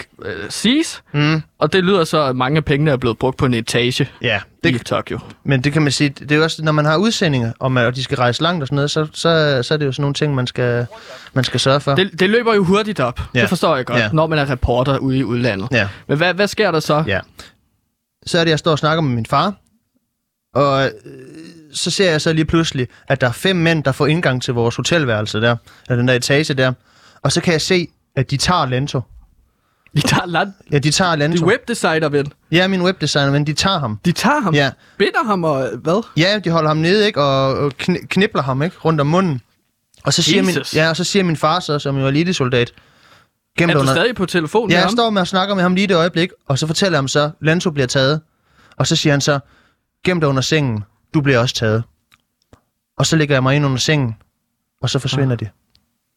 siges, 0.48 1.02
Mm. 1.12 1.42
og 1.58 1.72
det 1.72 1.84
lyder 1.84 2.04
så, 2.04 2.22
at 2.22 2.36
mange 2.36 2.56
af 2.56 2.64
pengene 2.64 2.90
er 2.90 2.96
blevet 2.96 3.18
brugt 3.18 3.36
på 3.36 3.46
en 3.46 3.54
etage 3.54 4.08
Ja, 4.22 4.40
det... 4.64 4.74
i 4.74 4.78
Tokyo. 4.78 5.18
Men 5.44 5.64
det 5.64 5.72
kan 5.72 5.82
man 5.82 5.92
sige, 5.92 6.08
det 6.08 6.32
er 6.32 6.42
også, 6.42 6.64
når 6.64 6.72
man 6.72 6.84
har 6.84 6.96
udsendinger, 6.96 7.52
og, 7.58 7.72
man, 7.72 7.86
og 7.86 7.94
de 7.96 8.02
skal 8.04 8.16
rejse 8.16 8.42
langt 8.42 8.62
og 8.62 8.66
sådan 8.68 8.76
noget, 8.76 8.90
så, 8.90 9.06
så, 9.12 9.62
så 9.62 9.74
er 9.74 9.78
det 9.78 9.86
jo 9.86 9.92
sådan 9.92 10.02
nogle 10.02 10.14
ting, 10.14 10.34
man 10.34 10.46
skal, 10.46 10.86
man 11.34 11.44
skal 11.44 11.60
sørge 11.60 11.80
for. 11.80 11.94
Det, 11.94 12.20
det 12.20 12.30
løber 12.30 12.54
jo 12.54 12.64
hurtigt 12.64 13.00
op, 13.00 13.20
Ja. 13.34 13.40
det 13.40 13.48
forstår 13.48 13.76
jeg 13.76 13.86
godt, 13.86 13.98
Ja. 13.98 14.08
når 14.12 14.26
man 14.26 14.38
er 14.38 14.50
reporter 14.50 14.98
ude 14.98 15.18
i 15.18 15.24
udlandet. 15.24 15.68
Ja, 15.72 15.88
Men 16.08 16.16
hvad, 16.16 16.34
hvad 16.34 16.48
sker 16.48 16.70
der 16.70 16.80
så? 16.80 17.04
ja. 17.06 17.20
Så 18.26 18.38
er 18.38 18.44
det, 18.44 18.50
jeg 18.50 18.58
står 18.58 18.70
og 18.70 18.78
snakker 18.78 19.02
med 19.02 19.14
min 19.14 19.26
far, 19.26 19.54
og 20.54 20.84
øh, 20.84 20.90
så 21.78 21.90
ser 21.90 22.10
jeg 22.10 22.20
så 22.20 22.32
lige 22.32 22.44
pludselig, 22.44 22.88
at 23.08 23.20
der 23.20 23.26
er 23.28 23.32
fem 23.32 23.56
mænd, 23.56 23.84
der 23.84 23.92
får 23.92 24.06
indgang 24.06 24.42
til 24.42 24.54
vores 24.54 24.76
hotelværelse 24.76 25.40
der, 25.40 25.56
eller 25.86 25.96
den 25.96 26.08
der 26.08 26.14
etage 26.14 26.54
der. 26.54 26.72
Og 27.22 27.32
så 27.32 27.40
kan 27.40 27.52
jeg 27.52 27.60
se, 27.60 27.88
at 28.16 28.30
de 28.30 28.36
tager 28.36 28.66
Lento. 28.66 29.00
De 29.96 30.00
tager 30.00 30.26
land. 30.26 30.52
Ja, 30.72 30.78
de 30.78 30.90
tager 30.90 31.10
De 31.12 31.18
Lento. 31.18 31.46
webdesigner, 31.46 32.08
ven. 32.08 32.32
Ja, 32.52 32.68
min 32.68 32.82
webdesigner, 32.82 33.30
men 33.32 33.46
de 33.46 33.52
tager 33.52 33.78
ham. 33.78 34.00
De 34.04 34.12
tager 34.12 34.40
ham. 34.40 34.54
Ja. 34.54 34.70
Binder 34.98 35.24
ham 35.26 35.44
og 35.44 35.68
hvad? 35.82 36.02
Ja, 36.16 36.38
de 36.44 36.50
holder 36.50 36.68
ham 36.70 36.76
nede, 36.76 37.06
ikke? 37.06 37.22
Og, 37.22 37.54
og 37.54 37.72
kn- 37.82 38.06
knibler 38.06 38.42
ham, 38.42 38.62
ikke? 38.62 38.76
Rundt 38.84 39.00
om 39.00 39.06
munden. 39.06 39.40
Og 40.04 40.12
så 40.14 40.22
siger, 40.22 40.42
min, 40.42 40.48
Jesus. 40.48 40.74
ja, 40.74 40.88
og 40.88 40.96
så 40.96 41.04
siger 41.04 41.22
min 41.24 41.36
far 41.36 41.60
så, 41.60 41.78
som 41.78 41.96
jo 41.98 42.04
er 42.04 42.08
elitesoldat, 42.08 42.72
gemt 43.58 43.70
Er 43.70 43.74
du 43.74 43.80
under- 43.80 43.92
stadig 43.94 44.14
på 44.16 44.26
telefon 44.26 44.62
Ja, 44.70 44.74
med 44.74 44.76
jeg 44.76 44.82
ham? 44.84 44.92
står 44.92 45.10
med 45.10 45.20
og 45.20 45.26
snakker 45.28 45.54
med 45.54 45.62
ham 45.62 45.74
lige 45.74 45.86
det 45.86 45.94
øjeblik, 45.96 46.30
og 46.48 46.58
så 46.58 46.66
fortæller 46.66 46.96
jeg 46.96 47.00
ham 47.00 47.08
så, 47.08 47.30
Lanto 47.40 47.70
bliver 47.70 47.86
taget. 47.86 48.20
Og 48.76 48.86
så 48.86 48.96
siger 48.96 49.12
han 49.12 49.20
så, 49.20 49.38
gem 50.04 50.20
dig 50.20 50.28
under 50.28 50.42
sengen, 50.42 50.84
du 51.14 51.20
bliver 51.20 51.38
også 51.38 51.54
taget. 51.54 51.84
Og 52.98 53.06
så 53.06 53.16
ligger 53.16 53.34
jeg 53.34 53.42
mig 53.42 53.56
ind 53.56 53.64
under 53.64 53.76
sengen, 53.78 54.16
og 54.82 54.90
så 54.90 54.98
forsvinder 54.98 55.32
Ah. 55.32 55.40
de. 55.40 55.48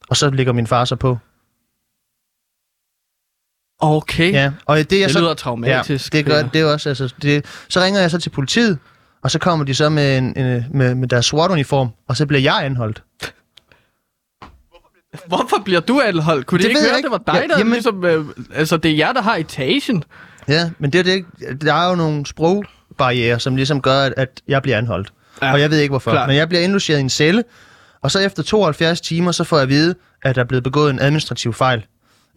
Og 0.10 0.18
så 0.18 0.30
ligger 0.30 0.54
min 0.54 0.68
far 0.68 0.86
så 0.86 0.96
på. 0.96 1.18
Okay. 3.80 4.32
Ja, 4.34 4.52
og 4.66 4.78
det, 4.78 4.92
jeg 5.00 5.06
Det 5.08 5.12
så, 5.12 5.20
lyder 5.20 5.34
traumatisk, 5.34 6.14
Ja, 6.14 6.18
det 6.18 6.26
gør 6.26 6.42
det 6.42 6.62
er 6.62 6.66
også. 6.66 6.90
Altså, 6.90 7.14
det, 7.22 7.46
så 7.70 7.82
ringer 7.82 8.02
jeg 8.02 8.12
så 8.12 8.18
til 8.20 8.30
politiet, 8.30 8.80
og 9.22 9.32
så 9.32 9.40
kommer 9.40 9.66
de 9.66 9.74
så 9.76 9.90
med, 9.90 10.18
en, 10.18 10.38
en, 10.38 10.66
med, 10.74 10.96
med 10.96 11.08
deres 11.08 11.26
SWAT-uniform, 11.26 11.90
og 12.08 12.18
så 12.18 12.26
bliver 12.26 12.42
jeg 12.42 12.66
anholdt. 12.66 13.04
Hvorfor 15.28 15.62
bliver 15.66 15.80
du 15.80 16.02
anholdt? 16.02 16.46
Kunne 16.46 16.58
de 16.58 16.64
Det 16.64 16.70
ikke 16.70 16.78
ved 16.78 16.84
jeg 16.86 16.92
høre, 16.92 16.98
ikke. 17.00 17.10
det 17.10 17.12
var 17.28 17.34
dig, 17.34 17.42
Ja, 17.42 17.48
der 17.48 17.58
jamen- 17.58 17.74
ligesom... 17.74 18.06
Øh, 18.06 18.26
altså, 18.54 18.78
det 18.78 18.92
er 18.92 18.96
jer, 18.96 19.14
der 19.14 19.22
har 19.22 19.36
etagen. 19.36 20.04
Ja, 20.48 20.72
men 20.80 20.94
det, 20.94 21.00
er 21.00 21.04
det, 21.04 21.62
der 21.62 21.74
er 21.74 21.90
jo 21.90 21.96
nogle 21.96 22.26
sprogbarriere, 23.02 23.40
som 23.40 23.56
ligesom 23.56 23.82
gør, 23.82 24.00
at, 24.02 24.14
at 24.18 24.42
jeg 24.48 24.62
bliver 24.62 24.78
anholdt. 24.78 25.14
Ja, 25.42 25.54
og 25.54 25.62
jeg 25.62 25.70
ved 25.72 25.80
ikke 25.80 25.92
hvorfor. 25.92 26.12
klart. 26.12 26.30
Men 26.30 26.38
jeg 26.38 26.48
bliver 26.50 26.62
indlogeret 26.62 26.98
i 26.98 27.02
en 27.02 27.10
celle, 27.10 27.44
og 28.02 28.12
så 28.12 28.20
efter 28.20 28.44
72 28.44 29.02
timer, 29.02 29.32
så 29.32 29.44
får 29.44 29.58
jeg 29.58 29.64
at 29.64 29.70
vide, 29.70 29.96
at 30.24 30.36
der 30.36 30.42
er 30.42 30.46
blevet 30.46 30.64
begået 30.64 30.90
en 30.90 31.00
administrativ 31.00 31.54
fejl. 31.54 31.86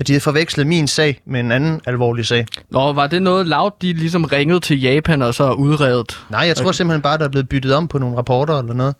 At 0.01 0.07
de 0.07 0.13
har 0.13 0.21
forvekslet 0.21 0.67
min 0.67 0.89
sag 0.89 1.21
med 1.27 1.41
en 1.41 1.53
anden 1.53 1.81
alvorlig 1.87 2.27
sag. 2.27 2.47
Nå, 2.71 2.93
var 2.93 3.07
det 3.07 3.23
noget 3.23 3.47
loud, 3.47 3.71
de 3.83 3.93
ligesom 3.93 4.25
ringede 4.25 4.61
til 4.61 4.81
Japan 4.81 5.23
og 5.23 5.35
så 5.35 5.53
udredet? 5.53 6.19
Nej, 6.31 6.41
jeg 6.41 6.57
tror 6.57 6.73
simpelthen 6.73 7.03
bare, 7.03 7.19
der 7.19 7.25
er 7.25 7.29
blevet 7.29 7.49
byttet 7.49 7.75
om 7.75 7.89
på 7.89 7.99
nogle 7.99 8.17
rapporter 8.17 8.59
eller 8.59 8.75
noget. 8.75 8.95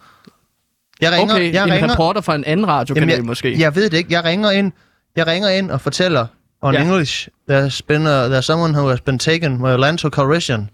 Jeg 1.01 1.13
ringer, 1.13 1.35
okay, 1.35 1.53
jeg 1.53 1.65
en 1.67 1.73
ringer, 1.73 1.93
reporter 1.93 2.21
fra 2.21 2.35
en 2.35 2.45
anden 2.45 2.69
radiokanal 2.69 3.15
jeg, 3.15 3.25
måske. 3.25 3.61
Jeg 3.61 3.75
ved 3.77 3.91
det 3.91 3.97
ikke. 3.97 4.13
Jeg 4.13 4.25
ringer 4.25 4.51
ind, 4.51 4.73
jeg 5.17 5.27
ringer 5.27 5.49
ind 5.49 5.71
og 5.71 5.81
fortæller 5.81 6.27
on 6.63 6.75
Ja. 6.75 6.83
English, 6.83 7.29
there's, 7.51 7.81
been 7.89 8.07
a, 8.07 8.29
there's 8.29 8.41
someone 8.41 8.75
who 8.75 8.89
has 8.89 9.01
been 9.01 9.19
taken 9.19 9.59
by 9.59 9.77
Lanto 9.79 10.09
Corporation. 10.09 10.71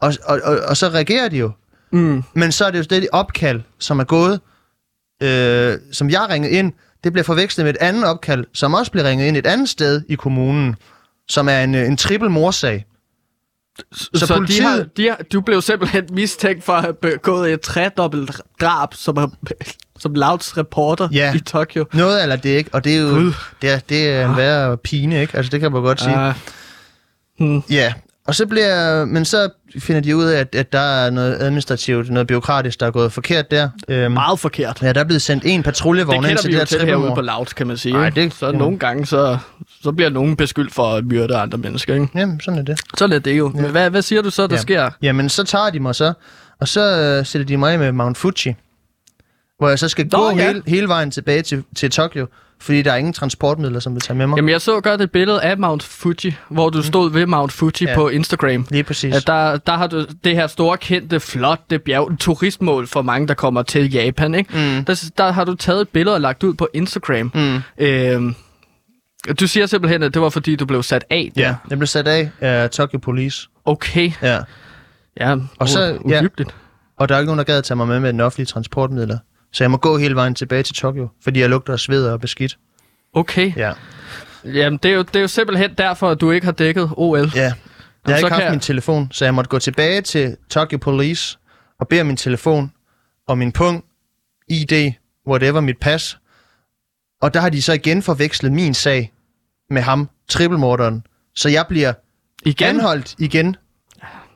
Og, 0.00 0.14
og, 0.24 0.40
og, 0.44 0.58
og 0.58 0.76
så 0.76 0.88
reagerer 0.88 1.28
de 1.28 1.36
jo. 1.38 1.50
Mm. 1.92 2.22
Men 2.34 2.52
så 2.52 2.64
er 2.64 2.70
det 2.70 2.78
jo 2.78 2.84
det 3.00 3.08
opkald, 3.12 3.60
som 3.78 4.00
er 4.00 4.04
gået, 4.04 4.40
øh, 5.22 5.78
som 5.92 6.10
jeg 6.10 6.26
ringede 6.30 6.52
ind, 6.52 6.72
det 7.04 7.12
bliver 7.12 7.24
forvekslet 7.24 7.64
med 7.64 7.74
et 7.74 7.78
andet 7.80 8.04
opkald, 8.04 8.44
som 8.54 8.74
også 8.74 8.92
bliver 8.92 9.08
ringet 9.08 9.26
ind 9.26 9.36
et 9.36 9.46
andet 9.46 9.68
sted 9.68 10.02
i 10.08 10.14
kommunen, 10.14 10.76
som 11.28 11.48
er 11.48 11.60
en, 11.60 11.74
øh, 11.74 11.86
en 11.86 11.96
triple 11.96 12.28
morsag. 12.28 12.84
Så, 13.92 14.08
Så 14.14 14.34
politiet- 14.34 14.58
de 14.60 14.62
har, 14.68 14.82
de 14.96 15.08
har, 15.08 15.18
du 15.32 15.40
blev 15.40 15.62
simpelthen 15.62 16.04
mistænkt 16.12 16.64
for 16.64 16.72
at 16.72 16.82
have 16.82 16.94
begået 16.94 17.52
et 17.52 17.60
tredobbelt 17.60 18.40
drab 18.60 18.94
som, 18.94 19.16
er- 19.16 19.36
som 19.98 20.14
Louds 20.14 20.56
reporter 20.56 21.08
Ja. 21.12 21.34
i 21.34 21.38
Tokyo. 21.40 21.84
Noget 21.92 22.22
eller 22.22 22.36
det 22.36 22.48
ikke, 22.48 22.70
og 22.72 22.84
det 22.84 22.96
er 22.96 23.00
jo 23.00 23.32
det 23.62 23.70
er, 23.70 23.78
det 23.78 24.08
er 24.08 24.30
en 24.30 24.36
værre 24.36 24.76
pine, 24.76 25.20
ikke? 25.20 25.36
Altså 25.36 25.50
det 25.50 25.60
kan 25.60 25.72
man 25.72 25.82
godt 25.82 26.00
sige. 26.00 26.16
Uh, 26.28 26.34
hmm. 27.46 27.62
Ja, 27.70 27.92
og 28.28 28.34
så 28.34 28.46
bliver, 28.46 29.04
men 29.04 29.24
så 29.24 29.48
finder 29.78 30.00
de 30.00 30.16
ud 30.16 30.24
af, 30.24 30.40
at, 30.40 30.54
at 30.54 30.72
der 30.72 30.78
er 30.80 31.10
noget 31.10 31.36
administrativt, 31.40 32.10
noget 32.10 32.26
byråkratisk, 32.26 32.80
der 32.80 32.86
er 32.86 32.90
gået 32.90 33.12
forkert 33.12 33.50
der. 33.50 33.68
Øhm, 33.88 34.12
Meget 34.12 34.38
forkert. 34.40 34.82
ja, 34.82 34.92
der 34.92 35.00
er 35.00 35.04
blevet 35.04 35.22
sendt 35.22 35.44
en 35.46 35.56
Det 35.58 35.64
patruljevogn 35.64 36.26
ind 36.30 36.38
til 36.38 36.50
det 36.52 36.58
der 36.58 36.64
til 36.64 36.86
herude 36.86 37.14
på. 37.14 37.20
Loud, 37.20 37.46
kan 37.46 37.66
man 37.66 37.76
sige. 37.76 37.94
Ej, 37.96 38.06
ikke? 38.06 38.20
det- 38.20 38.34
så 38.34 38.46
jamen. 38.46 38.58
nogle 38.58 38.78
gange, 38.78 39.06
så, 39.06 39.38
så 39.82 39.92
bliver 39.92 40.10
nogen 40.10 40.36
beskyldt 40.36 40.74
for 40.74 40.94
at 40.94 41.04
myrde 41.04 41.36
andre 41.36 41.58
mennesker. 41.58 41.94
Ikke? 41.94 42.08
Jamen, 42.14 42.40
sådan 42.40 42.58
er 42.58 42.62
det. 42.64 42.80
Sådan 42.98 43.16
er 43.16 43.20
det 43.20 43.38
jo. 43.38 43.48
Men 43.54 43.64
hvad, 43.70 43.90
hvad 43.90 44.02
siger 44.02 44.22
du 44.22 44.30
så, 44.30 44.46
der 44.46 44.54
Ja. 44.56 44.60
sker? 44.60 44.90
Jamen, 45.02 45.28
så 45.28 45.44
tager 45.44 45.70
de 45.70 45.80
mig 45.80 45.94
så, 45.94 46.12
og 46.60 46.68
så 46.68 47.00
øh, 47.00 47.26
sætter 47.26 47.46
de 47.46 47.56
mig 47.56 47.78
med 47.78 47.92
Mount 47.92 48.18
Fuji, 48.18 48.54
hvor 49.58 49.68
jeg 49.68 49.78
så 49.78 49.88
skal 49.88 50.06
Nå, 50.12 50.18
gå 50.18 50.36
ja. 50.38 50.46
hele, 50.46 50.62
hele 50.66 50.88
vejen 50.88 51.10
tilbage 51.10 51.42
til, 51.42 51.64
til 51.76 51.90
Tokyo, 51.90 52.26
fordi 52.60 52.82
der 52.82 52.92
er 52.92 52.96
ingen 52.96 53.12
transportmidler, 53.12 53.80
som 53.80 53.94
vil 53.94 54.00
tage 54.02 54.16
med 54.16 54.26
mig. 54.26 54.36
Jamen, 54.36 54.48
jeg 54.48 54.60
så 54.60 54.80
godt 54.80 55.00
et 55.00 55.10
billede 55.10 55.42
af 55.42 55.58
Mount 55.58 55.82
Fuji, 55.82 56.34
hvor 56.48 56.70
du 56.70 56.82
stod 56.82 57.10
ved 57.12 57.26
Mount 57.26 57.52
Fuji 57.52 57.70
Ja. 57.86 57.94
på 57.94 58.08
Instagram. 58.08 58.66
Lige 58.70 58.82
præcis. 58.84 59.14
At 59.16 59.26
der, 59.26 59.56
der 59.56 59.72
har 59.76 59.86
du 59.86 60.04
det 60.24 60.34
her 60.34 60.46
store, 60.46 60.76
kendte, 60.78 61.20
flotte 61.20 61.78
bjerg, 61.78 62.12
et 62.12 62.18
turistmål 62.18 62.86
for 62.86 63.02
mange, 63.02 63.28
der 63.28 63.34
kommer 63.34 63.62
til 63.62 63.92
Japan, 63.92 64.34
ikke? 64.34 64.50
Mm. 64.78 64.84
Der, 64.84 65.10
der 65.18 65.32
har 65.32 65.44
du 65.44 65.54
taget 65.54 65.80
et 65.80 65.88
billede 65.88 66.14
og 66.16 66.20
lagt 66.20 66.42
ud 66.44 66.54
på 66.54 66.68
Instagram. 66.74 67.30
Mm. 67.34 67.60
Øhm, 67.78 68.34
du 69.40 69.46
siger 69.46 69.66
simpelthen, 69.66 70.02
at 70.02 70.14
det 70.14 70.22
var 70.22 70.28
fordi, 70.28 70.56
du 70.56 70.66
blev 70.66 70.82
sat 70.82 71.04
af 71.10 71.32
der. 71.36 71.42
Ja, 71.42 71.54
jeg 71.70 71.78
blev 71.78 71.86
sat 71.86 72.08
af 72.08 72.30
af 72.40 72.70
Tokyo 72.70 72.98
Police. 72.98 73.48
Okay. 73.64 74.10
Ja. 74.22 74.38
Ja, 75.20 75.36
Og 75.58 75.68
så- 75.68 75.98
uhyggeligt. 76.00 76.54
Og 76.98 77.08
der 77.08 77.14
er 77.14 77.18
ikke 77.18 77.26
nogen, 77.26 77.38
der 77.38 77.44
gad 77.44 77.58
at 77.58 77.64
tage 77.64 77.76
mig 77.76 77.88
med 77.88 78.00
med 78.00 78.12
den 78.12 78.20
offentlige 78.20 78.46
transportmidler. 78.46 79.18
Så 79.52 79.64
jeg 79.64 79.70
må 79.70 79.76
gå 79.76 79.98
hele 79.98 80.14
vejen 80.14 80.34
tilbage 80.34 80.62
til 80.62 80.74
Tokyo, 80.74 81.08
fordi 81.24 81.40
jeg 81.40 81.48
lugter 81.50 81.72
af 81.72 81.78
sved 81.80 82.06
og 82.08 82.20
beskidt. 82.20 82.58
Okay. 83.14 83.52
Ja. 83.56 83.72
Jamen, 84.44 84.78
det 84.82 84.90
er, 84.90 84.94
jo, 84.94 85.02
det 85.02 85.16
er 85.16 85.20
jo 85.20 85.28
simpelthen 85.28 85.74
derfor, 85.78 86.10
at 86.10 86.20
du 86.20 86.30
ikke 86.30 86.44
har 86.44 86.52
dækket 86.52 86.90
OL. 86.96 87.18
Ja. 87.34 87.40
Jeg 87.42 87.52
har 88.06 88.16
ikke 88.16 88.28
haft 88.30 88.42
jeg- 88.42 88.50
min 88.50 88.60
telefon, 88.60 89.08
så 89.12 89.24
jeg 89.24 89.34
måtte 89.34 89.48
gå 89.48 89.58
tilbage 89.58 90.00
til 90.02 90.36
Tokyo 90.50 90.78
Police 90.78 91.38
og 91.80 91.88
bede 91.88 92.00
om 92.00 92.06
min 92.06 92.16
telefon 92.16 92.72
og 93.28 93.38
min 93.38 93.52
pung, 93.52 93.84
ID, 94.48 94.92
whatever, 95.28 95.60
mit 95.60 95.78
pas. 95.80 96.18
Og 97.22 97.34
der 97.34 97.40
har 97.40 97.48
de 97.48 97.62
så 97.62 97.72
igen 97.72 98.02
forvekslet 98.02 98.52
min 98.52 98.74
sag 98.74 99.12
med 99.70 99.82
ham, 99.82 100.08
trippelmorderen. 100.28 101.02
Så 101.36 101.48
jeg 101.48 101.64
bliver 101.68 101.92
Igen, 102.44 102.66
anholdt 102.68 103.14
igen, 103.18 103.56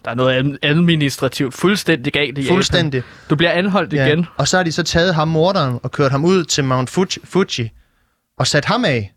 der 0.05 0.11
er 0.11 0.15
noget 0.15 0.35
ad- 0.35 0.59
administrativt 0.63 1.55
fuldstændig 1.55 2.13
galt 2.13 2.39
i 2.39 2.41
Japan. 2.43 2.55
fuldstændig. 2.57 3.03
Du 3.31 3.37
bliver 3.37 3.51
anholdt 3.53 3.93
Ja. 3.93 4.07
igen. 4.07 4.27
Og 4.37 4.49
så 4.49 4.57
har 4.57 4.65
de 4.65 4.73
så 4.73 4.83
taget 4.83 5.15
ham, 5.15 5.29
morderen, 5.29 5.79
og 5.83 5.91
kørt 5.93 6.11
ham 6.11 6.25
ud 6.25 6.45
til 6.45 6.65
Mount 6.65 6.91
Fuji, 6.91 7.19
Fuji 7.25 7.71
og 8.39 8.47
sat 8.47 8.65
ham 8.65 8.85
af. 8.85 9.13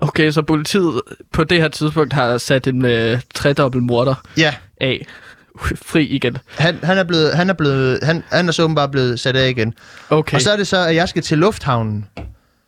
Okay, 0.00 0.30
så 0.30 0.42
politiet 0.42 1.00
på 1.32 1.44
det 1.44 1.60
her 1.60 1.68
tidspunkt 1.68 2.12
har 2.12 2.38
sat 2.38 2.66
en 2.66 2.84
øh, 2.84 3.20
tredobbelt 3.34 3.84
morder 3.84 4.14
Ja, 4.36 4.54
af 4.80 5.06
fri 5.82 6.06
igen. 6.06 6.38
han, 6.58 6.78
han 6.82 6.98
er 6.98 7.04
blevet, 7.04 7.34
han 7.36 7.50
er 7.50 7.54
blevet, 7.54 7.98
han, 8.02 8.22
han 8.30 8.48
er 8.48 8.52
så 8.52 8.62
åbenbart 8.62 8.90
blevet 8.90 9.20
sat 9.20 9.36
af 9.36 9.48
igen. 9.50 9.74
Okay. 10.10 10.34
Og 10.34 10.40
så 10.42 10.50
er 10.52 10.56
det 10.56 10.66
så, 10.66 10.76
at 10.86 10.94
jeg 10.94 11.08
skal 11.08 11.22
til 11.22 11.38
lufthavnen. 11.38 12.06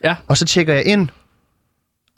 Ja. 0.05 0.17
Og 0.27 0.37
så 0.37 0.45
tjekker 0.45 0.75
jeg 0.75 0.85
ind. 0.87 1.09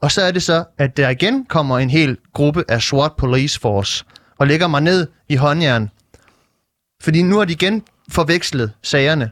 Og 0.02 0.12
så 0.12 0.22
er 0.22 0.30
det 0.30 0.42
så, 0.42 0.64
at 0.78 0.96
der 0.96 1.08
igen 1.08 1.44
kommer 1.44 1.78
en 1.78 1.90
hel 1.90 2.16
gruppe 2.32 2.64
af 2.68 2.82
SWAT 2.82 3.12
Police 3.18 3.60
Force 3.60 4.04
og 4.38 4.46
lægger 4.46 4.68
mig 4.68 4.80
ned 4.80 5.06
i 5.28 5.36
håndjern. 5.36 5.90
Fordi 7.02 7.22
nu 7.22 7.38
har 7.38 7.44
de 7.44 7.52
igen 7.52 7.82
forvekslet 8.10 8.72
sagerne. 8.82 9.30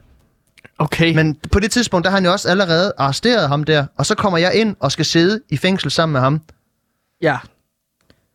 Okay. 0.77 1.15
Men 1.15 1.35
på 1.51 1.59
det 1.59 1.71
tidspunkt, 1.71 2.03
der 2.03 2.09
har 2.09 2.17
han 2.17 2.25
jo 2.25 2.31
også 2.31 2.49
allerede 2.49 2.93
arresteret 2.97 3.47
ham 3.49 3.63
der, 3.63 3.85
og 3.97 4.05
så 4.05 4.15
kommer 4.15 4.37
jeg 4.37 4.53
ind 4.55 4.75
og 4.79 4.91
skal 4.91 5.05
sidde 5.05 5.41
i 5.49 5.57
fængsel 5.57 5.91
sammen 5.91 6.13
med 6.13 6.21
ham. 6.21 6.41
Ja. 7.21 7.37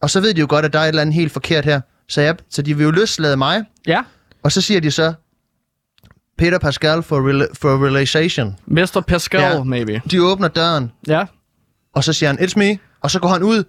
Og 0.02 0.10
så 0.10 0.20
ved 0.20 0.34
de 0.34 0.40
jo 0.40 0.46
godt, 0.48 0.64
at 0.64 0.72
der 0.72 0.78
er 0.78 0.82
et 0.84 0.88
eller 0.88 1.02
andet 1.02 1.14
helt 1.14 1.32
forkert 1.32 1.64
her. 1.64 1.80
Så, 2.08 2.20
jeg, 2.20 2.36
så 2.50 2.62
de 2.62 2.76
vil 2.76 2.84
jo 2.84 2.90
løslade 2.90 3.36
mig, 3.36 3.64
Ja. 3.86 4.02
og 4.42 4.52
så 4.52 4.60
siger 4.60 4.80
de 4.80 4.90
så, 4.90 5.12
Peter 6.38 6.58
Pascal 6.58 7.02
for, 7.02 7.16
rela- 7.30 7.52
for 7.54 7.84
realization. 7.84 8.56
Mr. 8.66 9.02
Pascal, 9.06 9.40
Ja. 9.40 9.62
maybe. 9.62 10.02
De 10.10 10.22
åbner 10.22 10.48
døren, 10.48 10.92
Ja. 11.08 11.24
Og 11.94 12.04
så 12.04 12.12
siger 12.12 12.30
han, 12.30 12.38
it's 12.38 12.52
me, 12.56 12.78
og 13.00 13.10
så 13.10 13.18
går 13.20 13.28
han 13.28 13.42
ud. 13.42 13.64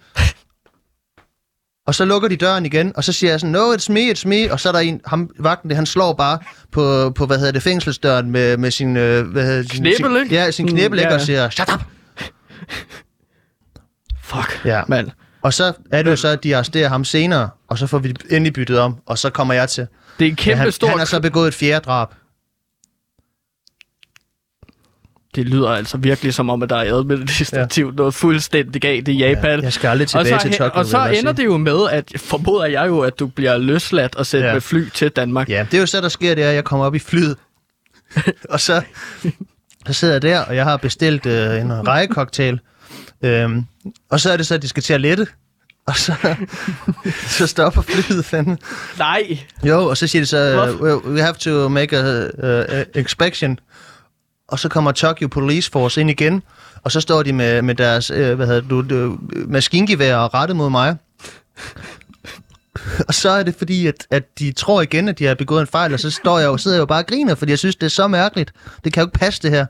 Og 1.87 1.95
så 1.95 2.05
lukker 2.05 2.29
de 2.29 2.35
døren 2.35 2.65
igen, 2.65 2.91
og 2.95 3.03
så 3.03 3.13
siger 3.13 3.31
jeg 3.31 3.39
sådan, 3.39 3.51
no, 3.51 3.73
it's 3.73 3.91
me, 3.91 3.99
it's 4.11 4.27
me. 4.27 4.51
Og 4.51 4.59
så 4.59 4.69
er 4.69 4.73
der 4.73 4.79
en, 4.79 5.01
ham, 5.05 5.29
vagten, 5.39 5.69
det, 5.69 5.75
han 5.75 5.85
slår 5.85 6.13
bare 6.13 6.39
på, 6.71 7.09
på 7.09 7.25
hvad 7.25 7.37
hedder 7.37 7.51
det, 7.51 7.63
fængselsdøren 7.63 8.31
med, 8.31 8.57
med 8.57 8.71
sin... 8.71 8.97
Øh, 8.97 9.27
hvad 9.27 9.45
hedder, 9.45 9.61
det, 9.61 9.71
sin-? 9.71 10.31
Ja, 10.31 10.51
sin 10.51 10.65
Mm, 10.65 10.71
knibbel, 10.71 10.99
ikke? 10.99 11.09
ja. 11.09 11.15
Og 11.15 11.21
siger, 11.21 11.49
shut 11.49 11.69
up! 11.73 11.81
Fuck, 14.23 14.61
Ja. 14.65 14.81
mand. 14.87 15.11
Og 15.41 15.53
så 15.53 15.73
er 15.91 16.03
det 16.03 16.11
jo 16.11 16.15
så, 16.15 16.27
at 16.27 16.43
de 16.43 16.55
arresterer 16.55 16.89
ham 16.89 17.03
senere, 17.03 17.49
og 17.67 17.77
så 17.77 17.87
får 17.87 17.99
vi 17.99 18.15
endelig 18.29 18.53
byttet 18.53 18.79
om, 18.79 18.95
og 19.05 19.17
så 19.17 19.29
kommer 19.29 19.53
jeg 19.53 19.69
til. 19.69 19.87
Det 20.19 20.25
er 20.25 20.29
en 20.29 20.35
kæmpe 20.35 20.57
han, 20.61 20.71
stor... 20.71 20.87
han 20.87 20.97
har 20.97 21.05
så 21.05 21.19
begået 21.19 21.47
et 21.47 21.53
fjerde 21.53 21.85
drab. 21.85 22.07
Det 25.35 25.45
lyder 25.45 25.69
altså 25.69 25.97
virkelig 25.97 26.33
som 26.33 26.49
om, 26.49 26.63
at 26.63 26.69
der 26.69 26.75
er 26.75 26.95
administrativt 26.95 27.91
ja. 27.91 27.95
noget 27.95 28.13
fuldstændig 28.13 28.81
galt 28.81 29.07
i 29.07 29.11
Japan. 29.11 29.63
Jeg 29.63 29.73
skal 29.73 29.87
aldrig 29.87 30.05
og 30.05 30.09
tilbage 30.09 30.39
så, 30.39 30.47
til 30.47 30.57
Tokyo. 30.57 30.79
og 30.79 30.85
så 30.85 31.05
ender 31.05 31.31
det 31.31 31.45
jo 31.45 31.57
med, 31.57 31.89
at 31.91 32.11
formoder 32.17 32.65
jeg 32.65 32.87
jo, 32.87 32.99
at 32.99 33.19
du 33.19 33.27
bliver 33.27 33.57
løsladt 33.57 34.15
og 34.15 34.25
sendt 34.25 34.43
ja. 34.43 34.47
Ja. 34.47 34.53
med 34.53 34.61
fly 34.61 34.89
til 34.89 35.09
Danmark. 35.09 35.49
Ja, 35.49 35.65
det 35.71 35.77
er 35.77 35.81
jo 35.81 35.85
så, 35.85 36.01
der 36.01 36.09
sker, 36.09 36.35
det 36.35 36.43
er, 36.43 36.49
at 36.49 36.55
jeg 36.55 36.63
kommer 36.63 36.85
op 36.85 36.95
i 36.95 36.99
flyet. 36.99 37.37
og 38.53 38.59
så, 38.59 38.81
så 39.87 39.93
sidder 39.93 40.13
jeg 40.13 40.21
der, 40.21 40.39
og 40.39 40.55
jeg 40.55 40.63
har 40.63 40.77
bestilt 40.77 41.25
øh, 41.25 41.61
en 41.61 41.87
rejecocktail. 41.87 42.59
Øhm, 43.21 43.65
og 44.11 44.19
så 44.19 44.31
er 44.31 44.37
det 44.37 44.47
så, 44.47 44.55
at 44.55 44.61
de 44.61 44.67
skal 44.67 44.83
til 44.83 44.93
at 44.93 45.01
lette. 45.01 45.27
Og 45.87 45.95
så, 45.95 46.35
så 47.37 47.47
stopper 47.47 47.81
flyet, 47.81 48.25
fandme. 48.25 48.57
Nej. 48.97 49.39
Jo, 49.63 49.85
og 49.85 49.97
så 49.97 50.07
siger 50.07 50.21
de 50.21 50.25
så, 50.25 50.71
uh, 50.81 51.13
we 51.13 51.21
have 51.21 51.33
to 51.33 51.69
make 51.69 51.97
a, 51.97 52.29
a 52.79 52.83
inspection. 52.95 53.59
Og 54.47 54.59
så 54.59 54.69
kommer 54.69 54.91
Tokyo 54.91 55.27
Police 55.27 55.71
Force 55.71 56.01
ind 56.01 56.09
igen, 56.09 56.43
og 56.83 56.91
så 56.91 57.01
står 57.01 57.23
de 57.23 57.33
med, 57.33 57.61
med 57.61 57.75
deres 57.75 58.09
øh, 58.09 58.35
hvad 58.35 58.47
hedder 58.47 58.61
du, 58.61 58.81
det, 58.81 59.17
maskingevær 59.49 60.15
og 60.15 60.33
rettet 60.33 60.55
mod 60.57 60.69
mig. 60.69 60.95
og 63.07 63.13
så 63.13 63.29
er 63.29 63.43
det 63.43 63.55
fordi, 63.57 63.87
at, 63.87 64.07
at 64.11 64.23
de 64.39 64.51
tror 64.51 64.81
igen, 64.81 65.07
at 65.07 65.19
de 65.19 65.25
har 65.25 65.35
begået 65.35 65.61
en 65.61 65.67
fejl, 65.67 65.93
og 65.93 65.99
så 65.99 66.09
står 66.11 66.39
jeg 66.39 66.45
jo, 66.45 66.57
sidder 66.57 66.77
jeg 66.77 66.81
jo 66.81 66.85
bare 66.85 67.01
og 67.03 67.07
griner, 67.07 67.35
fordi 67.35 67.49
jeg 67.51 67.59
synes, 67.59 67.75
det 67.75 67.85
er 67.85 67.89
så 67.89 68.07
mærkeligt. 68.07 68.53
Det 68.83 68.93
kan 68.93 69.01
jo 69.01 69.07
ikke 69.07 69.19
passe, 69.19 69.41
det 69.41 69.51
her. 69.51 69.65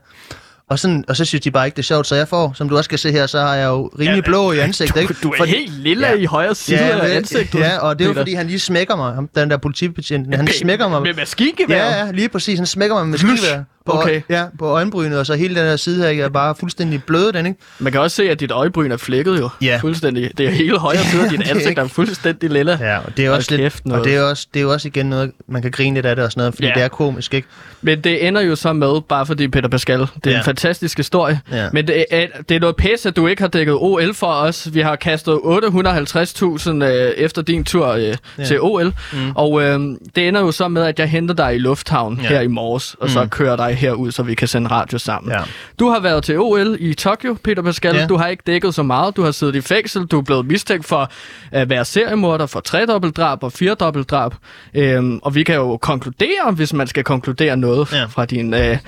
Og, 0.70 0.78
sådan, 0.78 1.04
og 1.08 1.16
så 1.16 1.24
synes 1.24 1.42
de 1.42 1.50
bare 1.50 1.66
ikke, 1.66 1.76
det 1.76 1.82
er 1.82 1.86
sjovt, 1.86 2.06
så 2.06 2.14
jeg 2.14 2.28
får, 2.28 2.52
som 2.54 2.68
du 2.68 2.76
også 2.76 2.90
kan 2.90 2.98
se 2.98 3.12
her, 3.12 3.26
så 3.26 3.40
har 3.40 3.54
jeg 3.54 3.66
jo 3.66 3.90
rimelig 3.98 4.24
blå 4.24 4.52
i 4.52 4.58
ansigtet. 4.58 4.94
Du, 4.94 5.00
ikke? 5.00 5.14
du 5.22 5.30
er 5.30 5.36
Fordi- 5.38 5.50
helt 5.52 5.72
lille 5.72 6.06
Ja. 6.06 6.14
i 6.14 6.24
højre 6.24 6.54
side 6.54 6.76
Ja, 6.86 6.98
af 6.98 7.16
ansigtet. 7.16 7.58
Ja, 7.58 7.78
og 7.78 7.98
det 7.98 8.04
er 8.04 8.08
jo 8.08 8.14
fordi, 8.14 8.34
han 8.34 8.46
lige 8.46 8.58
smækker 8.60 8.96
mig, 8.96 9.16
den 9.34 9.50
der 9.50 9.56
politibetjent, 9.56 10.34
han 10.36 10.48
smækker 10.48 10.88
mig. 10.88 11.02
Med 11.02 11.14
maskingevær? 11.14 11.76
Ja, 11.76 12.04
ja, 12.06 12.10
lige 12.10 12.28
præcis. 12.28 12.58
Han 12.58 12.66
smækker 12.66 12.96
mig 12.96 13.06
med 13.06 13.18
skivær 13.18 13.62
på, 13.86 13.92
Okay. 13.92 14.20
ja, 14.30 14.44
på 14.58 14.66
øjenbrynet, 14.66 15.18
og 15.18 15.26
så 15.26 15.34
hele 15.34 15.54
den 15.54 15.64
her 15.64 15.76
side 15.76 16.02
her, 16.02 16.08
jeg 16.10 16.24
er 16.24 16.28
bare 16.28 16.54
fuldstændig 16.60 17.02
blød, 17.04 17.32
den, 17.32 17.46
ikke? 17.46 17.58
Man 17.78 17.92
kan 17.92 18.00
også 18.00 18.16
se, 18.16 18.30
at 18.30 18.40
dit 18.40 18.50
øjebryn 18.50 18.92
er 18.92 18.96
flækket 18.96 19.38
jo. 19.40 19.48
Ja. 19.62 19.78
Fuldstændig. 19.82 20.30
Det 20.38 20.46
er 20.46 20.50
hele 20.50 20.78
højre 20.78 20.98
side 20.98 21.22
af 21.24 21.30
dit 21.30 21.40
ansigt, 21.40 21.66
ikke- 21.68 21.78
der 21.78 21.84
er 21.84 21.88
fuldstændig 21.88 22.50
lilla. 22.50 22.78
Ja, 22.80 22.98
og 22.98 23.16
det 23.16 23.26
er 23.26 23.30
også 23.30 23.50
lidt, 23.50 23.60
kæft, 23.60 23.86
noget. 23.86 24.00
og 24.00 24.06
det 24.08 24.16
er 24.16 24.22
også, 24.22 24.46
det 24.54 24.62
er 24.62 24.66
også 24.66 24.88
igen 24.88 25.06
noget, 25.06 25.32
man 25.48 25.62
kan 25.62 25.70
grine 25.70 25.94
lidt 25.94 26.06
af 26.06 26.16
det 26.16 26.24
og 26.24 26.32
sådan 26.32 26.40
noget, 26.40 26.54
fordi 26.54 26.66
Ja. 26.66 26.72
det 26.74 26.82
er 26.82 26.88
komisk, 26.88 27.34
ikke? 27.34 27.48
Men 27.82 28.00
det 28.00 28.26
ender 28.28 28.40
jo 28.40 28.56
så 28.56 28.72
med, 28.72 29.00
bare 29.08 29.26
fordi 29.26 29.48
Peter 29.48 29.68
Pascal, 29.68 29.98
det 30.00 30.08
er 30.26 30.30
ja. 30.30 30.38
En 30.38 30.44
fantastisk 30.44 30.96
historie. 30.96 31.40
Ja. 31.52 31.68
Men 31.72 31.86
det 31.86 32.04
er, 32.10 32.26
det 32.48 32.54
er 32.54 32.60
noget 32.60 32.76
pæs, 32.76 33.06
at 33.06 33.16
du 33.16 33.26
ikke 33.26 33.42
har 33.42 33.48
dækket 33.48 33.74
OL 33.78 34.14
for 34.14 34.26
os. 34.26 34.68
Vi 34.72 34.80
har 34.80 34.96
kastet 34.96 35.38
850.000 35.44 36.84
øh, 36.84 37.10
efter 37.16 37.42
din 37.42 37.64
tur 37.64 37.86
øh, 37.88 38.14
ja. 38.38 38.44
til 38.44 38.60
OL. 38.60 38.92
Mm. 39.12 39.18
Og 39.34 39.62
øh, 39.62 39.80
det 40.16 40.28
ender 40.28 40.40
jo 40.40 40.52
så 40.52 40.68
med, 40.68 40.82
at 40.82 40.98
jeg 40.98 41.08
henter 41.08 41.34
dig 41.34 41.54
i 41.54 41.58
lufthavn. 41.58 42.20
Ja. 42.22 42.28
her 42.28 42.40
i 42.40 42.46
morges, 42.46 42.94
og 43.00 43.06
mm. 43.06 43.12
så 43.12 43.26
kører 43.30 43.56
dig 43.56 43.75
herud, 43.76 44.12
så 44.12 44.22
vi 44.22 44.34
kan 44.34 44.48
sende 44.48 44.70
radio 44.70 44.98
sammen. 44.98 45.32
Ja. 45.32 45.40
Du 45.78 45.88
har 45.88 46.00
været 46.00 46.24
til 46.24 46.38
OL 46.38 46.76
i 46.80 46.94
Tokyo, 46.94 47.36
Peter 47.44 47.62
Pascal. 47.62 47.94
Ja. 47.96 48.06
Du 48.06 48.16
har 48.16 48.26
ikke 48.28 48.42
dækket 48.46 48.74
så 48.74 48.82
meget. 48.82 49.16
Du 49.16 49.22
har 49.22 49.30
siddet 49.30 49.54
i 49.54 49.60
fængsel. 49.60 50.06
Du 50.06 50.18
er 50.18 50.22
blevet 50.22 50.46
mistænkt 50.46 50.86
for 50.86 51.10
at 51.50 51.68
være 51.70 51.84
seriemorder, 51.84 52.46
for 52.46 52.60
tredobbeltdrab 52.60 53.42
og 53.42 53.52
firedobbeltdrab. 53.52 54.34
Øhm, 54.74 55.18
og 55.22 55.34
vi 55.34 55.42
kan 55.42 55.54
jo 55.54 55.76
konkludere, 55.76 56.52
hvis 56.52 56.72
man 56.72 56.86
skal 56.86 57.04
konkludere 57.04 57.56
noget 57.56 57.92
ja. 57.92 58.04
Fra 58.04 58.24
din... 58.24 58.54
Øh, 58.54 58.78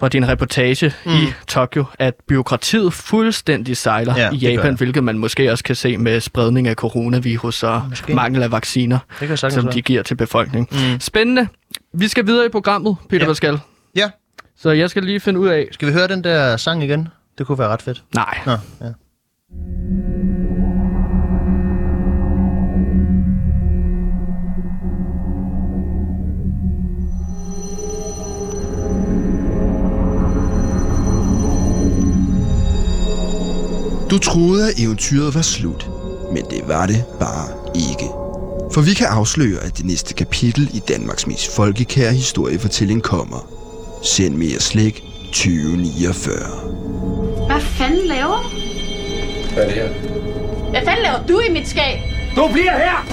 fra 0.00 0.08
din 0.08 0.28
reportage 0.28 0.92
mm. 1.06 1.12
i 1.12 1.26
Tokyo, 1.46 1.84
at 1.98 2.14
byråkratiet 2.28 2.92
fuldstændig 2.92 3.76
sejler 3.76 4.14
Ja, 4.16 4.30
i 4.30 4.36
Japan, 4.36 4.74
hvilket 4.74 5.04
man 5.04 5.18
måske 5.18 5.52
også 5.52 5.64
kan 5.64 5.76
se 5.76 5.96
med 5.96 6.20
spredning 6.20 6.68
af 6.68 6.74
coronavirus 6.74 7.62
og 7.62 7.82
Måske. 7.88 8.14
mangel 8.14 8.42
af 8.42 8.52
vacciner, 8.52 8.98
som 9.36 9.68
de 9.68 9.82
giver 9.82 10.02
til 10.02 10.14
befolkningen. 10.14 10.92
Mm. 10.92 11.00
Spændende. 11.00 11.48
Vi 11.94 12.08
skal 12.08 12.26
videre 12.26 12.46
i 12.46 12.48
programmet, 12.48 12.96
Peter 13.08 13.24
Ja. 13.24 13.30
Pascal. 13.30 13.58
Ja. 13.96 14.10
Så 14.56 14.70
jeg 14.70 14.90
skal 14.90 15.02
lige 15.02 15.20
finde 15.20 15.40
ud 15.40 15.48
af... 15.48 15.68
Skal 15.72 15.88
vi 15.88 15.92
høre 15.92 16.08
den 16.08 16.24
der 16.24 16.56
sang 16.56 16.84
igen? 16.84 17.08
Det 17.38 17.46
kunne 17.46 17.58
være 17.58 17.68
ret 17.68 17.82
fedt. 17.82 18.04
Nej. 18.14 18.38
Nå, 18.46 18.52
ja. 18.80 18.92
Du 34.10 34.18
troede, 34.18 34.68
at 34.68 34.78
eventyret 34.78 35.34
var 35.34 35.42
slut, 35.42 35.90
men 36.32 36.44
det 36.50 36.68
var 36.68 36.86
det 36.86 37.04
bare 37.20 37.48
ikke. 37.74 38.08
For 38.74 38.80
vi 38.80 38.94
kan 38.94 39.06
afsløre, 39.06 39.60
at 39.60 39.76
det 39.78 39.84
næste 39.84 40.14
kapitel 40.14 40.70
i 40.74 40.78
Danmarks 40.88 41.26
mest 41.26 41.56
folkekære 41.56 42.12
historiefortælling 42.12 43.02
kommer. 43.02 43.51
Send 44.02 44.34
mere 44.34 44.60
slik 44.60 45.04
2049. 45.32 47.46
Hvad 47.46 47.60
fanden 47.60 48.06
laver 48.06 48.42
du? 48.42 48.48
Hvad 49.54 49.64
er 49.64 49.66
det 49.66 49.74
her? 49.74 49.88
Hvad 50.70 50.80
fanden 50.84 51.02
laver 51.02 51.26
du 51.28 51.40
i 51.40 51.52
mit 51.52 51.68
skab? 51.68 51.98
Du 52.36 52.48
bliver 52.52 52.72
her! 52.72 53.06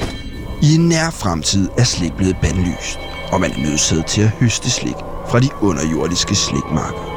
I 0.63 0.75
en 0.75 0.89
nær 0.89 1.09
fremtid 1.11 1.69
er 1.77 1.83
slik 1.83 2.13
blevet 2.13 2.37
bandlyst, 2.41 2.99
og 3.31 3.41
man 3.41 3.51
er 3.51 3.57
nødsaget 3.59 4.05
til 4.05 4.21
at 4.21 4.29
høste 4.29 4.71
slik 4.71 4.95
fra 5.29 5.39
de 5.39 5.49
underjordiske 5.61 6.35
slikmarker. 6.35 7.08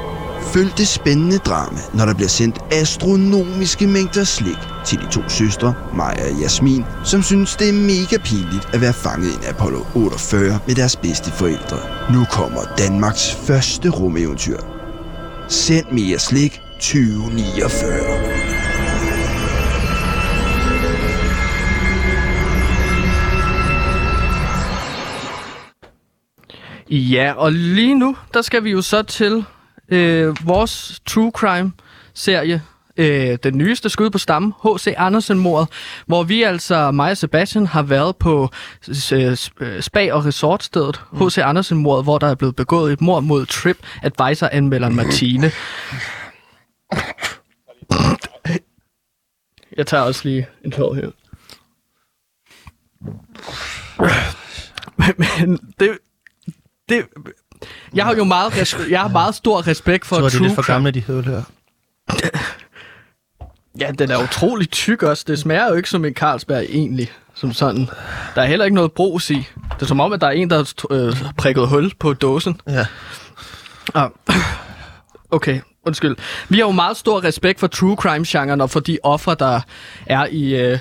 Følg 0.43 0.79
det 0.79 0.89
spændende 0.89 1.39
drama, 1.39 1.79
når 1.95 2.05
der 2.07 2.15
bliver 2.15 2.29
sendt 2.29 2.59
astronomiske 2.73 3.87
mængder 3.87 4.25
slik 4.25 4.59
til 4.87 4.99
de 4.99 5.11
to 5.11 5.29
søstre, 5.29 5.75
Maja 5.95 6.33
og 6.33 6.41
Jasmin, 6.41 6.85
som 7.05 7.23
synes, 7.23 7.57
det 7.57 7.69
er 7.69 7.73
mega 7.73 8.23
pinligt 8.25 8.69
at 8.75 8.81
være 8.81 8.93
fanget 8.93 9.31
i 9.33 9.35
en 9.35 9.45
Apollo 9.49 9.81
48 9.95 10.59
med 10.67 10.75
deres 10.75 10.97
bedste 10.97 11.31
forældre. 11.31 11.79
Nu 12.13 12.25
kommer 12.31 12.61
Danmarks 12.79 13.35
første 13.35 13.89
rumeventyr. 13.89 14.59
Send 15.49 15.87
mere 15.93 16.19
slik 16.19 16.61
2049. 16.81 18.53
Ja, 26.91 27.33
og 27.37 27.53
lige 27.53 27.95
nu, 27.95 28.17
der 28.35 28.43
skal 28.43 28.65
vi 28.65 28.71
jo 28.71 28.83
så 28.83 29.03
til 29.03 29.45
øh, 29.93 30.37
vores 30.45 31.01
True 31.07 31.31
Crime-serie. 31.35 32.63
Øh, 32.97 33.39
den 33.43 33.59
nyeste 33.59 33.89
skud 33.89 34.11
på 34.11 34.19
stammen, 34.19 34.53
H.C. 34.65 34.95
Andersen-mordet, 34.97 35.69
hvor 36.07 36.23
vi 36.23 36.43
altså, 36.43 36.91
mig 36.91 37.11
og 37.11 37.17
Sebastian, 37.17 37.67
har 37.67 37.83
været 37.83 38.17
på 38.17 38.51
øh, 39.13 39.37
spa- 39.81 40.13
og 40.13 40.25
resortstedet 40.25 41.01
H.C. 41.13 41.39
Andersen-mordet, 41.39 42.05
hvor 42.05 42.19
der 42.19 42.27
er 42.27 42.35
blevet 42.35 42.57
begået 42.57 42.93
et 42.93 43.01
mord 43.01 43.23
mod 43.23 43.47
Trip 43.47 43.77
Advisor-anmelderen 44.03 44.97
Martine. 44.97 45.51
Jeg 49.77 49.87
tager 49.87 50.03
også 50.03 50.21
lige 50.29 50.49
en 50.65 50.71
tår 50.71 50.95
her. 50.95 51.11
Men 55.19 55.59
det, 55.81 55.99
det, 56.89 57.07
jeg 57.95 58.05
har 58.05 58.15
jo 58.15 58.25
meget, 58.25 58.53
res- 58.63 58.91
jeg 58.91 59.01
har 59.01 59.09
meget 59.09 59.35
stor 59.35 59.67
respekt 59.67 60.07
for 60.07 60.17
Jeg 60.17 60.23
tror, 60.23 60.29
de 60.29 60.37
er 60.37 60.41
lidt 60.49 60.55
for 60.55 60.67
gamle, 60.67 60.91
de 60.91 61.01
høl 61.01 61.25
her. 61.25 61.43
Ja, 63.81 63.91
den 63.99 64.11
er 64.11 64.23
utrolig 64.23 64.71
tyk 64.71 65.03
også. 65.03 65.25
Det 65.27 65.39
smager 65.39 65.69
jo 65.69 65.75
ikke 65.75 65.91
som 65.91 66.05
en 66.05 66.15
Carlsberg 66.15 66.63
egentlig. 66.69 67.13
Som 67.35 67.53
sådan. 67.53 67.89
Der 68.35 68.43
er 68.43 68.47
heller 68.47 68.65
ikke 68.65 68.75
noget 68.75 68.93
brus 68.93 69.31
i. 69.31 69.49
Det 69.75 69.83
er 69.83 69.87
som 69.87 70.01
om, 70.01 70.13
at 70.13 70.21
der 70.21 70.27
er 70.27 70.31
en, 70.31 70.51
der 70.51 70.57
har 70.57 70.97
øh, 71.07 71.17
prikket 71.39 71.69
hul 71.69 71.93
på 71.99 72.13
dåsen. 72.13 72.61
Ja. 72.69 72.87
Ah. 73.95 74.11
Okay, 75.31 75.61
undskyld. 75.87 76.17
Vi 76.49 76.59
har 76.59 76.65
jo 76.67 76.71
meget 76.71 76.97
stor 76.97 77.25
respekt 77.25 77.61
for 77.61 77.67
true 77.67 77.97
crime-genren 77.97 78.61
og 78.61 78.71
for 78.71 78.81
de 78.81 78.99
ofre, 79.03 79.37
der 79.39 79.61
er 80.07 80.27
i, 80.31 80.55
øh, 80.55 80.79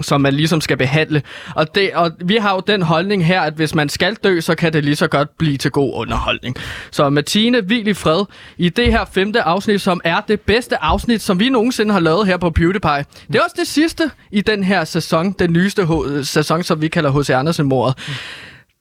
som 0.00 0.20
man 0.20 0.34
ligesom 0.34 0.60
skal 0.60 0.76
behandle. 0.76 1.22
Og, 1.54 1.74
det, 1.74 1.90
og 1.94 2.10
vi 2.24 2.36
har 2.36 2.54
jo 2.54 2.62
den 2.66 2.82
holdning 2.82 3.26
her, 3.26 3.40
at 3.40 3.52
hvis 3.54 3.74
man 3.74 3.88
skal 3.88 4.14
dø, 4.14 4.40
så 4.40 4.54
kan 4.54 4.72
det 4.72 4.84
lige 4.84 4.96
så 4.96 5.06
godt 5.06 5.38
blive 5.38 5.56
til 5.56 5.70
god 5.70 5.92
underholdning. 5.94 6.56
Så 6.90 7.10
Martine, 7.10 7.60
hvil 7.60 7.86
i 7.86 7.94
fred 7.94 8.24
i 8.58 8.68
det 8.68 8.92
her 8.92 9.04
femte 9.04 9.42
afsnit, 9.42 9.80
som 9.80 10.00
er 10.04 10.20
det 10.20 10.40
bedste 10.40 10.82
afsnit, 10.82 11.22
som 11.22 11.40
vi 11.40 11.48
nogensinde 11.48 11.92
har 11.92 12.00
lavet 12.00 12.26
her 12.26 12.36
på 12.36 12.50
PewDiePie. 12.50 13.04
Det 13.28 13.34
er 13.36 13.40
også 13.42 13.56
det 13.58 13.66
sidste 13.66 14.10
i 14.30 14.40
den 14.40 14.62
her 14.64 14.84
sæson, 14.84 15.32
den 15.32 15.52
nyeste 15.52 15.82
ho- 15.82 16.22
sæson, 16.22 16.62
som 16.62 16.80
vi 16.82 16.88
kalder 16.88 17.20
H.C. 17.20 17.30
Andersen-mordet. 17.30 17.98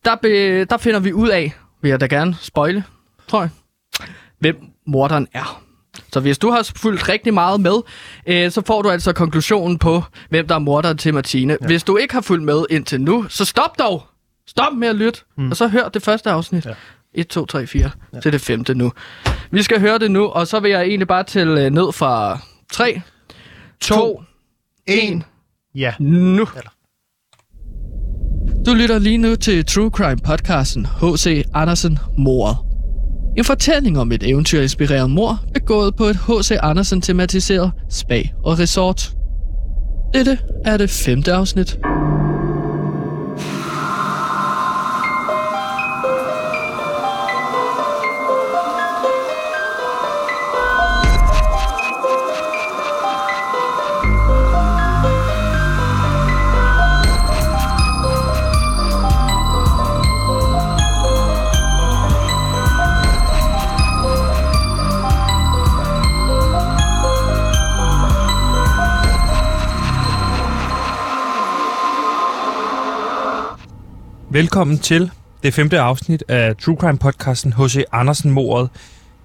Der, 0.05 0.15
be, 0.21 0.63
der 0.65 0.77
finder 0.77 0.99
vi 0.99 1.13
ud 1.13 1.29
af, 1.29 1.53
vil 1.81 1.89
jeg 1.89 2.01
da 2.01 2.05
gerne 2.05 2.35
spoile, 2.41 2.83
tror 3.27 3.41
jeg, 3.41 3.49
hvem 4.39 4.55
morderen 4.87 5.27
er. 5.33 5.61
Så 6.13 6.19
hvis 6.19 6.37
du 6.37 6.49
har 6.49 6.71
fulgt 6.75 7.09
rigtig 7.09 7.33
meget 7.33 7.61
med, 7.61 7.75
øh, 8.27 8.51
så 8.51 8.61
får 8.65 8.81
du 8.81 8.89
altså 8.89 9.13
konklusionen 9.13 9.77
på, 9.79 10.03
hvem 10.29 10.47
der 10.47 10.55
er 10.55 10.59
morderen 10.59 10.97
til 10.97 11.13
Martine. 11.13 11.57
Ja. 11.61 11.67
Hvis 11.67 11.83
du 11.83 11.97
ikke 11.97 12.13
har 12.13 12.21
fulgt 12.21 12.43
med 12.43 12.65
indtil 12.69 13.01
nu, 13.01 13.25
så 13.29 13.45
stop 13.45 13.79
dog! 13.79 14.03
Stop 14.47 14.73
med 14.73 14.87
at 14.87 14.95
lytte, 14.95 15.19
mm. 15.37 15.49
og 15.49 15.57
så 15.57 15.67
hør 15.67 15.89
det 15.89 16.03
første 16.03 16.29
afsnit. 16.29 16.65
Ja. 16.65 16.71
1, 17.13 17.27
2, 17.27 17.45
3, 17.45 17.67
4 17.67 17.91
ja. 18.13 18.19
til 18.19 18.33
det 18.33 18.41
femte 18.41 18.73
nu. 18.73 18.91
Vi 19.51 19.63
skal 19.63 19.79
høre 19.79 19.99
det 19.99 20.11
nu, 20.11 20.25
og 20.25 20.47
så 20.47 20.59
vil 20.59 20.71
jeg 20.71 20.81
egentlig 20.81 21.07
bare 21.07 21.23
tælle 21.23 21.65
øh, 21.65 21.71
ned 21.71 21.91
fra 21.93 22.39
3, 22.71 23.01
2, 23.81 24.21
1, 24.87 25.23
Ja. 25.75 25.93
nu. 25.99 26.47
Du 28.65 28.73
lytter 28.73 28.99
lige 28.99 29.17
nu 29.17 29.35
til 29.35 29.65
True 29.65 29.89
Crime 29.89 30.17
podcasten 30.25 30.85
H.C. 30.85 31.45
Andersen 31.53 31.97
Mordet. 32.17 32.70
En 33.37 33.43
fortælling 33.43 33.99
om 33.99 34.11
et 34.11 34.23
eventyrinspireret 34.29 35.09
mor 35.09 35.39
begået 35.53 35.95
på 35.95 36.03
et 36.03 36.15
H.C. 36.15 36.51
Andersen 36.61 37.01
tematiseret 37.01 37.71
spa 37.89 38.21
og 38.43 38.59
resort. 38.59 39.11
Dette 40.13 40.37
er 40.65 40.77
det 40.77 40.89
femte 40.89 41.33
afsnit. 41.33 41.79
Velkommen 74.33 74.79
til 74.79 75.11
det 75.43 75.53
femte 75.53 75.79
afsnit 75.79 76.23
af 76.27 76.55
True 76.57 76.75
Crime 76.75 76.97
podcasten 76.97 77.53
H.C. 77.53 77.83
Andersen 77.91 78.31
mordet. 78.31 78.69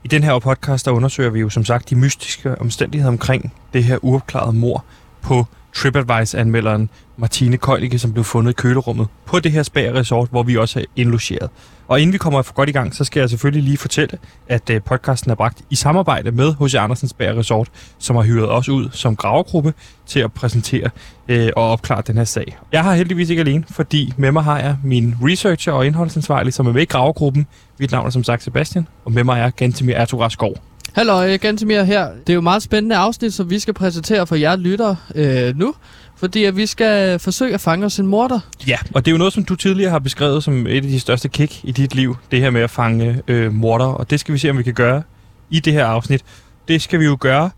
I 0.05 0.09
den 0.09 0.23
her 0.23 0.39
podcast, 0.39 0.87
der 0.87 0.93
undersøger 0.93 1.31
vi 1.31 1.41
jo 1.41 1.49
som 1.49 1.65
sagt 1.65 1.91
de 1.91 1.97
mystiske 1.97 2.61
omstændigheder 2.61 3.13
omkring 3.13 3.53
det 3.73 3.85
her 3.85 3.99
uopklarede 4.03 4.53
mor 4.53 4.85
på 5.23 5.47
TripAdvice-anmelderen 5.77 6.91
Martine 7.17 7.57
Køjlige, 7.57 7.99
som 7.99 8.13
blev 8.13 8.25
fundet 8.25 8.51
i 8.51 8.55
kølerummet 8.55 9.09
på 9.27 9.41
det 9.41 9.53
her 9.53 9.63
spa-resort, 9.63 10.29
hvor 10.31 10.43
vi 10.43 10.57
også 10.57 10.81
er 10.81 10.85
indlogeret. 10.97 11.51
Og 11.89 12.01
inden 12.01 12.13
vi 12.13 12.19
kommer 12.19 12.43
for 12.43 12.55
godt 12.55 12.69
i 12.69 12.73
gang, 12.73 12.95
så 12.95 13.05
skal 13.05 13.21
jeg 13.21 13.31
selvfølgelig 13.31 13.63
lige 13.63 13.77
fortælle, 13.77 14.19
at 14.49 14.71
øh, 14.71 14.83
podcasten 14.83 15.31
er 15.31 15.35
bragt 15.35 15.63
i 15.71 15.75
samarbejde 15.75 16.31
med 16.31 16.55
H.C. 16.61 16.75
Andersens 16.75 17.11
Spa 17.11 17.25
Resort, 17.25 17.69
som 17.99 18.17
har 18.17 18.23
hyret 18.23 18.51
os 18.51 18.69
ud 18.69 18.89
som 18.93 19.17
gravegruppe 19.17 19.75
til 20.07 20.21
at 20.21 20.33
præsentere 20.33 20.91
øh, 21.29 21.51
og 21.57 21.71
opklare 21.71 22.03
den 22.07 22.17
her 22.17 22.25
sag. 22.25 22.59
Jeg 22.73 22.85
har 22.85 22.95
heldigvis 22.95 23.31
ikke 23.31 23.41
alene, 23.41 23.65
fordi 23.71 24.13
med 24.17 24.33
mig 24.33 24.45
har 24.45 24.59
jeg 24.59 24.77
min 24.85 25.15
researcher 25.23 25.73
og 25.73 25.87
indholdsansvarlig, 25.87 26.53
som 26.53 26.67
er 26.67 26.73
med 26.73 26.83
i 26.83 26.85
gravegruppen. 26.85 27.47
Mit 27.79 27.93
navn 27.93 28.07
er 28.07 28.11
som 28.11 28.25
sagt 28.25 28.43
Sebastian, 28.43 28.89
og 29.05 29.13
med 29.13 29.25
mig 29.25 29.41
er 29.41 29.51
Gantemir 29.51 29.95
Ertugra 29.95 30.31
Skov. 30.31 30.55
Hallo, 30.97 31.37
Gantemir 31.41 31.83
her. 31.83 32.09
Det 32.09 32.29
er 32.29 32.35
jo 32.35 32.41
et 32.41 32.45
meget 32.45 32.63
spændende 32.63 32.97
afsnit, 32.97 33.35
som 33.35 33.51
vi 33.51 33.59
skal 33.59 33.75
præsentere 33.75 34.27
for 34.27 34.35
jer 34.37 34.57
lyttere 34.57 34.97
øh, 35.15 35.57
nu. 35.57 35.75
Fordi 36.17 36.45
at 36.45 36.57
vi 36.57 36.67
skal 36.67 37.19
forsøge 37.19 37.55
at 37.55 37.61
fange 37.61 37.87
os 37.87 37.99
en 37.99 38.07
morder. 38.07 38.41
Ja, 38.67 38.79
og 38.95 39.05
det 39.05 39.11
er 39.11 39.13
jo 39.13 39.19
noget, 39.19 39.33
som 39.33 39.45
du 39.45 39.55
tidligere 39.55 39.91
har 39.91 39.99
beskrevet 39.99 40.45
som 40.45 40.67
et 40.67 40.77
af 40.77 40.83
de 40.83 41.01
største 41.01 41.29
kick 41.29 41.65
i 41.65 41.73
dit 41.73 41.95
liv, 41.95 42.17
det 42.31 42.41
her 42.41 42.51
med 42.51 42.61
at 42.61 42.71
fange 42.71 43.23
øh, 43.29 43.53
morder, 43.53 43.87
og 43.87 44.11
det 44.11 44.21
skal 44.21 44.33
vi 44.35 44.39
se, 44.39 44.51
om 44.51 44.59
vi 44.59 44.63
kan 44.63 44.75
gøre 44.75 45.03
i 45.51 45.61
det 45.61 45.73
her 45.73 45.87
afsnit. 45.87 46.25
Det 46.69 46.83
skal 46.83 47.01
vi 47.01 47.05
jo 47.05 47.17
gøre 47.21 47.51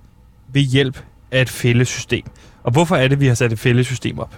ved 0.52 0.62
hjælp 0.62 1.02
af 1.30 1.42
et 1.42 1.48
fællesystem. 1.48 2.24
Og 2.62 2.72
hvorfor 2.72 2.96
er 2.96 3.08
det, 3.08 3.20
vi 3.20 3.26
har 3.26 3.34
sat 3.34 3.52
et 3.52 3.58
fællesystem 3.58 4.18
op? 4.18 4.34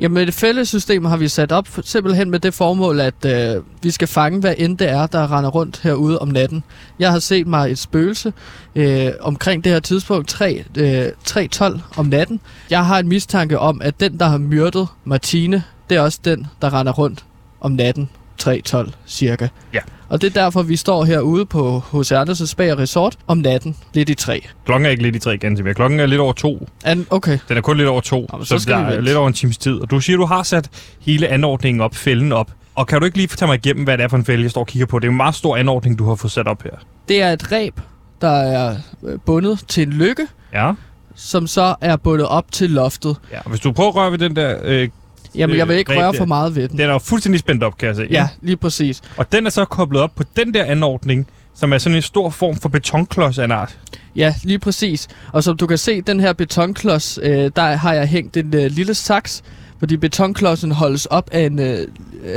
Jamen, 0.00 0.26
det 0.26 0.34
fælles 0.34 0.68
system 0.68 1.04
har 1.04 1.16
vi 1.16 1.28
sat 1.28 1.52
op 1.52 1.66
for- 1.68 1.82
simpelthen 1.84 2.30
med 2.30 2.38
det 2.40 2.54
formål, 2.54 3.00
at 3.00 3.24
øh, 3.26 3.62
vi 3.82 3.90
skal 3.90 4.08
fange, 4.08 4.40
hvad 4.40 4.54
end 4.58 4.78
det 4.78 4.88
er, 4.90 5.06
der 5.06 5.36
render 5.36 5.50
rundt 5.50 5.80
herude 5.82 6.18
om 6.18 6.28
natten. 6.28 6.64
Jeg 6.98 7.10
har 7.12 7.18
set 7.18 7.46
mig 7.46 7.70
et 7.70 7.78
spøgelse 7.78 8.32
øh, 8.74 9.08
omkring 9.20 9.64
det 9.64 9.72
her 9.72 9.80
tidspunkt, 9.80 10.28
3, 10.28 10.64
øh, 10.78 11.06
3.12 11.28 11.78
om 11.96 12.06
natten. 12.06 12.40
Jeg 12.70 12.86
har 12.86 12.98
en 12.98 13.08
mistanke 13.08 13.58
om, 13.58 13.80
at 13.84 14.00
den, 14.00 14.18
der 14.20 14.26
har 14.26 14.38
myrdet 14.38 14.88
Martine, 15.04 15.62
det 15.90 15.96
er 15.96 16.00
også 16.00 16.18
den, 16.24 16.46
der 16.62 16.74
render 16.74 16.92
rundt 16.92 17.24
om 17.60 17.72
natten, 17.72 18.10
3.12 18.42 18.90
cirka. 19.06 19.48
Ja. 19.74 19.80
Og 20.10 20.20
det 20.20 20.36
er 20.36 20.42
derfor, 20.42 20.62
vi 20.62 20.76
står 20.76 21.04
herude 21.04 21.46
på 21.46 21.82
H.C. 21.92 22.12
Andersen 22.12 22.46
Spa 22.46 22.74
Resort 22.78 23.16
om 23.26 23.38
natten, 23.38 23.76
lidt 23.94 24.08
i 24.08 24.14
3. 24.14 24.46
Klokken 24.64 24.86
er 24.86 24.90
ikke 24.90 25.02
lidt 25.02 25.16
i 25.16 25.18
tre 25.18 25.36
Timmy. 25.38 25.72
Klokken 25.72 26.00
er 26.00 26.06
lidt 26.06 26.20
over 26.20 26.32
to. 26.32 26.68
An, 26.84 27.06
okay, 27.10 27.38
Den 27.48 27.56
er 27.56 27.60
kun 27.60 27.76
lidt 27.76 27.88
over 27.88 28.00
to, 28.00 28.26
Jamen, 28.32 28.46
så, 28.46 28.54
så 28.54 28.62
skal 28.62 28.74
der 28.74 28.80
er 28.80 29.00
lidt 29.00 29.16
over 29.16 29.28
en 29.28 29.34
times 29.34 29.58
tid. 29.58 29.74
Og 29.80 29.90
du 29.90 30.00
siger, 30.00 30.16
du 30.16 30.24
har 30.24 30.42
sat 30.42 30.68
hele 31.00 31.28
anordningen 31.28 31.80
op, 31.80 31.94
fælden 31.94 32.32
op. 32.32 32.50
Og 32.74 32.86
kan 32.86 32.98
du 33.00 33.04
ikke 33.04 33.16
lige 33.16 33.28
fortælle 33.28 33.50
mig 33.50 33.56
igennem, 33.66 33.84
hvad 33.84 33.98
det 33.98 34.04
er 34.04 34.08
for 34.08 34.16
en 34.16 34.24
fælde, 34.24 34.42
jeg 34.42 34.50
står 34.50 34.60
og 34.60 34.66
kigger 34.66 34.86
på? 34.86 34.98
Det 34.98 35.06
er 35.06 35.10
en 35.10 35.16
meget 35.16 35.34
stor 35.34 35.56
anordning, 35.56 35.98
du 35.98 36.08
har 36.08 36.14
fået 36.14 36.30
sat 36.32 36.48
op 36.48 36.62
her. 36.62 36.70
det 37.08 37.22
er 37.22 37.32
et 37.32 37.52
reb, 37.52 37.80
der 38.20 38.28
er 38.30 38.76
øh, 39.04 39.18
bundet 39.26 39.60
til 39.68 39.82
en 39.82 39.92
lykke, 39.92 40.26
Ja. 40.54 40.72
som 41.14 41.46
så 41.46 41.74
er 41.80 41.96
bundet 41.96 42.26
op 42.26 42.52
til 42.52 42.70
loftet. 42.70 43.16
ja. 43.32 43.38
Og 43.44 43.50
hvis 43.50 43.60
du 43.60 43.72
prøver 43.72 43.88
at 43.90 43.94
røre 43.96 44.10
ved 44.10 44.18
den 44.18 44.36
der... 44.36 44.58
Øh, 44.62 44.88
Jamen, 45.34 45.56
jeg 45.56 45.68
vil 45.68 45.76
ikke 45.76 45.98
røre 45.98 46.14
for 46.14 46.24
meget 46.24 46.56
ved 46.56 46.68
den. 46.68 46.78
den 46.78 46.88
er 46.88 46.92
jo 46.92 46.98
fuldstændig 46.98 47.38
spændt 47.40 47.62
op, 47.62 47.78
kan 47.78 47.88
jeg 47.88 47.96
se. 47.96 48.06
Ja, 48.10 48.28
lige 48.42 48.56
præcis. 48.56 49.00
Og 49.16 49.32
den 49.32 49.46
er 49.46 49.50
så 49.50 49.64
koblet 49.64 50.02
op 50.02 50.10
på 50.16 50.24
den 50.36 50.54
der 50.54 50.64
anordning, 50.64 51.26
som 51.54 51.72
er 51.72 51.78
sådan 51.78 51.96
en 51.96 52.02
stor 52.02 52.30
form 52.30 52.56
for 52.56 52.68
betonklods 52.68 53.38
af 53.38 53.44
en 53.44 53.50
art. 53.52 53.78
Ja, 54.16 54.34
lige 54.42 54.58
præcis. 54.58 55.08
Og 55.32 55.44
som 55.44 55.56
du 55.56 55.66
kan 55.66 55.78
se, 55.78 56.00
den 56.00 56.20
her 56.20 56.32
betonklods, 56.32 57.18
øh, 57.22 57.50
der 57.56 57.62
har 57.62 57.92
jeg 57.94 58.06
hængt 58.08 58.36
en 58.36 58.54
øh, 58.54 58.70
lille 58.70 58.94
saks, 58.94 59.42
fordi 59.78 59.96
betonklodsen 59.96 60.72
holdes 60.72 61.06
op 61.06 61.30
af 61.32 61.40
en, 61.40 61.58
øh, 61.58 61.86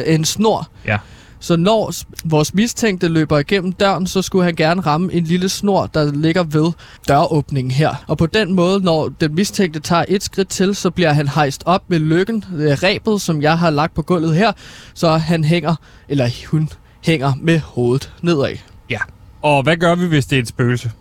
en 0.06 0.26
snor. 0.26 0.68
Ja. 0.86 0.98
Så 1.44 1.56
når 1.56 1.94
vores 2.26 2.54
mistænkte 2.54 3.08
løber 3.08 3.40
igennem 3.40 3.72
døren, 3.74 4.08
så 4.08 4.22
skulle 4.22 4.46
han 4.46 4.56
gerne 4.56 4.82
ramme 4.82 5.14
en 5.14 5.24
lille 5.24 5.50
snor, 5.50 5.86
der 5.86 6.12
ligger 6.12 6.44
ved 6.44 6.72
døråbningen 7.08 7.72
her. 7.72 8.04
Og 8.08 8.18
på 8.18 8.26
den 8.26 8.54
måde, 8.54 8.80
når 8.84 9.10
den 9.22 9.36
mistænkte 9.36 9.80
tager 9.80 10.06
et 10.08 10.24
skridt 10.24 10.50
til, 10.50 10.76
så 10.76 10.90
bliver 10.90 11.14
han 11.14 11.28
hejst 11.28 11.64
op 11.66 11.84
med 11.88 12.00
lykken, 12.00 12.46
øh, 12.56 12.60
rebet, 12.72 13.22
som 13.22 13.42
jeg 13.42 13.58
har 13.60 13.70
lagt 13.70 13.94
på 13.94 14.02
gulvet 14.02 14.36
her, 14.36 14.52
så 14.94 15.10
han 15.18 15.44
hænger, 15.44 15.76
eller 16.10 16.30
hun 16.52 16.70
hænger 17.06 17.34
med 17.42 17.60
hovedet 17.60 18.14
nedad. 18.22 18.56
Ja. 18.90 19.00
Og 19.42 19.64
hvad 19.64 19.78
gør 19.78 19.96
vi, 19.96 20.06
hvis 20.08 20.26
det 20.26 20.36
er 20.38 20.42
et 20.42 20.48
spøgelse? 20.48 20.92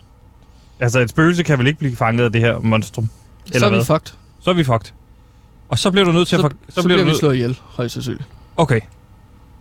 Altså, 0.80 1.00
et 1.00 1.10
spøgelse 1.10 1.42
kan 1.42 1.58
vel 1.58 1.66
ikke 1.66 1.78
blive 1.78 1.96
fanget 1.96 2.24
af 2.24 2.32
det 2.32 2.40
her 2.40 2.58
monstrum? 2.58 3.08
Eller 3.46 3.58
så 3.58 3.66
er 3.66 3.70
vi 3.70 3.76
hvad? 3.76 3.84
fucked. 3.84 4.12
Så 4.40 4.50
er 4.50 4.54
vi 4.54 4.64
fucked. 4.64 4.92
Og 5.68 5.78
så 5.78 5.90
bliver 5.90 6.04
du 6.04 6.12
nødt 6.12 6.28
til 6.28 6.38
Så, 6.38 6.46
at... 6.46 6.52
så, 6.52 6.74
For... 6.74 6.80
så 6.80 6.86
bliver 6.88 6.98
du 6.98 7.04
vi 7.04 7.08
nødt- 7.10 7.18
slået 7.18 7.34
ihjel, 7.34 7.58
højst 7.64 7.94
sandsynligt. 7.94 8.28
Okay. 8.56 8.80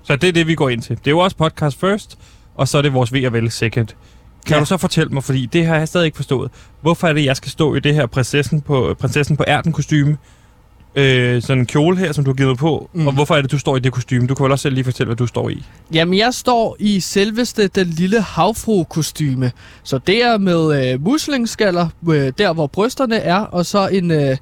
Så 0.03 0.15
det 0.15 0.27
er 0.27 0.31
det, 0.33 0.47
vi 0.47 0.55
går 0.55 0.69
ind 0.69 0.81
til. 0.81 0.97
Det 0.97 1.07
er 1.07 1.11
jo 1.11 1.19
også 1.19 1.37
podcast 1.37 1.79
first, 1.79 2.17
og 2.55 2.67
så 2.67 2.77
er 2.77 2.81
det 2.81 2.93
vores 2.93 3.13
vel 3.13 3.51
second. 3.51 3.87
Kan 4.45 4.55
Ja. 4.55 4.59
du 4.59 4.65
så 4.65 4.77
fortælle 4.77 5.13
mig, 5.13 5.23
fordi 5.23 5.45
det 5.45 5.65
har 5.65 5.75
jeg 5.75 5.87
stadig 5.87 6.05
ikke 6.05 6.15
forstået. 6.15 6.51
Hvorfor 6.81 7.07
er 7.07 7.13
det, 7.13 7.25
jeg 7.25 7.35
skal 7.37 7.51
stå 7.51 7.75
i 7.75 7.79
det 7.79 7.93
her 7.95 8.05
prinsessen 8.05 8.61
på, 8.61 8.95
prinsessen 8.99 9.37
på 9.37 9.43
ærten 9.47 9.73
kostume? 9.73 10.17
Øh, 10.95 11.41
sådan 11.41 11.59
en 11.59 11.65
kjole 11.65 11.97
her, 11.97 12.11
som 12.11 12.23
du 12.23 12.31
har 12.31 12.35
givet 12.35 12.49
mig 12.49 12.57
på. 12.57 12.89
Mm. 12.93 13.01
Mm. 13.01 13.07
Og 13.07 13.13
hvorfor 13.13 13.35
er 13.35 13.41
det, 13.41 13.51
du 13.51 13.59
står 13.59 13.77
i 13.77 13.79
det 13.79 13.91
kostume? 13.91 14.27
Du 14.27 14.35
kan 14.35 14.43
vel 14.43 14.51
også 14.51 14.63
selv 14.63 14.75
lige 14.75 14.83
fortælle, 14.83 15.07
hvad 15.07 15.15
du 15.15 15.27
står 15.27 15.49
i. 15.49 15.63
Jamen, 15.93 16.17
jeg 16.17 16.33
står 16.33 16.75
i 16.79 16.99
selveste 16.99 17.67
den 17.67 17.87
lille 17.87 18.21
havfru-kostyme. 18.21 19.51
Så 19.83 19.97
det 19.97 20.23
er 20.23 20.37
med 20.37 20.91
øh, 20.93 21.03
muslingskaller, 21.05 21.87
øh, 22.09 22.33
der 22.37 22.53
hvor 22.53 22.67
brysterne 22.67 23.15
er, 23.15 23.35
og 23.39 23.65
så 23.65 23.87
en, 23.87 24.11
øh, 24.11 24.37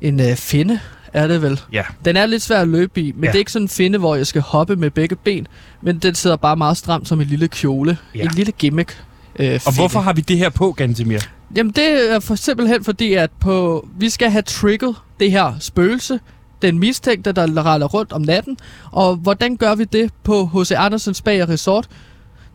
en 0.00 0.20
øh, 0.20 0.36
finde, 0.36 0.80
er 1.14 1.26
det 1.26 1.42
vel. 1.42 1.60
Ja. 1.72 1.82
Den 2.04 2.16
er 2.16 2.26
lidt 2.26 2.42
svær 2.42 2.60
at 2.60 2.68
løbe 2.68 3.00
i, 3.00 3.12
men 3.12 3.24
ja. 3.24 3.28
Det 3.28 3.34
er 3.34 3.38
ikke 3.38 3.52
sådan 3.52 3.64
en 3.64 3.68
finde, 3.68 3.98
hvor 3.98 4.14
jeg 4.16 4.26
skal 4.26 4.42
hoppe 4.42 4.76
med 4.76 4.90
begge 4.90 5.16
ben, 5.16 5.46
men 5.82 5.98
den 5.98 6.14
sidder 6.14 6.36
bare 6.36 6.56
meget 6.56 6.76
stramt 6.76 7.08
som 7.08 7.20
en 7.20 7.26
lille 7.26 7.48
kjole. 7.48 7.98
Ja. 8.14 8.20
En 8.22 8.30
lille 8.34 8.52
gimmick. 8.52 9.04
Øh, 9.38 9.54
Og 9.54 9.60
finde. 9.60 9.78
hvorfor 9.78 10.00
har 10.00 10.12
vi 10.12 10.20
det 10.20 10.38
her 10.38 10.48
på, 10.50 10.72
Gantemir? 10.72 11.18
Jamen, 11.56 11.72
det 11.72 12.12
er 12.14 12.20
for 12.20 12.34
simpelthen 12.34 12.84
fordi, 12.84 13.12
at 13.14 13.30
på, 13.40 13.88
vi 13.98 14.10
skal 14.10 14.30
have 14.30 14.42
trigget 14.42 14.96
det 15.20 15.30
her 15.30 15.52
spøgelse, 15.60 16.20
den 16.62 16.78
mistænkte, 16.78 17.32
der 17.32 17.42
render 17.72 17.86
rundt 17.86 18.12
om 18.12 18.22
natten. 18.22 18.56
Og 18.92 19.16
hvordan 19.16 19.56
gør 19.56 19.74
vi 19.74 19.84
det 19.84 20.10
på 20.24 20.46
H.C. 20.54 20.70
Andersens 20.76 21.20
og 21.20 21.48
Resort? 21.48 21.88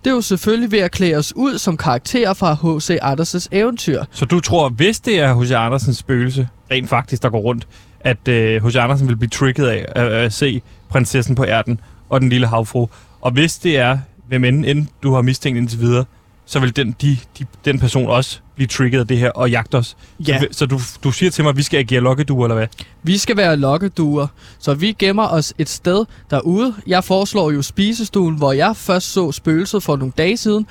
Det 0.03 0.09
er 0.09 0.15
jo 0.15 0.21
selvfølgelig 0.21 0.71
ved 0.71 0.79
at 0.79 0.91
klæde 0.91 1.15
os 1.15 1.35
ud 1.35 1.57
som 1.57 1.77
karakterer 1.77 2.33
fra 2.33 2.53
H.C. 2.53 2.97
Andersens 3.01 3.49
eventyr. 3.51 4.03
Så 4.11 4.25
du 4.25 4.39
tror, 4.39 4.69
hvis 4.69 4.99
det 4.99 5.19
er 5.19 5.41
H.C. 5.41 5.51
Andersens 5.51 5.97
spøgelse, 5.97 6.47
rent 6.71 6.89
faktisk, 6.89 7.23
der 7.23 7.29
går 7.29 7.39
rundt, 7.39 7.67
at 7.99 8.27
øh, 8.27 8.65
H.C. 8.65 8.75
Andersen 8.75 9.07
vil 9.07 9.15
blive 9.15 9.29
trigget 9.29 9.67
af 9.67 9.85
at, 9.95 10.11
at 10.11 10.33
se 10.33 10.61
prinsessen 10.89 11.35
på 11.35 11.45
ærten 11.45 11.79
og 12.09 12.21
den 12.21 12.29
lille 12.29 12.47
havfru. 12.47 12.87
Og 13.21 13.31
hvis 13.31 13.57
det 13.57 13.77
er, 13.77 13.97
hvem 14.27 14.43
end, 14.43 14.65
end 14.65 14.87
du 15.03 15.13
har 15.13 15.21
mistænkt 15.21 15.57
indtil 15.57 15.79
videre, 15.79 16.05
så 16.45 16.59
vil 16.59 16.75
den, 16.75 16.95
de, 17.01 17.17
de, 17.39 17.45
den 17.65 17.79
person 17.79 18.05
også 18.05 18.39
blive 18.55 18.67
trigget 18.67 18.99
af 18.99 19.07
det 19.07 19.17
her 19.17 19.31
og 19.31 19.51
jagte 19.51 19.75
os. 19.75 19.97
Ja. 20.27 20.39
Så, 20.39 20.47
så 20.51 20.65
du, 20.65 20.79
du 21.03 21.11
siger 21.11 21.29
til 21.29 21.43
mig, 21.43 21.49
at 21.49 21.57
vi 21.57 21.63
skal 21.63 21.77
agere 21.77 22.01
lokkeduer, 22.01 22.45
eller 22.45 22.55
hvad? 22.55 22.67
Vi 23.03 23.17
skal 23.17 23.37
være 23.37 23.57
lokkeduer, 23.57 24.27
så 24.59 24.73
vi 24.73 24.95
gemmer 24.99 25.27
os 25.27 25.53
et 25.57 25.69
sted 25.69 26.05
derude. 26.29 26.73
Jeg 26.87 27.03
foreslår 27.03 27.51
jo 27.51 27.61
spisestuen, 27.61 28.35
hvor 28.35 28.51
jeg 28.51 28.75
først 28.75 29.13
så 29.13 29.31
spøgelset 29.31 29.83
for 29.83 29.95
nogle 29.95 30.13
dage 30.17 30.37
siden. 30.37 30.67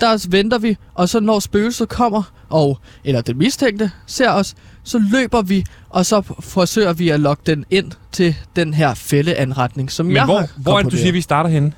Der 0.00 0.26
venter 0.30 0.58
vi, 0.58 0.76
og 0.94 1.08
så 1.08 1.20
når 1.20 1.40
spøgelset 1.40 1.88
kommer, 1.88 2.22
og 2.50 2.78
eller 3.04 3.20
den 3.20 3.38
mistænkte 3.38 3.90
ser 4.06 4.30
os, 4.30 4.54
så 4.82 4.98
løber 5.12 5.42
vi, 5.42 5.64
og 5.90 6.06
så 6.06 6.22
forsøger 6.40 6.92
vi 6.92 7.08
at 7.08 7.20
lokke 7.20 7.42
den 7.46 7.64
ind 7.70 7.92
til 8.12 8.36
den 8.56 8.74
her 8.74 8.94
fældeanretning, 8.94 9.92
som 9.92 10.06
Men 10.06 10.16
jeg 10.16 10.24
hvor, 10.24 10.38
har 10.38 10.48
hvor 10.56 10.78
er 10.78 10.82
det, 10.82 10.92
du 10.92 10.96
siger, 10.96 11.12
vi 11.12 11.20
starter 11.20 11.50
henne? 11.50 11.72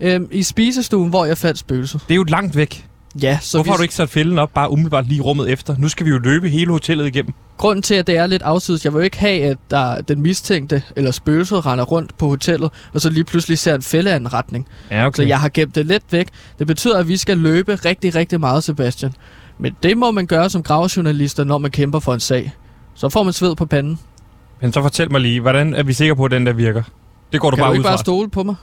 Øhm, 0.00 0.28
I 0.32 0.42
spisestuen, 0.42 1.10
hvor 1.10 1.24
jeg 1.24 1.38
fandt 1.38 1.58
spøgelset. 1.58 2.00
Det 2.08 2.14
er 2.14 2.16
jo 2.16 2.24
langt 2.24 2.56
væk. 2.56 2.86
Ja, 3.22 3.38
så 3.42 3.56
Hvorfor 3.58 3.64
vi, 3.64 3.70
har 3.70 3.76
du 3.76 3.82
ikke 3.82 3.94
sat 3.94 4.08
fælden 4.10 4.38
op 4.38 4.50
bare 4.54 4.70
umiddelbart 4.70 5.06
lige 5.08 5.20
rummet 5.22 5.50
efter? 5.50 5.76
Nu 5.78 5.88
skal 5.88 6.06
vi 6.06 6.10
jo 6.10 6.18
løbe 6.18 6.48
hele 6.48 6.70
hotellet 6.70 7.06
igennem. 7.06 7.32
grunden 7.56 7.82
til, 7.82 7.94
at 7.94 8.06
det 8.06 8.16
er 8.16 8.26
lidt 8.26 8.42
afsides, 8.42 8.84
jeg 8.84 8.92
vil 8.92 8.98
jo 8.98 9.04
ikke 9.04 9.18
have, 9.18 9.40
at 9.42 9.56
der, 9.70 10.00
den 10.00 10.22
mistænkte 10.22 10.82
eller 10.96 11.10
spøgelset 11.10 11.66
render 11.66 11.84
rundt 11.84 12.18
på 12.18 12.28
hotellet, 12.28 12.70
og 12.94 13.00
så 13.00 13.10
lige 13.10 13.24
pludselig 13.24 13.58
ser 13.58 13.74
en 13.74 13.82
fældeanretning. 13.82 14.66
Ja, 14.90 15.10
Så 15.14 15.22
jeg 15.22 15.40
har 15.40 15.48
gemt 15.54 15.74
det 15.74 15.86
lidt 15.86 16.02
væk. 16.10 16.28
Det 16.58 16.66
betyder, 16.66 16.98
at 16.98 17.08
vi 17.08 17.16
skal 17.16 17.38
løbe 17.38 17.74
rigtig, 17.74 18.14
rigtig 18.14 18.40
meget, 18.40 18.64
Sebastian. 18.64 19.12
Men 19.58 19.76
det 19.82 19.98
må 19.98 20.10
man 20.10 20.26
gøre 20.26 20.50
som 20.50 20.62
gravejournalister, 20.62 21.44
når 21.44 21.58
man 21.58 21.70
kæmper 21.70 21.98
for 22.00 22.14
en 22.14 22.20
sag. 22.20 22.52
Så 22.94 23.08
får 23.08 23.22
man 23.22 23.32
sved 23.32 23.56
på 23.56 23.66
panden. 23.66 23.98
Men 24.60 24.72
så 24.72 24.82
fortæl 24.82 25.12
mig 25.12 25.20
lige, 25.20 25.40
hvordan 25.40 25.74
er 25.74 25.82
vi 25.82 25.92
sikre 25.92 26.16
på, 26.16 26.24
at 26.24 26.30
den 26.30 26.46
der 26.46 26.52
virker? 26.52 26.82
Det 27.32 27.40
går 27.40 27.50
du 27.50 27.56
Kan 27.56 27.62
bare 27.62 27.68
du 27.68 27.72
ud 27.72 27.76
ikke 27.76 27.82
fra. 27.86 27.90
bare 27.90 27.98
stole 27.98 28.30
på 28.30 28.42
mig? 28.42 28.54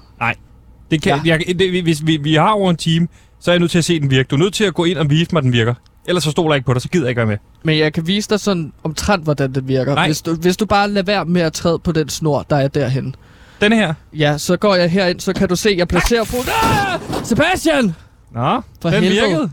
Det 0.91 1.01
kan, 1.01 1.19
ja. 1.25 1.37
jeg, 1.47 1.59
det, 1.59 1.83
hvis 1.83 2.05
vi, 2.05 2.17
vi 2.17 2.33
har 2.35 2.49
over 2.49 2.69
en 2.69 2.77
time, 2.77 3.07
så 3.41 3.51
er 3.51 3.53
jeg 3.53 3.59
nødt 3.59 3.71
til 3.71 3.77
at 3.77 3.85
se 3.85 3.99
den 3.99 4.09
virke. 4.09 4.27
Du 4.27 4.35
er 4.35 4.39
nødt 4.39 4.53
til 4.53 4.63
at 4.63 4.73
gå 4.73 4.83
ind 4.85 4.97
og 4.97 5.09
vise 5.09 5.29
mig, 5.33 5.39
at 5.39 5.43
den 5.43 5.53
virker. 5.53 5.73
Ellers 6.07 6.23
så 6.23 6.31
stoler 6.31 6.53
jeg 6.53 6.57
ikke 6.57 6.65
på 6.65 6.73
dig, 6.73 6.81
så 6.81 6.89
gider 6.89 7.05
jeg 7.05 7.09
ikke 7.09 7.17
være 7.19 7.25
med. 7.27 7.37
Men 7.63 7.77
jeg 7.77 7.93
kan 7.93 8.07
vise 8.07 8.29
dig 8.29 8.39
sådan 8.39 8.73
omtrent, 8.83 9.23
hvordan 9.23 9.53
det 9.55 9.67
virker. 9.67 9.95
Nej. 9.95 10.05
Hvis 10.05 10.21
du, 10.21 10.35
hvis 10.35 10.57
du 10.57 10.65
bare 10.65 10.89
lader 10.89 11.05
være 11.05 11.25
med 11.25 11.41
at 11.41 11.53
træde 11.53 11.79
på 11.79 11.91
den 11.91 12.09
snor, 12.09 12.45
der 12.49 12.55
er 12.55 12.67
derhen. 12.67 13.15
Denne 13.61 13.75
her. 13.75 13.93
Ja, 14.13 14.37
så 14.37 14.57
går 14.57 14.75
jeg 14.75 14.91
herind, 14.91 15.19
så 15.19 15.33
kan 15.33 15.49
du 15.49 15.55
se, 15.55 15.69
at 15.69 15.77
jeg 15.77 15.87
placerer 15.87 16.23
på... 16.23 16.35
Ah! 16.63 17.25
Sebastian! 17.25 17.95
Nå, 18.31 18.61
For 18.81 18.89
den 18.89 19.03
helvede. 19.03 19.21
virkede. 19.27 19.51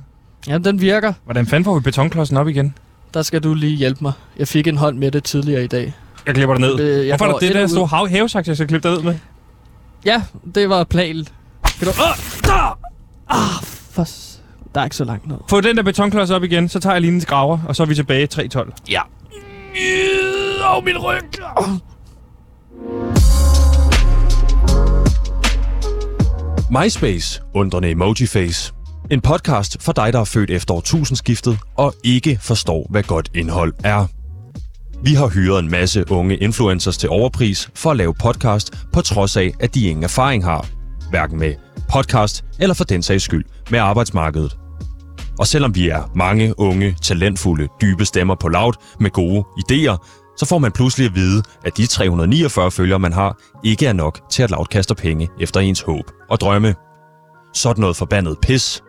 Ja, 0.48 0.58
den 0.58 0.80
virker. 0.80 1.12
Hvordan 1.24 1.46
fanden 1.46 1.64
får 1.64 1.74
vi 1.74 1.80
betonklodsen 1.80 2.36
op 2.36 2.48
igen? 2.48 2.74
Der 3.14 3.22
skal 3.22 3.42
du 3.42 3.54
lige 3.54 3.76
hjælpe 3.76 3.98
mig. 4.02 4.12
Jeg 4.38 4.48
fik 4.48 4.66
en 4.66 4.76
hånd 4.76 4.98
med 4.98 5.10
det 5.10 5.24
tidligere 5.24 5.64
i 5.64 5.66
dag. 5.66 5.94
Jeg 6.26 6.34
klipper 6.34 6.54
dig 6.54 6.60
ned. 6.60 6.80
Øh, 6.80 7.06
jeg 7.06 7.16
Hvorfor 7.16 7.24
er 7.24 7.28
går 7.32 7.38
der 7.38 7.38
det 7.40 7.46
ind 7.46 7.54
der 7.54 7.60
og 7.60 7.64
ud. 7.64 7.68
store 7.68 7.86
hav 7.86 8.08
havesaks, 8.08 8.48
jeg 8.48 8.56
skal 8.56 8.68
klippe 8.68 8.88
dig 8.88 8.96
ned 8.96 9.04
med? 9.04 9.14
Ja, 10.04 10.22
det 10.54 10.68
var 10.68 10.84
planen. 10.84 11.28
Kan 11.78 11.86
du... 11.86 11.92
Ah! 12.02 12.18
Ah, 12.54 12.72
for... 13.64 14.04
s- 14.04 14.40
Der 14.74 14.80
er 14.80 14.84
ikke 14.84 14.96
så 14.96 15.04
langt 15.04 15.26
ned. 15.28 15.36
Få 15.50 15.60
den 15.60 15.76
der 15.76 15.82
betonklods 15.82 16.30
op 16.30 16.42
igen, 16.44 16.68
så 16.68 16.80
tager 16.80 16.94
jeg 16.94 17.00
lige 17.00 17.12
en 17.12 17.20
skraver, 17.20 17.58
og 17.68 17.76
så 17.76 17.82
er 17.82 17.86
vi 17.86 17.94
tilbage 17.94 18.28
3.12. 18.34 18.70
Ja. 18.90 19.00
Åh, 20.76 20.84
min 20.84 20.98
ryg. 20.98 21.22
MySpace, 26.70 27.40
undrende 27.54 27.90
emojiface. 27.90 28.72
En 29.10 29.20
podcast 29.20 29.76
for 29.82 29.92
dig, 29.92 30.12
der 30.12 30.20
er 30.20 30.24
født 30.24 30.50
efter 30.50 30.74
årtusindskiftet 30.74 31.58
og 31.76 31.94
ikke 32.04 32.38
forstår, 32.42 32.86
hvad 32.90 33.02
godt 33.02 33.30
indhold 33.34 33.74
er. 33.84 34.06
Vi 35.02 35.14
har 35.14 35.28
hyret 35.28 35.58
en 35.58 35.70
masse 35.70 36.10
unge 36.10 36.36
influencers 36.36 36.98
til 36.98 37.08
overpris 37.08 37.70
for 37.74 37.90
at 37.90 37.96
lave 37.96 38.14
podcast, 38.14 38.72
på 38.92 39.00
trods 39.00 39.36
af, 39.36 39.52
at 39.60 39.74
de 39.74 39.86
ingen 39.86 40.04
erfaring 40.04 40.44
har. 40.44 40.66
Hverken 41.10 41.38
med 41.38 41.54
podcast 41.92 42.44
eller 42.60 42.74
for 42.74 42.84
den 42.84 43.02
sags 43.02 43.24
skyld 43.24 43.44
med 43.70 43.78
arbejdsmarkedet. 43.78 44.58
Og 45.38 45.46
selvom 45.46 45.74
vi 45.74 45.88
er 45.88 46.10
mange 46.14 46.58
unge, 46.58 46.96
talentfulde, 47.02 47.68
dybe 47.80 48.04
stemmer 48.04 48.34
på 48.34 48.48
Loud 48.48 48.72
med 49.00 49.10
gode 49.10 49.44
idéer, 49.58 49.96
så 50.38 50.46
får 50.46 50.58
man 50.58 50.72
pludselig 50.72 51.06
at 51.06 51.14
vide, 51.14 51.42
at 51.64 51.76
de 51.76 51.86
349 51.86 52.70
følgere, 52.70 52.98
man 52.98 53.12
har, 53.12 53.38
ikke 53.64 53.86
er 53.86 53.92
nok 53.92 54.20
til 54.30 54.42
at 54.42 54.50
Loud 54.50 54.66
kaster 54.66 54.94
penge 54.94 55.28
efter 55.40 55.60
ens 55.60 55.80
håb 55.80 56.04
og 56.30 56.40
drømme. 56.40 56.74
Sådan 57.54 57.80
noget 57.80 57.96
forbandet 57.96 58.38
pis. 58.42 58.82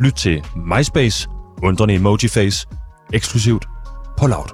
Lyt 0.00 0.14
til 0.14 0.44
MySpace, 0.56 1.28
undrende 1.62 1.94
emojiface, 1.94 2.66
eksklusivt 3.12 3.66
på 4.18 4.26
Loud. 4.26 4.48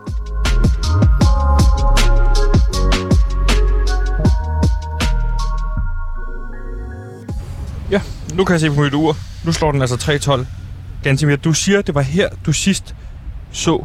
Ja, 7.91 8.01
nu 8.35 8.45
kan 8.45 8.53
jeg 8.53 8.61
se 8.61 8.71
på 8.71 8.81
mit 8.81 8.95
ur. 8.95 9.17
Nu 9.45 9.53
slår 9.53 9.73
den 9.73 9.81
altså 9.81 9.97
3.12. 9.97 10.45
Gansimir, 11.03 11.37
du 11.37 11.53
siger, 11.53 11.83
det 11.83 11.95
var 11.95 12.01
her, 12.03 12.29
du 12.47 12.53
sidst 12.53 12.95
så 13.53 13.85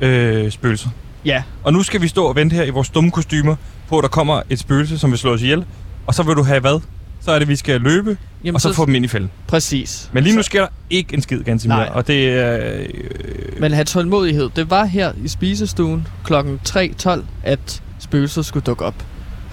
øh, 0.00 0.50
spøgelset. 0.50 0.90
Ja, 1.24 1.42
Og 1.64 1.72
nu 1.72 1.82
skal 1.82 2.02
vi 2.02 2.08
stå 2.08 2.24
og 2.24 2.36
vente 2.36 2.56
her 2.56 2.62
i 2.64 2.70
vores 2.70 2.88
dumme 2.88 3.10
kostymer 3.10 3.56
på, 3.88 3.98
at 3.98 4.02
der 4.02 4.08
kommer 4.08 4.42
et 4.50 4.58
spøgelse, 4.58 4.98
som 4.98 5.10
vil 5.10 5.18
slå 5.18 5.32
os 5.32 5.42
ihjel. 5.42 5.64
Og 6.06 6.14
så 6.14 6.22
vil 6.22 6.36
du 6.36 6.42
have 6.42 6.60
hvad? 6.60 6.80
Så 7.20 7.32
er 7.32 7.38
det, 7.38 7.48
vi 7.48 7.56
skal 7.56 7.80
løbe, 7.80 8.16
Jamen, 8.44 8.54
og 8.54 8.60
så 8.60 8.72
få 8.72 8.86
dem 8.86 8.94
ind 8.94 9.04
i 9.04 9.08
fælden. 9.08 9.30
Præcis. 9.46 10.10
Men 10.12 10.24
lige 10.24 10.36
nu 10.36 10.42
sker 10.42 10.60
der 10.60 10.68
ikke 10.90 11.14
en 11.14 11.22
skid, 11.22 11.42
Gansimir. 11.42 11.76
Nej. 11.76 11.88
Og 11.94 12.06
det 12.06 12.28
er... 12.28 12.76
Øh, 12.78 13.60
Men 13.60 13.72
have 13.72 13.84
tålmodighed. 13.84 14.50
Det 14.56 14.70
var 14.70 14.84
her 14.84 15.12
i 15.24 15.28
spisestuen 15.28 16.06
klokken 16.24 16.60
3.12, 16.68 17.10
at 17.42 17.82
spøgelset 17.98 18.46
skulle 18.46 18.64
dukke 18.64 18.84
op. 18.84 19.04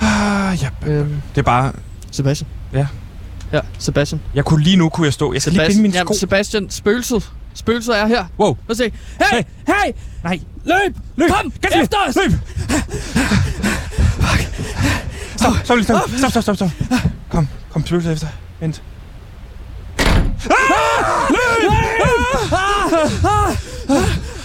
ah, 0.01 0.57
ja, 0.61 0.69
Øhm, 0.91 1.15
det 1.35 1.37
er 1.37 1.45
bare... 1.45 1.71
Sebastian? 2.11 2.47
Ja. 2.73 2.87
Ja, 3.51 3.59
Sebastian. 3.79 4.21
Jeg 4.35 4.45
kunne 4.45 4.63
lige 4.63 4.77
nu 4.77 4.89
kunne 4.89 5.05
jeg 5.05 5.13
stå. 5.13 5.33
Jeg 5.33 5.41
skal 5.41 5.53
lige 5.53 5.67
binde 5.67 5.81
mine 5.81 5.93
sko. 5.93 5.97
Jamen, 5.99 6.15
Sebastian, 6.15 6.69
spøgelset. 6.69 7.31
Spøgelset 7.53 7.99
er 7.99 8.07
her. 8.07 8.25
Wow. 8.39 8.53
Prøv 8.53 8.59
at 8.69 8.77
se. 8.77 8.91
Hey, 9.31 9.43
hey! 9.67 9.91
Nej. 10.23 10.39
Løb! 10.65 10.97
Løb! 11.15 11.29
Kom! 11.29 11.53
Gansimir, 11.61 11.83
Efter 11.83 11.97
os! 12.07 12.15
Løb! 12.15 12.31
Stop, 15.37 15.53
stop, 15.63 15.77
lige, 15.77 15.83
stop, 15.83 16.01
stop, 16.17 16.31
stop, 16.31 16.43
stop, 16.43 16.55
stop. 16.55 16.69
Kom, 17.29 17.47
kom, 17.71 17.85
spøgelset 17.85 18.13
efter. 18.13 18.27
Vent. 18.59 18.81
Åh, 20.51 20.55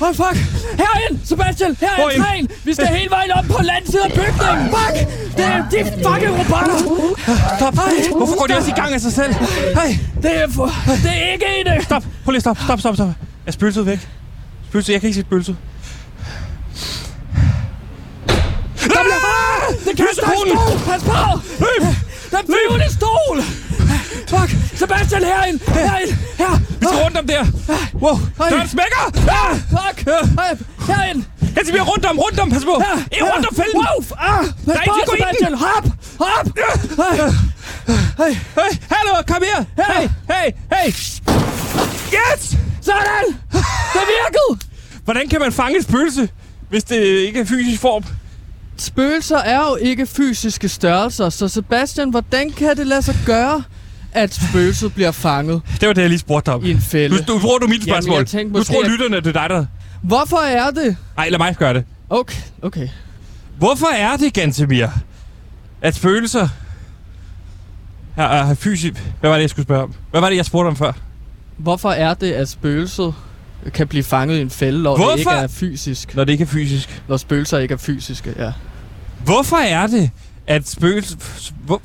oh, 0.00 0.14
fuck! 0.14 0.36
Herind, 0.82 1.18
Sebastian! 1.24 1.76
Her 1.80 1.88
er 1.88 2.00
Hvorhen? 2.00 2.20
en 2.20 2.24
træn! 2.24 2.48
Vi 2.64 2.74
skal 2.74 2.86
hele 2.86 3.10
vejen 3.10 3.30
op 3.30 3.44
på 3.44 3.62
landsiden 3.62 4.04
af 4.04 4.12
bygningen! 4.12 4.64
Fuck! 4.74 4.96
Det 5.36 5.44
er 5.44 5.68
de 5.72 5.78
fucking 6.04 6.32
robotter! 6.38 6.78
Stop. 7.56 7.74
Hvorfor 8.16 8.38
går 8.38 8.46
de 8.46 8.56
også 8.56 8.70
i 8.70 8.74
gang 8.80 8.94
af 8.94 9.00
sig 9.00 9.12
selv? 9.12 9.32
Hej. 9.74 9.98
Det 10.22 10.36
er, 10.42 10.48
for, 10.54 10.70
det 11.02 11.12
er 11.22 11.32
ikke 11.32 11.46
en... 11.66 11.82
Stop. 11.82 12.04
Prøv 12.24 12.32
lige 12.32 12.40
stop. 12.40 12.58
Stop, 12.64 12.80
stop, 12.80 12.94
stop. 12.94 13.08
Er 13.46 13.52
spøgelset 13.52 13.86
væk? 13.86 14.08
Spøgelset, 14.68 14.92
jeg 14.92 15.00
kan 15.00 15.08
ikke 15.08 15.14
se 15.14 15.20
spøgelset. 15.20 15.56
Der 18.76 18.88
bliver... 18.88 19.20
Ah! 19.24 19.74
Det 19.84 20.00
en 20.00 20.06
Lysekonen! 20.10 20.58
stol! 20.58 20.92
Pas 20.92 21.02
på! 21.02 21.40
Løb! 21.58 22.09
Den 22.30 22.44
flyvende 22.46 22.88
stol! 22.98 23.38
Fuck! 24.32 24.50
Sebastian, 24.78 25.24
herind! 25.24 25.60
Herind! 25.68 26.12
Her! 26.38 26.58
Vi 26.80 26.86
skal 26.86 26.98
rundt 27.04 27.16
om 27.16 27.26
der. 27.26 27.44
Wow. 27.94 28.16
Døren 28.50 28.68
smækker. 28.68 29.04
Ah! 29.40 29.56
Fuck! 29.76 29.96
Herind! 30.88 31.24
Jeg 31.56 31.66
skal 31.66 31.80
rundt 31.82 32.04
om, 32.06 32.18
rundt 32.18 32.40
om. 32.40 32.50
Pas 32.50 32.64
på. 32.64 32.82
Ind 33.12 33.22
rundt 33.22 33.46
om 33.46 33.54
fælden. 33.56 33.76
Wow! 33.76 34.04
Ah! 34.18 34.44
Pas 34.66 34.76
Nej, 34.76 34.84
på. 34.86 35.14
Sebastian! 35.16 35.54
Hop! 35.54 35.84
Hop! 36.18 36.46
Hey! 38.18 38.32
Hey, 38.58 38.72
hallo, 38.90 39.12
kom 39.26 39.42
her. 39.52 39.64
Hey, 39.84 40.08
hey, 40.32 40.46
hey. 40.74 40.88
Yes! 42.18 42.56
Sådan! 42.82 43.26
Det 43.94 44.02
virkede! 44.16 44.70
Hvordan 45.04 45.28
kan 45.28 45.40
man 45.40 45.52
fange 45.52 45.78
et 45.78 45.84
spøgelse, 45.84 46.28
hvis 46.70 46.84
det 46.84 46.96
ikke 46.96 47.40
er 47.40 47.44
fysisk 47.44 47.80
form? 47.80 48.04
Spøgelser 48.80 49.36
er 49.38 49.58
jo 49.58 49.76
ikke 49.76 50.06
fysiske 50.06 50.68
størrelser, 50.68 51.28
så 51.28 51.48
Sebastian, 51.48 52.10
hvordan 52.10 52.50
kan 52.50 52.76
det 52.76 52.86
lade 52.86 53.02
sig 53.02 53.16
gøre, 53.26 53.62
at 54.12 54.34
spøgelset 54.34 54.94
bliver 54.94 55.10
fanget 55.10 55.62
Det 55.80 55.86
var 55.88 55.92
det, 55.94 56.02
jeg 56.02 56.08
lige 56.10 56.18
spurgte 56.18 56.46
dig 56.50 56.54
om. 56.54 56.64
i 56.64 56.70
en 56.70 56.80
fælde? 56.80 57.16
Nu, 57.16 57.34
nu 57.34 57.40
tror 57.40 57.58
du 57.58 57.66
mit 57.66 57.86
Jamen, 57.86 58.02
spørgsmål. 58.02 58.16
jeg 58.16 58.26
tænkte 58.26 58.58
nu 58.58 58.64
tror 58.64 58.84
at- 58.84 58.90
lytterne, 58.90 59.16
det 59.16 59.26
er 59.26 59.32
dig, 59.32 59.50
der... 59.50 59.66
Hvorfor 60.02 60.36
er 60.36 60.70
det? 60.70 60.96
Ej, 61.18 61.28
lad 61.28 61.38
mig 61.38 61.56
gøre 61.56 61.74
det. 61.74 61.84
Okay, 62.10 62.36
okay. 62.62 62.88
Hvorfor 63.58 63.86
er 63.86 64.16
det, 64.16 64.32
Gantemir, 64.32 64.86
at 65.82 65.94
spøgelser 65.94 66.48
er, 68.16 68.24
er 68.24 68.54
fysisk... 68.54 68.94
Hvad 69.20 69.30
var 69.30 69.36
det, 69.36 69.42
jeg 69.42 69.50
skulle 69.50 69.64
spørge 69.66 69.82
om? 69.82 69.94
Hvad 70.10 70.20
var 70.20 70.28
det, 70.28 70.36
jeg 70.36 70.44
spurgte 70.44 70.68
om 70.68 70.76
før? 70.76 70.92
Hvorfor 71.56 71.90
er 71.90 72.14
det, 72.14 72.32
at 72.32 72.48
spøgelset 72.48 73.14
kan 73.74 73.88
blive 73.88 74.02
fanget 74.04 74.38
i 74.38 74.40
en 74.40 74.50
fælde, 74.50 74.82
når 74.82 74.96
Hvorfor? 74.96 75.10
det 75.12 75.18
ikke 75.18 75.30
er 75.30 75.46
fysisk? 75.46 76.16
Når 76.16 76.24
det 76.24 76.32
ikke 76.32 76.42
er 76.42 76.48
fysisk. 76.48 77.02
Når 77.08 77.16
spøgelser 77.16 77.58
ikke 77.58 77.74
er 77.74 77.78
fysiske, 77.78 78.34
ja. 78.38 78.52
Hvorfor 79.24 79.56
er 79.56 79.86
det, 79.86 80.10
at 80.46 80.68
spøgelse... 80.68 81.16
Hvor, 81.64 81.82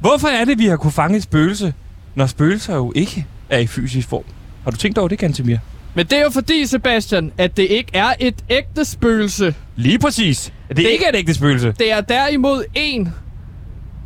hvorfor 0.00 0.28
er 0.28 0.44
det, 0.44 0.58
vi 0.58 0.66
har 0.66 0.76
kunne 0.76 0.92
fange 0.92 1.16
et 1.16 1.22
spøgelse, 1.22 1.74
når 2.14 2.26
spøgelser 2.26 2.74
jo 2.74 2.92
ikke 2.96 3.26
er 3.50 3.58
i 3.58 3.66
fysisk 3.66 4.08
form? 4.08 4.24
Har 4.64 4.70
du 4.70 4.76
tænkt 4.76 4.98
over 4.98 5.08
det, 5.08 5.18
Gantemir? 5.18 5.58
Men 5.94 6.06
det 6.06 6.18
er 6.18 6.22
jo 6.22 6.30
fordi, 6.30 6.66
Sebastian, 6.66 7.32
at 7.38 7.56
det 7.56 7.62
ikke 7.62 7.90
er 7.94 8.14
et 8.20 8.44
ægte 8.50 8.84
spøgelse. 8.84 9.54
Lige 9.76 9.98
præcis. 9.98 10.52
Det, 10.68 10.76
det 10.76 10.82
ikke 10.82 11.04
er 11.04 11.08
et 11.08 11.16
ægte 11.16 11.34
spøgelse. 11.34 11.74
Det 11.78 11.92
er 11.92 12.00
derimod 12.00 12.64
en, 12.74 13.14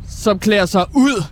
som 0.09 0.39
klæder 0.39 0.65
sig 0.65 0.85
ud. 0.95 1.23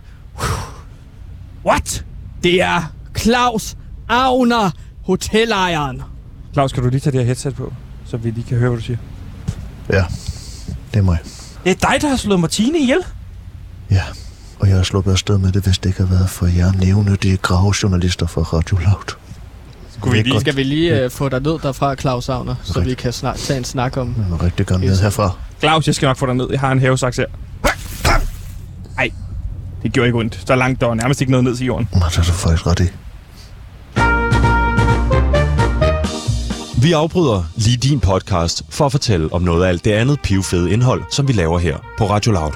What? 1.66 2.04
Det 2.42 2.62
er 2.62 2.92
Claus 3.18 3.76
Agner, 4.08 4.70
hotelejeren. 5.02 6.02
Claus, 6.52 6.72
kan 6.72 6.82
du 6.82 6.88
lige 6.88 7.00
tage 7.00 7.12
det 7.12 7.20
her 7.20 7.26
headset 7.26 7.54
på, 7.54 7.72
så 8.06 8.16
vi 8.16 8.30
lige 8.30 8.44
kan 8.48 8.58
høre, 8.58 8.70
hvad 8.70 8.78
du 8.78 8.84
siger? 8.84 8.98
Ja, 9.92 10.04
det 10.94 10.98
er 10.98 11.02
mig. 11.04 11.18
Det 11.64 11.70
er 11.70 11.90
dig, 11.90 12.02
der 12.02 12.08
har 12.08 12.16
slået 12.16 12.40
Martine 12.40 12.78
ihjel. 12.78 12.98
Ja, 13.90 14.02
og 14.58 14.68
jeg 14.68 14.76
har 14.76 14.82
sluppet 14.82 15.12
afsted 15.12 15.38
med 15.38 15.52
det, 15.52 15.62
hvis 15.62 15.78
det 15.78 15.86
ikke 15.86 16.00
har 16.00 16.08
været 16.08 16.30
for 16.30 16.46
jer 16.46 16.72
nævnødige 16.72 17.36
gravejournalister 17.36 18.26
fra 18.26 18.40
Radio 18.40 18.76
Loud. 18.76 19.14
Skulle 19.98 20.16
vi 20.16 20.28
lige... 20.28 20.40
Skal 20.40 20.56
vi 20.56 20.62
lige 20.62 21.04
uh, 21.04 21.10
få 21.10 21.28
dig 21.28 21.40
ned 21.40 21.58
derfra, 21.62 21.94
Claus 21.94 22.28
Agner, 22.28 22.54
så 22.62 22.68
Rigtigt. 22.68 22.86
vi 22.86 22.94
kan 23.02 23.12
snart 23.12 23.36
tage 23.36 23.58
en 23.58 23.64
snak 23.64 23.96
om... 23.96 24.14
Jeg 24.18 24.26
må 24.30 24.36
rigtig 24.36 24.66
gerne 24.66 24.86
ned 24.86 25.00
herfra. 25.00 25.32
Claus, 25.60 25.86
jeg 25.86 25.94
skal 25.94 26.06
nok 26.06 26.16
få 26.16 26.26
dig 26.26 26.34
ned. 26.34 26.48
Jeg 26.50 26.60
har 26.60 26.72
en 26.72 26.80
havesaks 26.80 27.16
her. 27.16 27.26
Nej, 28.96 29.10
det 29.82 29.92
gjorde 29.92 30.06
ikke 30.06 30.18
ondt. 30.18 30.40
Så 30.46 30.56
langt, 30.56 30.80
der 30.80 30.86
var 30.86 30.94
nærmest 30.94 31.20
ikke 31.20 31.30
noget 31.30 31.44
ned 31.44 31.56
til 31.56 31.66
jorden. 31.66 31.88
Nå, 31.92 32.00
det 32.10 32.18
er 32.18 32.22
du 32.22 32.32
faktisk 32.32 32.66
ret 32.66 32.80
i. 32.80 32.88
Vi 36.82 36.92
afbryder 36.92 37.44
lige 37.56 37.76
din 37.76 38.00
podcast 38.00 38.62
for 38.68 38.86
at 38.86 38.92
fortælle 38.92 39.32
om 39.32 39.42
noget 39.42 39.64
af 39.64 39.68
alt 39.68 39.84
det 39.84 39.92
andet 39.92 40.20
pivfede 40.20 40.72
indhold, 40.72 41.02
som 41.10 41.28
vi 41.28 41.32
laver 41.32 41.58
her 41.58 41.76
på 41.98 42.10
Radio 42.10 42.32
Loud. 42.32 42.52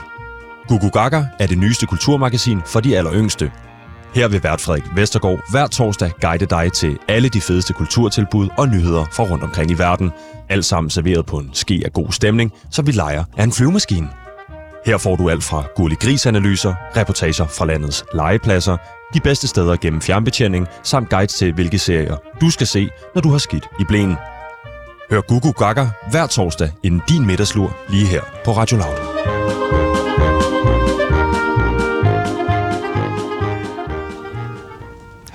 Gugu 0.69 0.89
Gaga 0.89 1.25
er 1.39 1.47
det 1.47 1.59
nyeste 1.59 1.87
kulturmagasin 1.87 2.59
for 2.67 2.81
de 2.81 2.97
alleryngste. 2.97 3.53
Her 4.15 4.29
vil 4.29 4.43
vært 4.43 4.61
Frederik 4.61 4.85
Vestergaard 4.97 5.51
hver 5.51 5.67
torsdag 5.67 6.11
guide 6.21 6.47
dig 6.47 6.73
til 6.73 6.99
alle 7.09 7.29
de 7.29 7.41
fedeste 7.41 7.73
kulturtilbud 7.73 8.49
og 8.59 8.69
nyheder 8.69 9.05
fra 9.13 9.25
rundt 9.25 9.45
omkring 9.45 9.71
i 9.71 9.75
verden. 9.75 10.11
Alt 10.49 10.65
sammen 10.65 10.91
serveret 10.91 11.27
på 11.27 11.39
en 11.39 11.51
ske 11.53 11.83
af 11.85 11.93
god 11.93 12.13
stemning, 12.13 12.53
som 12.71 12.87
vi 12.87 12.93
leger 12.93 13.25
af 13.37 13.45
en 13.45 13.53
flyvemaskine. 13.53 14.09
Her 14.87 14.99
får 14.99 15.17
du 15.17 15.31
alt 15.31 15.45
fra 15.45 15.65
gullig 15.77 15.99
grisanalyser, 15.99 16.75
reportager 16.97 17.47
fra 17.47 17.67
landets 17.67 18.05
legepladser, 18.15 18.77
de 19.15 19.21
bedste 19.21 19.49
steder 19.49 19.77
gennem 19.77 20.01
fjernbetjening, 20.01 20.67
samt 20.83 21.09
guides 21.11 21.35
til, 21.35 21.53
hvilke 21.53 21.79
serier 21.79 22.17
du 22.41 22.51
skal 22.51 22.67
se, 22.67 22.89
når 23.15 23.23
du 23.23 23.31
har 23.31 23.39
skidt 23.39 23.69
i 23.81 23.85
blæen. 23.89 24.17
Hør 25.11 25.21
Gugu 25.21 25.53
Gaga 25.53 25.87
hver 26.11 26.27
torsdag 26.27 26.71
inden 26.83 27.03
din 27.09 27.27
middagslur 27.27 27.77
lige 27.89 28.07
her 28.07 28.21
på 28.45 28.53
Radio 28.53 28.77
Loud. 28.77 29.13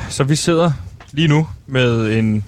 Så 0.09 0.23
vi 0.23 0.36
sidder 0.36 0.71
lige 1.11 1.28
nu 1.28 1.47
med 1.67 2.17
en 2.17 2.43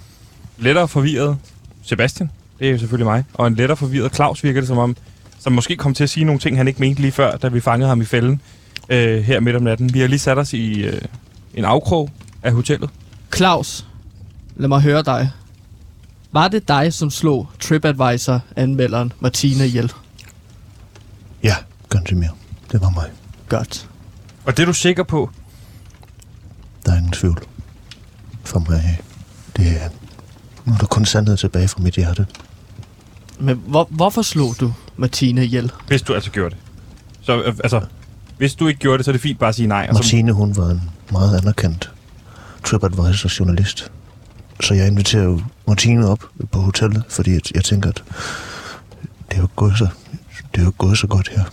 lettere 0.58 0.88
forvirret 0.88 1.38
Sebastian. 1.84 2.32
Det 2.60 2.68
er 2.68 2.72
jo 2.72 2.78
selvfølgelig 2.78 3.08
mig. 3.08 3.24
Og 3.34 3.48
en 3.48 3.56
lettere 3.56 3.78
forvirret 3.78 4.16
Claus 4.16 4.44
virker 4.44 4.62
det 4.62 4.68
som 4.68 4.78
om, 4.78 4.96
som 5.40 5.54
måske 5.54 5.76
kom 5.76 5.94
til 5.94 6.04
at 6.04 6.10
sige 6.10 6.24
nogle 6.24 6.40
ting, 6.40 6.58
han 6.58 6.68
ikke 6.68 6.80
mente 6.80 7.02
lige 7.02 7.12
før, 7.12 7.38
da 7.38 7.48
vi 7.48 7.60
fangede 7.60 7.90
ham 7.90 8.02
i 8.02 8.06
fælden 8.06 8.42
øh, 8.90 9.24
her 9.24 9.40
midt 9.40 9.56
om 9.56 9.64
natten. 9.64 9.94
Vi 9.94 10.00
har 10.00 10.08
lige 10.08 10.20
sat 10.20 10.38
os 10.38 10.54
i 10.54 10.82
øh, 10.82 11.02
en 11.54 11.66
afkrog 11.66 12.10
af 12.44 12.54
hotellet. 12.54 12.90
Claus, 13.36 13.86
lad 14.56 14.68
mig 14.68 14.82
høre 14.82 15.04
dig. 15.04 15.32
Var 16.32 16.48
det 16.48 16.68
dig, 16.68 16.94
som 16.94 17.10
slog 17.10 17.50
TripAdvisor-anmelderen 17.60 19.14
Martina 19.20 19.64
ihjel? 19.64 19.94
Ja, 21.44 21.56
ganske 21.90 22.16
mere. 22.16 22.30
Det 22.72 22.82
var 22.82 22.90
mig. 22.90 23.10
Godt. 23.50 23.90
Og 24.46 24.58
det 24.58 24.64
er 24.64 24.68
du 24.68 24.74
sikker 24.74 25.04
på? 25.04 25.30
Der 26.86 26.92
er 26.92 26.98
ingen 26.98 27.12
tvivl. 27.12 27.44
For 28.44 28.60
mig. 28.60 29.00
Det 29.58 29.68
er... 29.82 29.90
Nu 30.66 30.74
er 30.74 30.78
der 30.78 30.86
kun 30.86 31.06
sandhed 31.06 31.38
tilbage 31.38 31.68
fra 31.68 31.82
mit 31.82 31.96
hjerte. 31.96 32.26
Men 33.40 33.62
hvor, 33.66 33.88
hvorfor 33.90 34.22
slog 34.22 34.56
du 34.60 34.74
Martina 34.98 35.42
ihjel? 35.42 35.72
Hvis 35.88 36.02
du 36.02 36.14
altså 36.14 36.32
gjorde 36.32 36.56
det. 36.56 36.58
Så 37.22 37.42
øh, 37.42 37.58
altså, 37.64 37.82
hvis 38.40 38.56
du 38.56 38.68
ikke 38.68 38.80
gjorde 38.80 38.98
det, 38.98 39.06
så 39.06 39.12
er 39.12 39.14
det 39.14 39.22
fint 39.22 39.40
bare 39.40 39.50
at 39.50 39.56
sige 39.56 39.68
nej. 39.68 39.92
Martine, 39.94 40.32
hun 40.32 40.58
var 40.58 40.70
en 40.70 40.82
meget 41.12 41.38
anerkendt 41.42 41.92
TripAdvisor-journalist. 42.64 43.92
Så 44.62 44.74
jeg 44.74 44.88
inviterer 44.88 45.24
jo 45.24 45.42
Martine 45.68 46.08
op 46.08 46.24
på 46.52 46.60
hotellet, 46.60 47.04
fordi 47.10 47.32
jeg, 47.32 47.42
jeg 47.56 47.64
tænker, 47.64 47.90
at 47.90 48.04
det 49.30 49.38
er 49.38 49.42
jo 49.42 49.48
gået 49.56 49.78
så, 49.78 49.88
det 50.56 50.62
er 50.62 50.66
jo 50.66 50.74
gået 50.78 50.98
så 50.98 51.08
godt 51.08 51.30
her. 51.30 51.44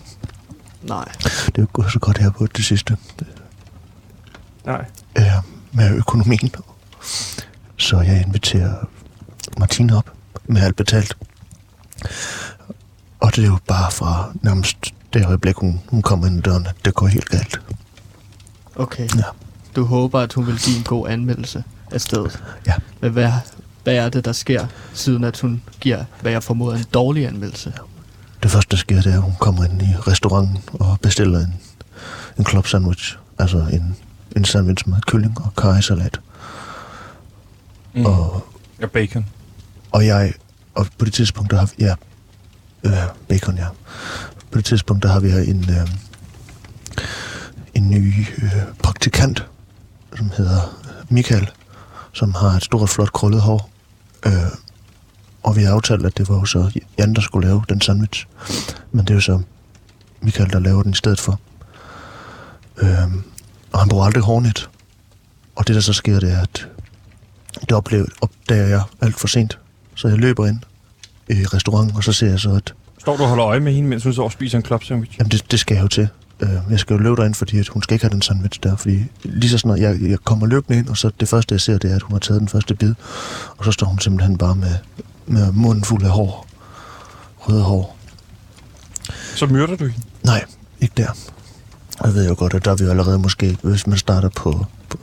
Nej. 0.82 1.04
Det 1.46 1.58
er 1.58 1.62
jo 1.62 1.66
gået 1.72 1.92
så 1.92 1.98
godt 1.98 2.18
her 2.18 2.30
på 2.30 2.46
det 2.46 2.64
sidste. 2.64 2.96
nej. 4.64 4.84
øh, 5.18 5.24
med 5.72 5.94
økonomien. 5.96 6.50
Så 7.76 8.00
jeg 8.00 8.22
inviterer 8.26 8.74
Martine 9.58 9.96
op 9.96 10.12
med 10.44 10.62
alt 10.62 10.76
betalt. 10.76 11.16
Og 13.20 13.36
det 13.36 13.44
er 13.44 13.48
jo 13.48 13.58
bare 13.66 13.90
fra 13.92 14.32
nærmest 14.42 14.94
det 15.12 15.26
øjeblik, 15.26 15.56
hun, 15.56 15.80
hun 15.88 16.02
kommer 16.02 16.26
ind 16.26 16.36
ad 16.36 16.42
døren, 16.42 16.66
at 16.66 16.74
det 16.84 16.94
går 16.94 17.06
helt 17.06 17.28
galt. 17.28 17.60
Okay. 18.76 19.08
Ja. 19.16 19.22
Du 19.76 19.84
håber, 19.84 20.20
at 20.20 20.32
hun 20.32 20.46
vil 20.46 20.58
give 20.58 20.76
en 20.76 20.82
god 20.82 21.08
anmeldelse 21.08 21.64
af 21.92 22.00
stedet. 22.00 22.42
Ja. 22.66 22.72
Men 23.00 23.12
hvad, 23.12 23.32
hvad 23.84 23.94
er 23.94 24.08
det, 24.08 24.24
der 24.24 24.32
sker, 24.32 24.66
siden 24.94 25.24
at 25.24 25.40
hun 25.40 25.62
giver, 25.80 26.04
hvad 26.20 26.32
jeg 26.32 26.42
formoder, 26.42 26.76
en 26.76 26.84
dårlig 26.94 27.26
anmeldelse? 27.26 27.72
Det 28.42 28.50
første, 28.50 28.70
der 28.70 28.76
sker, 28.76 28.96
det 29.02 29.12
er, 29.12 29.16
at 29.16 29.22
hun 29.22 29.34
kommer 29.40 29.64
ind 29.64 29.82
i 29.82 29.86
restauranten 30.06 30.58
og 30.72 30.98
bestiller 31.02 31.38
en, 31.40 31.54
en 32.38 32.46
club 32.46 32.66
sandwich. 32.66 33.16
Altså 33.38 33.58
en, 33.72 33.96
en 34.36 34.44
sandwich 34.44 34.88
med 34.88 34.96
kylling 35.06 35.40
og 35.40 35.54
karisalat. 35.56 36.20
Mm. 37.94 38.06
Og, 38.06 38.46
Og 38.82 38.90
bacon. 38.90 39.26
og 39.92 40.06
jeg, 40.06 40.32
og 40.74 40.86
på 40.98 41.04
det 41.04 41.12
tidspunkt, 41.12 41.50
der 41.50 41.56
har 41.58 41.70
ja, 41.78 41.94
øh, 42.84 42.92
bacon, 43.28 43.56
ja. 43.56 43.66
På 44.56 44.58
det 44.58 44.64
tidspunkt, 44.64 45.02
der 45.02 45.08
har 45.08 45.20
vi 45.20 45.28
en, 45.28 45.70
øh, 45.70 45.88
en 47.74 47.90
ny 47.90 48.26
øh, 48.42 48.50
praktikant, 48.82 49.46
som 50.16 50.30
hedder 50.36 50.78
Michael, 51.08 51.50
som 52.12 52.34
har 52.34 52.48
et 52.48 52.62
stort, 52.62 52.88
flot, 52.88 53.12
krøllet 53.12 53.40
hår. 53.40 53.70
Øh, 54.26 54.32
og 55.42 55.56
vi 55.56 55.62
har 55.62 55.74
aftalt, 55.74 56.06
at 56.06 56.18
det 56.18 56.28
var 56.28 56.34
jo 56.34 56.44
så 56.44 56.80
Jan, 56.98 57.14
der 57.14 57.20
skulle 57.20 57.48
lave 57.48 57.64
den 57.68 57.80
sandwich. 57.80 58.26
Men 58.92 59.04
det 59.04 59.10
er 59.10 59.14
jo 59.14 59.20
så 59.20 59.42
Michael, 60.20 60.52
der 60.52 60.58
laver 60.58 60.82
den 60.82 60.92
i 60.92 60.96
stedet 60.96 61.20
for. 61.20 61.40
Øh, 62.76 63.14
og 63.72 63.78
han 63.78 63.88
bruger 63.88 64.04
aldrig 64.04 64.22
hårnet. 64.22 64.70
Og 65.56 65.66
det, 65.66 65.74
der 65.74 65.80
så 65.80 65.92
sker, 65.92 66.20
det 66.20 66.32
er, 66.32 66.40
at 66.40 66.68
det 67.60 67.72
oplever, 67.72 68.06
opdager 68.20 68.66
jeg 68.66 68.82
alt 69.00 69.20
for 69.20 69.28
sent. 69.28 69.58
Så 69.94 70.08
jeg 70.08 70.18
løber 70.18 70.46
ind 70.46 70.60
i 71.30 71.44
restauranten, 71.44 71.96
og 71.96 72.04
så 72.04 72.12
ser 72.12 72.28
jeg 72.28 72.40
så, 72.40 72.54
at 72.54 72.74
Står 73.06 73.16
du 73.16 73.22
og 73.22 73.28
holder 73.28 73.46
øje 73.46 73.60
med 73.60 73.72
hende, 73.72 73.88
mens 73.88 74.04
hun 74.04 74.12
så 74.12 74.22
og 74.22 74.32
spiser 74.32 74.58
en 74.58 74.64
club 74.64 74.84
sandwich? 74.84 75.18
Jamen, 75.18 75.30
det, 75.30 75.50
det 75.50 75.60
skal 75.60 75.74
jeg 75.74 75.82
jo 75.82 75.88
til. 75.88 76.08
Øh, 76.40 76.48
jeg 76.70 76.78
skal 76.78 76.94
jo 76.94 77.00
løbe 77.00 77.16
derind, 77.16 77.34
fordi 77.34 77.58
at 77.58 77.68
hun 77.68 77.82
skal 77.82 77.94
ikke 77.94 78.04
have 78.04 78.12
den 78.12 78.22
sandwich 78.22 78.60
der. 78.62 78.76
Fordi 78.76 79.04
lige 79.22 79.50
så 79.50 79.58
snart 79.58 79.80
jeg, 79.80 79.96
jeg 80.00 80.18
kommer 80.18 80.46
løbende 80.46 80.78
ind, 80.78 80.88
og 80.88 80.96
så 80.96 81.10
det 81.20 81.28
første, 81.28 81.52
jeg 81.52 81.60
ser, 81.60 81.78
det 81.78 81.90
er, 81.90 81.96
at 81.96 82.02
hun 82.02 82.12
har 82.12 82.18
taget 82.18 82.40
den 82.40 82.48
første 82.48 82.74
bid. 82.74 82.94
Og 83.56 83.64
så 83.64 83.72
står 83.72 83.86
hun 83.86 83.98
simpelthen 83.98 84.38
bare 84.38 84.54
med, 84.54 84.74
med 85.26 85.52
munden 85.52 85.84
fuld 85.84 86.04
af 86.04 86.10
hår. 86.10 86.46
Røde 87.38 87.62
hår. 87.62 87.96
Så 89.34 89.46
myrder 89.46 89.76
du 89.76 89.84
hende. 89.84 90.06
Nej, 90.24 90.44
ikke 90.80 90.94
der. 90.96 91.10
Jeg 92.04 92.14
ved 92.14 92.28
jo 92.28 92.34
godt, 92.38 92.54
at 92.54 92.64
der 92.64 92.70
er 92.70 92.76
vi 92.76 92.84
jo 92.84 92.90
allerede 92.90 93.18
måske, 93.18 93.58
hvis 93.62 93.86
man 93.86 93.98
starter 93.98 94.28
på, 94.28 94.66
på, 94.88 94.98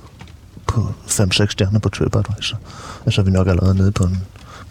på 0.67 0.93
5-6 1.07 1.47
stjerner 1.47 1.79
på 1.79 1.89
TripAdvisor, 1.89 2.57
så 3.09 3.21
er 3.21 3.25
vi 3.25 3.31
nok 3.31 3.47
allerede 3.47 3.75
nede 3.75 3.91
på 3.91 4.03
en, 4.03 4.23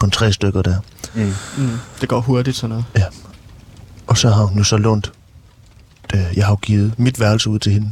på 0.03 0.07
en 0.07 0.11
tre 0.11 0.33
stykker 0.33 0.63
der. 0.63 0.77
Mm. 1.15 1.35
Mm, 1.59 1.79
det 2.01 2.09
går 2.09 2.21
hurtigt 2.21 2.57
sådan 2.57 2.69
noget. 2.71 2.85
Ja. 2.97 3.05
Og 4.07 4.19
så 4.19 4.31
har 4.31 4.45
hun 4.45 4.59
jo 4.59 4.65
så 4.65 4.77
lånt, 4.77 5.13
øh, 6.15 6.21
jeg 6.37 6.45
har 6.47 6.53
jo 6.53 6.57
givet 6.63 6.99
mit 6.99 7.21
værelse 7.21 7.51
ud 7.51 7.59
til 7.59 7.73
hende, 7.73 7.91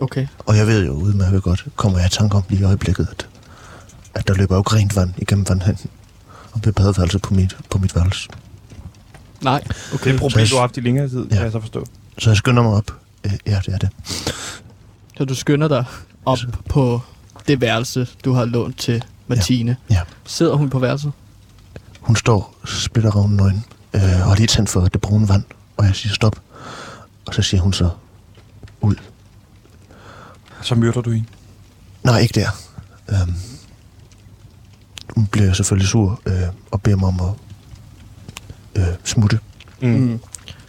Okay. 0.00 0.26
Og 0.38 0.56
jeg 0.56 0.66
ved 0.66 0.86
jo 0.86 0.92
udmærket 0.92 1.42
godt, 1.42 1.66
kommer 1.76 1.98
jeg 1.98 2.06
i 2.06 2.10
tanke 2.10 2.36
om 2.36 2.42
lige 2.48 2.60
i 2.60 2.64
øjeblikket, 2.64 3.08
at, 3.10 3.26
at 4.14 4.28
der 4.28 4.34
løber 4.34 4.56
jo 4.56 4.62
rent 4.62 4.96
vand 4.96 5.10
igennem 5.18 5.48
vandhænden. 5.48 5.90
Og 6.52 6.60
ved 6.64 6.72
badeværelset 6.72 7.22
på 7.22 7.34
mit, 7.34 7.56
på 7.70 7.78
mit 7.78 7.96
værelse. 7.96 8.28
Nej, 9.40 9.60
Det 9.60 9.76
okay. 9.94 10.10
er 10.10 10.14
et 10.14 10.20
problem, 10.20 10.46
Så- 10.46 10.50
du 10.50 10.56
har 10.56 10.60
haft 10.60 10.76
i 10.76 10.80
længere 10.80 11.08
tid, 11.08 11.22
ja. 11.24 11.34
kan 11.34 11.42
jeg 11.42 11.52
så 11.52 11.60
forstå. 11.60 11.86
Så 12.18 12.30
jeg 12.30 12.36
skynder 12.36 12.62
mig 12.62 12.72
op. 12.72 12.90
Øh, 13.24 13.32
ja, 13.46 13.60
det 13.66 13.74
er 13.74 13.78
det. 13.78 13.88
Så 15.18 15.24
du 15.24 15.34
skynder 15.34 15.68
dig 15.68 15.84
op 16.24 16.38
Så- 16.38 16.46
på 16.68 17.00
det 17.48 17.60
værelse, 17.60 18.08
du 18.24 18.32
har 18.32 18.44
lånt 18.44 18.78
til 18.78 19.04
Martine. 19.26 19.76
Ja. 19.90 20.00
Sidder 20.24 20.54
hun 20.54 20.70
på 20.70 20.78
værelset? 20.78 21.12
Hun 22.00 22.16
står 22.16 22.54
splitter 22.64 23.10
ravnen 23.10 23.40
øjne, 23.40 23.62
øh, 23.94 24.02
og 24.02 24.28
har 24.28 24.34
lige 24.34 24.46
tændt 24.46 24.68
for 24.68 24.80
det 24.80 25.00
brune 25.00 25.28
vand. 25.28 25.44
Og 25.76 25.84
jeg 25.84 25.94
siger 25.94 26.14
stop. 26.14 26.40
Og 27.26 27.34
så 27.34 27.42
siger 27.42 27.60
hun 27.60 27.72
så 27.72 27.90
ud. 28.80 28.94
Så 30.62 30.74
myrder 30.74 31.00
du 31.00 31.10
hende. 31.10 31.26
Nej, 32.02 32.18
ikke 32.18 32.40
der. 32.40 32.48
Øhm, 33.08 33.34
hun 35.14 35.26
bliver 35.26 35.52
selvfølgelig 35.52 35.88
sur 35.88 36.20
øh, 36.26 36.42
og 36.70 36.82
beder 36.82 36.96
mig 36.96 37.08
om 37.08 37.20
at 37.20 38.82
øh, 38.82 38.94
smutte. 39.04 39.38
Mm. 39.80 39.88
Mm. 39.88 40.20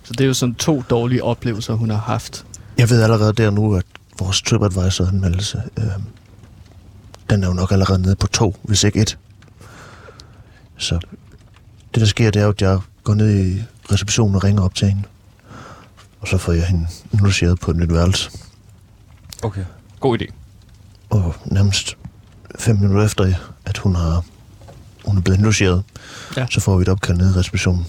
Så 0.03 0.13
det 0.13 0.21
er 0.21 0.27
jo 0.27 0.33
sådan 0.33 0.55
to 0.55 0.83
dårlige 0.89 1.23
oplevelser, 1.23 1.73
hun 1.73 1.89
har 1.89 1.97
haft. 1.97 2.45
Jeg 2.77 2.89
ved 2.89 3.01
allerede 3.01 3.33
der 3.33 3.49
nu, 3.49 3.75
at 3.75 3.85
vores 4.19 4.41
TripAdvisor-anmeldelse, 4.41 5.61
øh, 5.77 5.85
den 7.29 7.43
er 7.43 7.47
jo 7.47 7.53
nok 7.53 7.71
allerede 7.71 8.01
nede 8.01 8.15
på 8.15 8.27
to, 8.27 8.55
hvis 8.63 8.83
ikke 8.83 9.01
et. 9.01 9.17
Så 10.77 10.99
det, 11.93 12.01
der 12.01 12.05
sker, 12.05 12.31
det 12.31 12.39
er 12.39 12.43
jo, 12.43 12.49
at 12.51 12.61
jeg 12.61 12.79
går 13.03 13.13
ned 13.13 13.45
i 13.45 13.63
receptionen 13.91 14.35
og 14.35 14.43
ringer 14.43 14.63
op 14.63 14.75
til 14.75 14.87
hende. 14.87 15.03
Og 16.21 16.27
så 16.27 16.37
får 16.37 16.51
jeg 16.51 16.65
hende 16.67 16.87
logeret 17.13 17.59
på 17.59 17.71
et 17.71 17.77
nyt 17.77 17.93
værelse. 17.93 18.31
Okay. 19.43 19.65
God 19.99 20.21
idé. 20.21 20.33
Og 21.09 21.35
nærmest 21.45 21.97
fem 22.59 22.75
minutter 22.75 23.05
efter, 23.05 23.33
at 23.65 23.77
hun 23.77 23.95
har 23.95 24.23
hun 25.05 25.17
er 25.17 25.21
blevet 25.21 25.39
logeret, 25.41 25.83
Ja. 26.37 26.47
så 26.51 26.59
får 26.59 26.77
vi 26.77 26.81
et 26.81 26.89
opkald 26.89 27.17
ned 27.17 27.35
i 27.35 27.39
receptionen. 27.39 27.85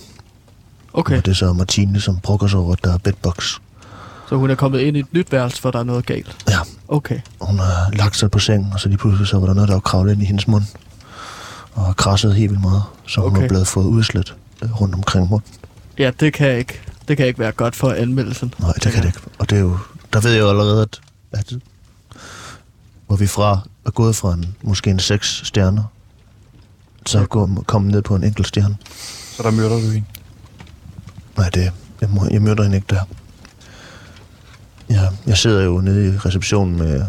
Okay, 0.93 1.17
Og 1.19 1.25
det 1.25 1.31
er 1.31 1.35
så 1.35 1.53
Martine, 1.53 2.01
som 2.01 2.19
brokker 2.21 2.47
sig 2.47 2.59
over, 2.59 2.73
at 2.73 2.85
der 2.85 2.93
er 2.95 2.99
bedbox. 2.99 3.55
Så 4.29 4.37
hun 4.37 4.51
er 4.51 4.55
kommet 4.55 4.81
ind 4.81 4.97
i 4.97 5.01
et 5.01 5.13
nyt 5.13 5.33
værelse, 5.33 5.61
for 5.63 5.71
der 5.71 5.79
er 5.79 5.83
noget 5.85 6.07
galt. 6.07 6.37
Ja, 6.49 6.59
Okay. 6.89 7.21
hun 7.41 7.59
har 7.59 7.91
lagt 7.93 8.17
sig 8.17 8.31
på 8.31 8.39
sengen, 8.39 8.73
og 8.73 8.81
så 8.81 8.89
lige 8.89 8.99
pludselig 8.99 9.27
så 9.29 9.39
var 9.39 9.47
der 9.47 9.55
noget, 9.55 9.69
der 9.69 9.75
var 9.75 9.81
kravlet 9.81 10.13
ind 10.13 10.23
i 10.23 10.25
hendes 10.25 10.49
mund. 10.49 10.65
Og 11.73 11.85
har 11.85 11.93
krasset 11.93 12.35
helt 12.35 12.51
vildt 12.51 12.63
meget, 12.63 12.83
så 13.07 13.21
hun 13.21 13.31
Okay. 13.33 13.43
er 13.45 13.49
blevet 13.49 13.67
fået 13.67 13.85
udslet 13.85 14.35
øh, 14.63 14.81
rundt 14.81 14.95
omkring 14.95 15.29
munden. 15.29 15.53
Ja, 15.99 16.11
det 16.21 16.33
kan 16.33 16.57
ikke, 16.57 16.81
det 17.09 17.17
kan 17.17 17.27
ikke 17.27 17.39
være 17.39 17.53
godt 17.53 17.77
for 17.77 17.93
anmeldelsen. 17.93 18.55
Nej, 18.59 18.73
det 18.73 18.93
kan 18.93 19.03
det 19.03 19.09
ikke. 19.09 19.19
Og 19.39 19.51
det 19.51 19.57
er 19.57 19.61
jo, 19.63 19.79
der 20.13 20.21
ved 20.21 20.31
jeg 20.33 20.41
jo 20.41 20.49
allerede, 20.51 20.83
at, 20.83 21.01
at 21.33 21.53
hvor 23.07 23.17
vi 23.17 23.27
fra 23.27 23.61
er 23.87 23.91
gået 23.91 24.17
fra 24.17 24.33
en, 24.33 24.57
måske 24.63 24.91
en 24.91 24.99
seks 24.99 25.43
stjerner, 25.45 25.83
så 27.07 27.25
går, 27.27 27.63
kommet 27.67 27.93
ned 27.93 28.03
på 28.03 28.15
en 28.15 28.25
enkelt 28.25 28.47
stjerne. 28.47 28.77
Så 29.37 29.43
der 29.43 29.51
myrder 29.51 29.69
du 29.81 29.91
hende. 29.91 30.05
Nej, 31.37 31.49
det, 31.49 31.73
jeg, 32.01 32.09
må, 32.11 32.29
jeg 32.31 32.43
møder 32.43 32.63
hende 32.63 32.77
ikke 32.77 32.87
der. 32.91 33.01
Jeg, 35.29 35.39
sidder 35.39 35.65
jo 35.65 35.81
nede 35.81 36.15
i 36.15 36.19
receptionen 36.19 36.77
med, 36.77 37.05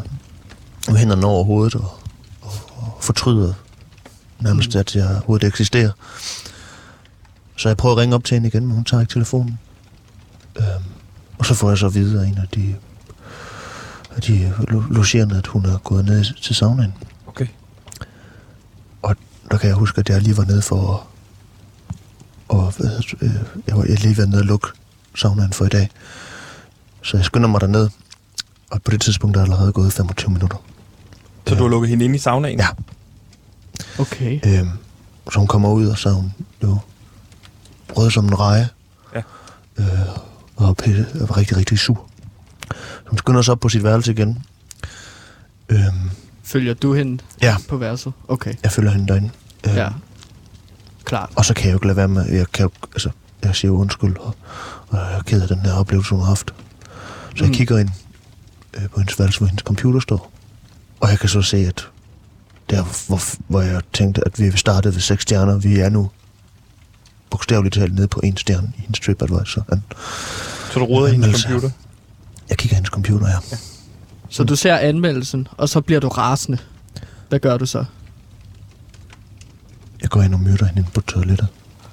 med 0.88 0.97
hænderne 0.97 1.26
over 1.26 1.43
hovedet 1.43 1.76
og, 1.76 1.99
og, 2.41 2.51
og 2.76 2.97
fortryder 3.01 3.53
nærmest, 4.39 4.76
at 4.76 4.95
jeg 4.95 5.09
overhovedet 5.09 5.47
eksisterer. 5.47 5.91
Så 7.57 7.70
jeg 7.70 7.78
prøver 7.78 7.95
at 7.95 8.01
ringe 8.01 8.15
op 8.15 8.24
til 8.24 8.36
hende 8.36 8.47
igen, 8.47 8.65
men 8.65 8.76
hun 8.76 8.84
tager 8.84 9.01
ikke 9.01 9.13
telefonen. 9.13 9.59
Øhm, 10.57 10.84
og 11.38 11.45
så 11.45 11.53
får 11.53 11.70
jeg 11.70 11.78
så 11.78 11.86
at 11.86 11.93
vide 11.93 12.22
af 12.22 12.28
en 12.28 12.38
af 12.38 12.47
de, 12.47 12.76
af 14.15 14.22
de 14.22 14.53
lo- 14.67 14.84
logerende, 14.89 15.38
at 15.38 15.47
hun 15.47 15.65
er 15.65 15.78
gået 15.78 16.05
ned 16.05 16.41
til 16.41 16.55
saunaen. 16.55 16.93
Okay. 17.28 17.47
Og 19.01 19.15
der 19.51 19.57
kan 19.57 19.67
jeg 19.67 19.76
huske, 19.76 19.99
at 19.99 20.09
jeg 20.09 20.22
lige 20.22 20.38
var 20.38 20.45
nede 20.45 20.61
for 20.61 20.93
at 20.93 20.99
og 22.49 22.74
øh, 23.22 23.36
jeg 23.67 23.78
var 23.78 23.84
lige 23.84 24.30
nede 24.30 24.41
og 24.41 24.45
lukke 24.45 24.67
saunaen 25.15 25.53
for 25.53 25.65
i 25.65 25.70
dag. 25.70 25.89
Så 27.01 27.17
jeg 27.17 27.26
skynder 27.26 27.47
mig 27.47 27.61
derned, 27.61 27.89
og 28.70 28.82
på 28.84 28.91
det 28.91 29.01
tidspunkt 29.01 29.38
er 29.38 29.39
der 29.39 29.45
allerede 29.45 29.72
gået 29.72 29.93
25 29.93 30.32
minutter. 30.32 30.57
Så 31.47 31.55
du 31.55 31.61
har 31.63 31.70
lukket 31.70 31.89
hende 31.89 32.05
ind 32.05 32.15
i 32.15 32.17
saunaen? 32.17 32.59
Ja. 32.59 32.67
Okay. 33.99 34.39
Øhm, 34.45 34.70
så 35.34 35.39
hun 35.39 35.47
kommer 35.47 35.70
ud, 35.70 35.88
og 35.88 35.97
så 35.97 36.09
er 36.09 36.13
hun 36.13 36.34
jo 36.63 36.78
rød 37.97 38.11
som 38.11 38.26
en 38.26 38.39
reje. 38.39 38.67
Ja. 39.15 39.22
Øh, 39.78 39.86
og 40.55 40.78
pisse, 40.78 41.05
og 41.22 41.30
var 41.30 41.38
rigtig, 41.38 41.57
rigtig 41.57 41.80
sur. 41.80 42.05
Så 42.74 43.09
hun 43.09 43.17
skynder 43.17 43.41
sig 43.41 43.51
op 43.51 43.59
på 43.59 43.70
sit 43.70 43.84
værelse 43.84 44.11
igen. 44.11 44.43
Øhm, 45.70 46.09
Følger 46.43 46.74
du 46.74 46.93
hende 46.93 47.24
ja, 47.41 47.55
på 47.70 47.78
værelset? 47.78 48.13
Okay. 48.28 48.53
jeg 48.63 48.72
følger 48.72 48.91
hende 48.91 49.07
derinde. 49.07 49.30
Øhm, 49.67 49.76
Ja. 49.76 49.89
Klart. 51.05 51.30
Og 51.36 51.45
så 51.45 51.53
kan 51.53 51.65
jeg 51.65 51.72
jo 51.72 51.78
ikke 51.78 51.86
lade 51.88 51.97
være 51.97 52.07
med, 52.07 52.26
jeg 52.30 52.45
kan 52.53 52.63
jo, 52.63 52.72
altså, 52.93 53.09
jeg 53.43 53.55
siger 53.55 53.72
undskyld, 53.72 54.17
og, 54.17 54.36
og 54.89 54.97
jeg 54.97 55.13
er 55.17 55.22
ked 55.22 55.41
af 55.41 55.47
den 55.47 55.59
her 55.59 55.74
oplevelse, 55.74 56.09
hun 56.09 56.20
har 56.20 56.28
haft. 56.28 56.53
Så 57.36 57.43
jeg 57.43 57.47
Mm. 57.47 57.53
kigger 57.53 57.78
ind 57.78 57.89
øh, 58.74 58.89
på 58.89 58.99
hendes 58.99 59.20
værelse, 59.20 59.39
hvor 59.39 59.47
hendes 59.47 59.63
computer 59.63 59.99
står. 59.99 60.32
Og 60.99 61.09
jeg 61.09 61.20
kan 61.20 61.30
så 61.30 61.41
se, 61.41 61.57
at 61.57 61.88
der, 62.70 62.84
hvor, 63.07 63.22
hvor 63.47 63.61
jeg 63.61 63.82
tænkte, 63.93 64.22
at 64.26 64.39
vi 64.39 64.57
startede 64.57 64.93
ved 64.93 65.01
seks 65.01 65.22
stjerner, 65.24 65.57
vi 65.57 65.80
er 65.80 65.89
nu 65.89 66.09
bogstaveligt 67.30 67.76
talt 67.76 67.95
nede 67.95 68.07
på 68.07 68.20
en 68.24 68.38
stjerne 68.38 68.72
i 68.78 68.82
hendes 68.82 68.99
TripAdvisor. 68.99 69.65
Han- 69.70 69.84
Så 70.74 70.80
du 70.80 70.86
råder 70.86 71.07
i 71.07 71.11
hendes 71.11 71.41
computer? 71.41 71.70
Jeg 72.49 72.57
kigger 72.57 72.76
hendes 72.76 72.89
computer, 72.89 73.28
ja. 73.28 73.38
ja. 73.51 73.57
Så 74.30 74.43
du 74.43 74.55
ser 74.55 74.78
anmeldelsen, 74.78 75.47
og 75.57 75.70
så 75.70 75.82
bliver 75.82 75.99
du 75.99 76.07
rasende. 76.07 76.57
Hvad 77.30 77.39
gør 77.39 77.57
du 77.57 77.65
så? 77.65 77.86
Jeg 80.01 80.09
går 80.09 80.22
ind 80.22 80.34
og 80.34 80.39
møder 80.39 80.65
hende 80.65 80.88
på 80.93 81.01
toilettet. 81.01 81.47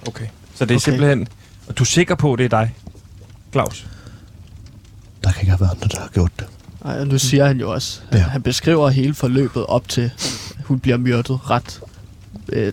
Okay. 0.09 0.27
Så 0.55 0.65
det 0.65 0.71
er 0.75 0.77
okay. 0.77 0.85
simpelthen... 0.85 1.29
Og 1.69 1.79
du 1.79 1.83
er 1.83 1.87
sikker 1.87 2.15
på, 2.15 2.33
at 2.33 2.39
det 2.39 2.45
er 2.45 2.49
dig, 2.49 2.75
Claus? 3.53 3.87
Der 5.25 5.33
kan 5.33 5.41
ikke 5.43 5.51
have 5.51 5.61
været 5.61 5.71
andre, 5.71 5.89
der 5.89 6.01
har 6.01 6.09
gjort 6.09 6.31
det. 6.39 6.47
Ej, 6.85 7.05
nu 7.05 7.19
siger 7.19 7.47
han 7.47 7.61
jo 7.61 7.73
også, 7.73 8.01
Ja. 8.13 8.17
ja. 8.17 8.23
han 8.23 8.43
beskriver 8.43 8.89
hele 8.89 9.15
forløbet 9.15 9.67
op 9.67 9.89
til, 9.89 10.11
hun 10.65 10.79
bliver 10.81 10.97
myrdet 10.97 11.51
ret 11.51 11.81
øh, 12.49 12.73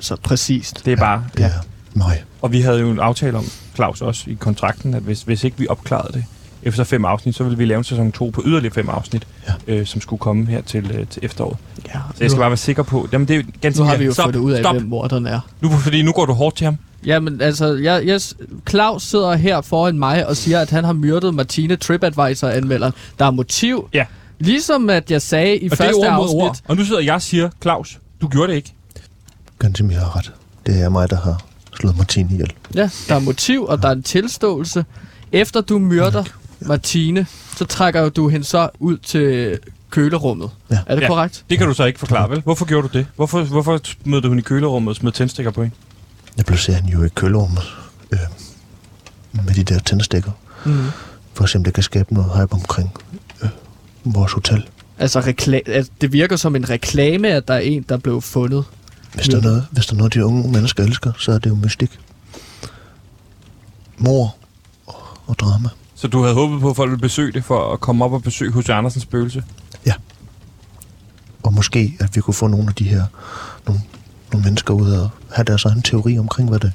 så 0.00 0.16
præcist. 0.16 0.84
Det 0.84 0.92
er 0.92 0.96
bare... 0.96 1.24
Det 1.36 1.44
er 1.44 1.50
mig. 1.94 2.24
Og 2.42 2.52
vi 2.52 2.60
havde 2.60 2.80
jo 2.80 2.90
en 2.90 3.00
aftale 3.00 3.38
om, 3.38 3.44
Claus 3.74 4.00
også 4.02 4.30
i 4.30 4.34
kontrakten, 4.34 4.94
at 4.94 5.02
hvis, 5.02 5.22
hvis 5.22 5.44
ikke 5.44 5.58
vi 5.58 5.66
opklarede 5.68 6.12
det 6.12 6.24
efter 6.66 6.84
fem 6.84 7.04
afsnit, 7.04 7.34
så 7.36 7.44
ville 7.44 7.58
vi 7.58 7.64
lave 7.64 7.78
en 7.78 7.84
sæson 7.84 8.12
2 8.12 8.30
på 8.30 8.42
yderligere 8.46 8.74
fem 8.74 8.88
afsnit, 8.88 9.26
Ja. 9.68 9.74
øh, 9.74 9.86
som 9.86 10.00
skulle 10.00 10.20
komme 10.20 10.46
her 10.46 10.60
til, 10.60 10.90
øh, 10.94 11.06
til 11.06 11.24
efteråret. 11.24 11.56
Ja, 11.86 11.92
Så 12.14 12.24
jeg 12.24 12.30
skal 12.30 12.40
bare 12.40 12.50
være 12.50 12.56
sikker 12.56 12.82
på... 12.82 13.08
Jamen, 13.12 13.28
det 13.28 13.34
er 13.36 13.40
jo 13.40 13.44
ganske 13.60 13.80
nu 13.80 13.86
har 13.86 13.96
vi 13.96 14.04
jo 14.04 14.12
stop, 14.12 14.24
fundet 14.24 14.40
ud 14.40 14.52
af, 14.52 14.62
stop. 14.62 14.74
hvem 14.76 14.86
morderen 14.88 15.26
er. 15.26 15.40
Nu, 15.60 15.70
fordi 15.70 16.02
nu 16.02 16.12
går 16.12 16.26
du 16.26 16.32
hårdt 16.32 16.56
til 16.56 16.64
ham. 16.64 16.76
Jamen, 17.06 17.40
altså, 17.40 17.74
jeg, 17.74 18.06
jeg, 18.06 18.20
Claus 18.70 19.02
sidder 19.02 19.34
her 19.36 19.60
foran 19.60 19.98
mig 19.98 20.26
og 20.26 20.36
siger, 20.36 20.60
at 20.60 20.70
han 20.70 20.84
har 20.84 20.92
myrdet 20.92 21.34
Martine 21.34 21.76
TripAdvisor-anmelderen. 21.76 22.92
Der 23.18 23.24
er 23.24 23.30
motiv. 23.30 23.88
Ja. 23.94 24.04
Ligesom 24.38 24.90
at 24.90 25.10
jeg 25.10 25.22
sagde 25.22 25.56
i 25.58 25.64
Og 25.64 25.70
det 25.70 25.72
er 25.80 25.84
første 25.84 25.98
ord 25.98 26.06
afsnit. 26.06 26.42
ord. 26.42 26.56
Og 26.68 26.76
nu 26.76 26.84
sidder 26.84 27.00
jeg 27.00 27.14
og 27.14 27.22
siger, 27.22 27.48
Claus, 27.62 27.98
du 28.20 28.28
gjorde 28.28 28.48
det 28.48 28.56
ikke. 28.56 28.72
Gantemir 29.58 29.98
har 29.98 30.16
ret. 30.16 30.32
Det 30.66 30.80
er 30.82 30.88
mig, 30.88 31.10
der 31.10 31.16
har 31.20 31.42
slået 31.80 31.96
Martine 31.96 32.28
ihjel. 32.32 32.52
Ja, 32.74 32.90
der 33.08 33.14
er 33.14 33.18
motiv, 33.18 33.64
og 33.64 33.82
der 33.82 33.88
er 33.88 33.92
en 33.92 34.02
tilståelse. 34.02 34.84
Efter 35.32 35.60
du 35.60 35.78
myrder 35.78 36.24
Martine, 36.66 37.26
så 37.56 37.64
trækker 37.64 38.08
du 38.08 38.28
hende 38.28 38.46
så 38.46 38.68
ud 38.78 38.96
til 38.96 39.58
kølerummet. 39.90 40.50
Ja. 40.70 40.78
Er 40.86 40.94
det 40.94 41.02
Ja. 41.02 41.06
korrekt? 41.08 41.44
Det 41.50 41.58
kan 41.58 41.66
du 41.66 41.74
så 41.74 41.84
ikke 41.84 41.98
forklare, 41.98 42.30
vel? 42.30 42.40
Hvorfor 42.40 42.64
gjorde 42.64 42.88
du 42.88 42.98
det? 42.98 43.06
Hvorfor, 43.16 43.42
hvorfor 43.44 43.80
smed 44.04 44.20
du 44.20 44.28
hende 44.28 44.40
i 44.40 44.44
kølerummet 44.44 44.88
og 44.90 44.96
smed 44.96 45.12
tændstikker 45.12 45.50
på 45.52 45.62
hende? 45.62 45.76
Jeg 46.36 46.44
placerer 46.44 46.76
hende 46.76 46.92
jo 46.92 47.04
i 47.04 47.08
køllerummet 47.08 47.62
øh, 48.12 48.18
med 49.32 49.54
de 49.54 49.64
der 49.64 49.78
tændstikker. 49.78 50.30
Mm. 50.64 50.84
For 51.34 51.44
at 51.44 51.50
se, 51.50 51.58
om 51.58 51.64
det 51.64 51.74
kan 51.74 51.82
skabe 51.82 52.14
noget 52.14 52.30
hype 52.40 52.52
omkring 52.52 52.90
øh, 53.42 53.48
vores 54.04 54.32
hotel. 54.32 54.68
Altså, 54.98 55.20
rekla- 55.20 55.70
altså, 55.72 55.92
det 56.00 56.12
virker 56.12 56.36
som 56.36 56.56
en 56.56 56.70
reklame, 56.70 57.28
at 57.28 57.48
der 57.48 57.54
er 57.54 57.58
en, 57.58 57.82
der 57.88 57.96
blev 57.96 58.22
fundet. 58.22 58.64
Hvis, 59.14 59.28
der 59.28 59.36
er 59.36 59.42
noget, 59.42 59.66
hvis 59.70 59.86
der 59.86 59.92
er 59.94 59.96
noget, 59.98 60.14
de 60.14 60.24
unge 60.24 60.52
mennesker 60.52 60.84
elsker, 60.84 61.12
så 61.18 61.32
er 61.32 61.38
det 61.38 61.50
jo 61.50 61.54
mystik. 61.54 61.98
Mor 63.98 64.36
og, 64.86 64.94
og 65.26 65.38
drama. 65.38 65.68
Så 65.96 66.08
du 66.08 66.22
havde 66.22 66.34
håbet 66.34 66.60
på, 66.60 66.70
at 66.70 66.76
folk 66.76 66.90
ville 66.90 67.00
besøge 67.00 67.32
det 67.32 67.44
for 67.44 67.72
at 67.72 67.80
komme 67.80 68.04
op 68.04 68.12
og 68.12 68.22
besøge 68.22 68.52
hos 68.52 68.68
Andersens 68.68 69.02
spøgelse? 69.02 69.42
Og 71.42 71.54
måske, 71.54 71.96
at 72.00 72.16
vi 72.16 72.20
kunne 72.20 72.34
få 72.34 72.46
nogle 72.46 72.68
af 72.68 72.74
de 72.74 72.84
her 72.88 73.04
nogle, 73.66 73.80
nogle 74.32 74.44
mennesker 74.44 74.74
ud 74.74 74.90
og 74.90 75.10
have 75.32 75.44
deres 75.44 75.64
egen 75.64 75.82
teori 75.82 76.18
omkring, 76.18 76.48
hvad 76.48 76.58
det 76.60 76.72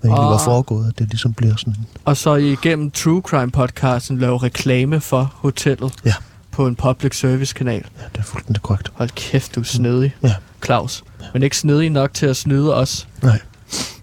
hvad 0.00 0.10
egentlig 0.10 0.26
var 0.30 0.34
Ah. 0.38 0.44
foregået. 0.44 0.88
At 0.88 0.98
det 0.98 1.08
ligesom 1.08 1.32
bliver 1.32 1.56
sådan 1.56 1.72
en... 1.78 1.86
Og 2.04 2.16
så 2.16 2.34
igennem 2.34 2.90
True 2.90 3.20
Crime 3.20 3.50
podcasten 3.50 4.18
lave 4.18 4.38
reklame 4.38 5.00
for 5.00 5.32
hotellet 5.36 5.92
Ja. 6.04 6.14
på 6.50 6.66
en 6.66 6.74
public 6.76 7.18
service 7.18 7.54
kanal. 7.54 7.84
Ja, 7.98 8.04
det 8.12 8.18
er 8.18 8.22
fuldstændig 8.22 8.62
korrekt. 8.62 8.92
Hold 8.94 9.10
kæft, 9.10 9.54
du 9.54 9.60
er 9.60 9.64
snedig, 9.64 10.14
Ja. 10.22 10.34
Claus. 10.64 11.04
Men 11.32 11.42
ikke 11.42 11.56
snedig 11.56 11.90
nok 11.90 12.14
til 12.14 12.26
at 12.26 12.36
snyde 12.36 12.74
os. 12.74 13.08
Nej. 13.22 13.40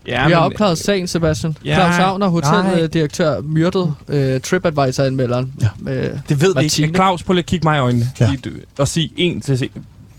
Ja, 0.07 0.27
Vi 0.27 0.33
har 0.33 0.39
opklaret 0.39 0.77
sagen, 0.77 1.07
Sebastian. 1.07 1.57
Ja, 1.65 1.91
Claus 1.95 2.19
nej. 2.19 2.27
hoteldirektør, 2.27 3.41
myrdet 3.41 3.93
øh, 4.07 4.41
TripAdvisor-anmelderen. 4.41 5.53
Ja. 5.61 5.91
Øh, 5.91 6.19
Det 6.29 6.29
ved 6.29 6.37
vi 6.39 6.43
ikke. 6.45 6.53
Martine. 6.55 6.93
Claus, 6.93 7.23
prøv 7.23 7.33
lige 7.33 7.39
at 7.41 7.45
kigge 7.45 7.67
mig 7.67 7.77
i 7.77 7.79
øjnene. 7.79 8.09
Ja. 8.19 8.31
Ja. 8.45 8.49
Og 8.77 8.87
sige 8.87 9.11
en 9.17 9.41
til 9.41 9.57
se. 9.57 9.69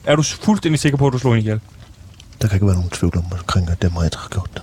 Er 0.04 0.16
du 0.16 0.22
fuldstændig 0.22 0.78
sikker 0.78 0.98
på, 0.98 1.06
at 1.06 1.12
du 1.12 1.18
slog 1.18 1.32
hende 1.34 1.40
ihjel? 1.44 1.60
Der 2.42 2.48
kan 2.48 2.56
ikke 2.56 2.66
være 2.66 2.74
nogen 2.74 2.90
tvivl 2.90 3.16
om, 3.18 3.24
omkring, 3.32 3.70
at 3.70 3.82
det 3.82 3.88
er 3.88 3.92
mig, 3.92 4.12
der 4.12 4.18
har 4.18 4.28
gjort 4.28 4.50
det. 4.54 4.62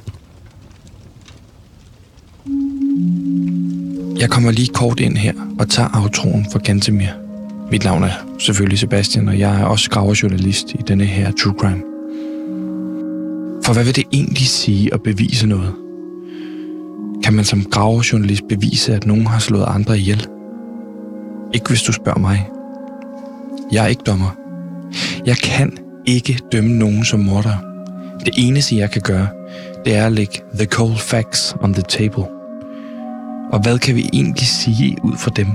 Jeg 4.21 4.29
kommer 4.29 4.51
lige 4.51 4.67
kort 4.67 4.99
ind 4.99 5.17
her 5.17 5.33
og 5.59 5.69
tager 5.69 5.89
outroen 5.93 6.47
for 6.51 6.59
Gantemir. 6.59 7.09
Mit 7.71 7.83
navn 7.83 8.03
er 8.03 8.11
selvfølgelig 8.39 8.79
Sebastian, 8.79 9.27
og 9.27 9.39
jeg 9.39 9.61
er 9.61 9.65
også 9.65 9.89
graverjournalist 9.89 10.65
i 10.71 10.77
denne 10.87 11.05
her 11.05 11.31
True 11.43 11.53
Crime. 11.59 11.81
For 13.65 13.73
hvad 13.73 13.83
vil 13.83 13.95
det 13.95 14.03
egentlig 14.13 14.47
sige 14.47 14.93
at 14.93 15.03
bevise 15.03 15.47
noget? 15.47 15.75
Kan 17.23 17.33
man 17.33 17.45
som 17.45 17.63
gravejournalist 17.63 18.43
bevise, 18.49 18.93
at 18.93 19.05
nogen 19.05 19.27
har 19.27 19.39
slået 19.39 19.65
andre 19.67 19.97
ihjel? 19.97 20.27
Ikke 21.53 21.67
hvis 21.67 21.81
du 21.81 21.91
spørger 21.91 22.19
mig. 22.19 22.49
Jeg 23.71 23.83
er 23.83 23.87
ikke 23.87 24.03
dommer. 24.05 24.37
Jeg 25.25 25.37
kan 25.37 25.77
ikke 26.05 26.39
dømme 26.51 26.77
nogen 26.77 27.05
som 27.05 27.19
morder. 27.19 27.55
Det 28.25 28.33
eneste, 28.37 28.75
jeg 28.75 28.91
kan 28.91 29.01
gøre, 29.01 29.27
det 29.85 29.95
er 29.95 30.05
at 30.05 30.11
lægge 30.11 30.39
the 30.57 30.65
cold 30.65 30.97
facts 30.97 31.55
on 31.61 31.73
the 31.73 31.83
table. 31.89 32.25
Og 33.51 33.59
hvad 33.63 33.79
kan 33.79 33.95
vi 33.95 34.09
egentlig 34.13 34.47
sige 34.47 34.97
ud 35.03 35.17
fra 35.17 35.31
dem? 35.35 35.47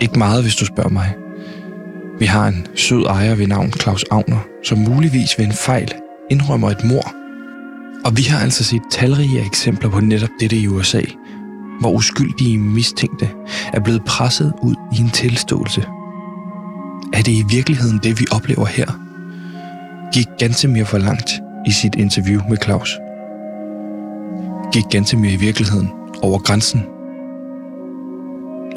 Ikke 0.00 0.18
meget, 0.18 0.42
hvis 0.42 0.56
du 0.56 0.64
spørger 0.64 0.90
mig. 0.90 1.14
Vi 2.18 2.24
har 2.24 2.48
en 2.48 2.66
sød 2.74 3.04
ejer 3.04 3.34
ved 3.34 3.46
navn 3.46 3.72
Claus 3.72 4.04
Agner, 4.10 4.46
som 4.64 4.78
muligvis 4.78 5.38
ved 5.38 5.46
en 5.46 5.52
fejl 5.52 5.92
indrømmer 6.30 6.70
et 6.70 6.84
mor. 6.84 7.14
Og 8.04 8.16
vi 8.16 8.22
har 8.22 8.38
altså 8.38 8.64
set 8.64 8.82
talrige 8.90 9.46
eksempler 9.46 9.90
på 9.90 10.00
netop 10.00 10.30
dette 10.40 10.56
i 10.56 10.68
USA, 10.68 11.02
hvor 11.80 11.90
uskyldige 11.90 12.58
mistænkte 12.58 13.28
er 13.72 13.80
blevet 13.80 14.04
presset 14.04 14.52
ud 14.62 14.74
i 14.96 15.00
en 15.00 15.10
tilståelse. 15.10 15.80
Er 17.12 17.22
det 17.22 17.32
i 17.32 17.44
virkeligheden 17.48 18.00
det, 18.02 18.20
vi 18.20 18.26
oplever 18.32 18.66
her? 18.66 18.86
Gik 20.12 20.26
Gantemir 20.38 20.84
for 20.84 20.98
langt 20.98 21.30
i 21.66 21.70
sit 21.70 21.94
interview 21.94 22.40
med 22.48 22.56
Claus? 22.62 22.98
Gik 24.72 24.84
Gantemir 24.90 25.30
i 25.30 25.36
virkeligheden 25.36 25.90
over 26.22 26.38
grænsen? 26.38 26.80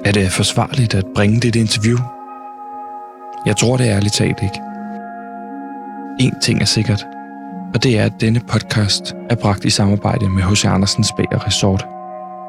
Er 0.05 0.11
det 0.11 0.31
forsvarligt 0.31 0.95
at 0.95 1.05
bringe 1.15 1.39
det 1.39 1.55
interview? 1.55 1.97
Jeg 3.45 3.57
tror 3.57 3.77
det 3.77 3.85
ærligt 3.85 4.13
talt 4.13 4.37
ikke. 4.43 4.59
En 6.19 6.33
ting 6.41 6.61
er 6.61 6.65
sikkert, 6.65 7.05
og 7.74 7.84
det 7.84 7.99
er, 7.99 8.05
at 8.05 8.13
denne 8.22 8.41
podcast 8.47 9.15
er 9.30 9.36
bragt 9.36 9.65
i 9.65 9.70
samarbejde 9.70 10.30
med 10.30 10.43
H.C. 10.43 10.65
Andersens 10.65 11.11
Bager 11.17 11.47
Resort. 11.47 11.86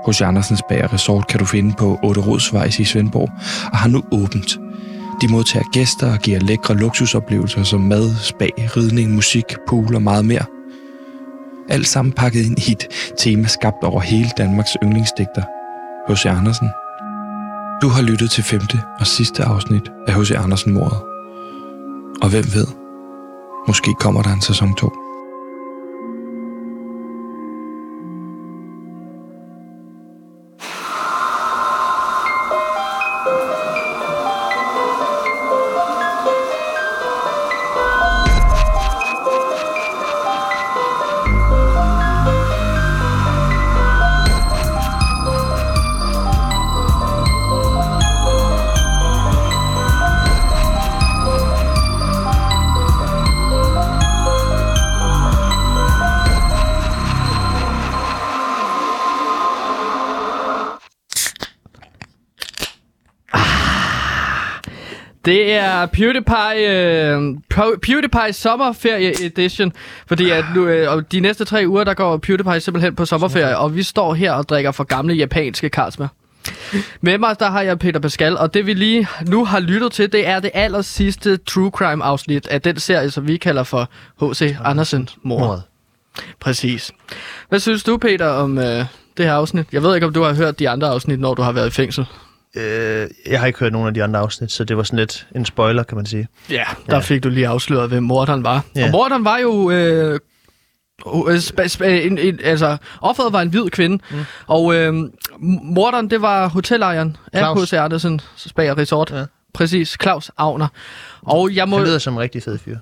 H.C. 0.06 0.20
Andersens 0.20 0.62
Bager 0.68 0.92
Resort 0.92 1.26
kan 1.26 1.38
du 1.38 1.44
finde 1.44 1.74
på 1.78 1.98
8 2.02 2.20
Rådsvejs 2.20 2.78
i 2.78 2.84
Svendborg, 2.84 3.30
og 3.72 3.78
har 3.78 3.88
nu 3.88 4.02
åbent. 4.12 4.58
De 5.20 5.28
modtager 5.28 5.64
gæster 5.72 6.12
og 6.12 6.18
giver 6.18 6.40
lækre 6.40 6.74
luksusoplevelser 6.74 7.62
som 7.62 7.80
mad, 7.80 8.14
spa, 8.16 8.46
ridning, 8.76 9.14
musik, 9.14 9.44
pool 9.68 9.94
og 9.94 10.02
meget 10.02 10.24
mere. 10.24 10.44
Alt 11.68 11.86
sammen 11.86 12.12
pakket 12.12 12.46
ind 12.46 12.58
i 12.68 12.72
et 12.72 12.86
tema 13.18 13.48
skabt 13.48 13.84
over 13.84 14.00
hele 14.00 14.30
Danmarks 14.38 14.76
yndlingsdigter, 14.82 15.42
H.C. 16.08 16.26
Andersen. 16.26 16.68
Du 17.82 17.88
har 17.88 18.02
lyttet 18.02 18.30
til 18.30 18.44
femte 18.44 18.80
og 19.00 19.06
sidste 19.06 19.44
afsnit 19.44 19.82
af 20.08 20.14
H.C. 20.14 20.30
Andersen-mordet. 20.30 20.98
Og 22.22 22.28
hvem 22.28 22.44
ved, 22.54 22.66
måske 23.66 23.94
kommer 24.00 24.22
der 24.22 24.32
en 24.32 24.40
sæson 24.40 24.74
2. 24.74 25.09
Det 65.30 65.52
er 65.52 65.86
PewDiePie, 65.86 66.68
øh, 66.68 67.34
Pew- 67.54 67.78
PewDiePie 67.82 68.32
sommerferie 68.32 69.24
edition, 69.24 69.72
fordi 70.06 70.30
at 70.30 70.44
nu, 70.54 70.66
øh, 70.66 70.92
og 70.92 71.12
de 71.12 71.20
næste 71.20 71.44
tre 71.44 71.64
uger, 71.66 71.84
der 71.84 71.94
går 71.94 72.16
PewDiePie 72.16 72.60
simpelthen 72.60 72.96
på 72.96 73.04
sommerferie, 73.04 73.58
og 73.58 73.76
vi 73.76 73.82
står 73.82 74.14
her 74.14 74.32
og 74.32 74.48
drikker 74.48 74.70
for 74.72 74.84
gamle 74.84 75.14
japanske 75.14 75.68
Carlsberg. 75.68 76.08
Med 77.00 77.18
mig, 77.18 77.36
der 77.40 77.50
har 77.50 77.62
jeg 77.62 77.78
Peter 77.78 78.00
Pascal, 78.00 78.36
og 78.36 78.54
det 78.54 78.66
vi 78.66 78.74
lige 78.74 79.06
nu 79.26 79.44
har 79.44 79.60
lyttet 79.60 79.92
til, 79.92 80.12
det 80.12 80.28
er 80.28 80.40
det 80.40 80.50
aller 80.54 80.82
sidste 80.82 81.36
True 81.36 81.70
Crime 81.70 82.04
afsnit 82.04 82.46
af 82.46 82.62
den 82.62 82.78
serie, 82.78 83.10
som 83.10 83.28
vi 83.28 83.36
kalder 83.36 83.62
for 83.62 83.88
H.C. 84.22 84.56
Andersen 84.64 85.08
mor. 85.22 85.38
Mordet. 85.38 85.62
Præcis. 86.40 86.92
Hvad 87.48 87.58
synes 87.58 87.84
du, 87.84 87.96
Peter, 87.96 88.26
om 88.26 88.58
øh, 88.58 88.64
det 89.16 89.24
her 89.26 89.32
afsnit? 89.32 89.66
Jeg 89.72 89.82
ved 89.82 89.94
ikke, 89.94 90.06
om 90.06 90.12
du 90.12 90.22
har 90.22 90.34
hørt 90.34 90.58
de 90.58 90.68
andre 90.68 90.88
afsnit, 90.88 91.20
når 91.20 91.34
du 91.34 91.42
har 91.42 91.52
været 91.52 91.66
i 91.66 91.70
fængsel. 91.70 92.06
Øh, 92.56 93.08
jeg 93.26 93.40
har 93.40 93.46
ikke 93.46 93.58
hørt 93.58 93.72
nogen 93.72 93.88
af 93.88 93.94
de 93.94 94.04
andre 94.04 94.20
afsnit, 94.20 94.52
så 94.52 94.64
det 94.64 94.76
var 94.76 94.82
sådan 94.82 94.98
lidt 94.98 95.26
en 95.36 95.44
spoiler, 95.44 95.82
kan 95.82 95.96
man 95.96 96.06
sige. 96.06 96.28
Ja, 96.50 96.64
der 96.86 96.94
Ja. 96.96 96.98
fik 96.98 97.22
du 97.24 97.28
lige 97.28 97.48
afsløret, 97.48 97.88
hvem 97.88 98.02
morderen 98.02 98.44
var. 98.44 98.64
Ja. 98.76 98.84
Og 98.84 98.90
morderen 98.90 99.24
var 99.24 99.38
jo... 99.38 99.70
Øh, 99.70 100.18
øh, 101.06 101.36
sp- 101.36 101.64
sp- 101.64 101.84
en, 101.84 102.18
en, 102.18 102.40
altså, 102.44 102.76
offeret 103.00 103.32
var 103.32 103.40
en 103.42 103.48
hvid 103.48 103.70
kvinde, 103.70 103.98
mm. 104.10 104.18
og 104.46 104.74
øh, 104.74 104.94
morderen, 105.62 106.10
det 106.10 106.22
var 106.22 106.48
hotelejeren 106.48 107.16
af. 107.32 107.60
H.C. 107.62 107.72
Andersen 107.72 108.20
Spag 108.36 108.76
Resort. 108.78 109.10
Ja. 109.10 109.24
Præcis, 109.54 109.96
Claus 110.02 110.30
Agner. 110.38 110.68
Og 111.22 111.54
jeg 111.54 111.68
må... 111.68 111.76
Han 111.76 111.86
lyder 111.86 111.98
som 111.98 112.14
en 112.14 112.20
rigtig 112.20 112.42
fed 112.42 112.58
fyr. 112.58 112.76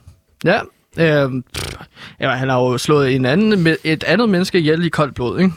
Ja, 0.44 0.60
øh, 0.98 1.30
pff, 1.54 1.72
ja, 2.20 2.30
han 2.30 2.48
har 2.48 2.56
jo 2.58 2.78
slået 2.78 3.14
en 3.14 3.24
anden, 3.24 3.76
et 3.84 4.04
andet 4.04 4.28
menneske 4.28 4.58
ihjel 4.58 4.84
i 4.84 4.88
koldt 4.88 5.14
blod, 5.14 5.38
ikke? 5.40 5.52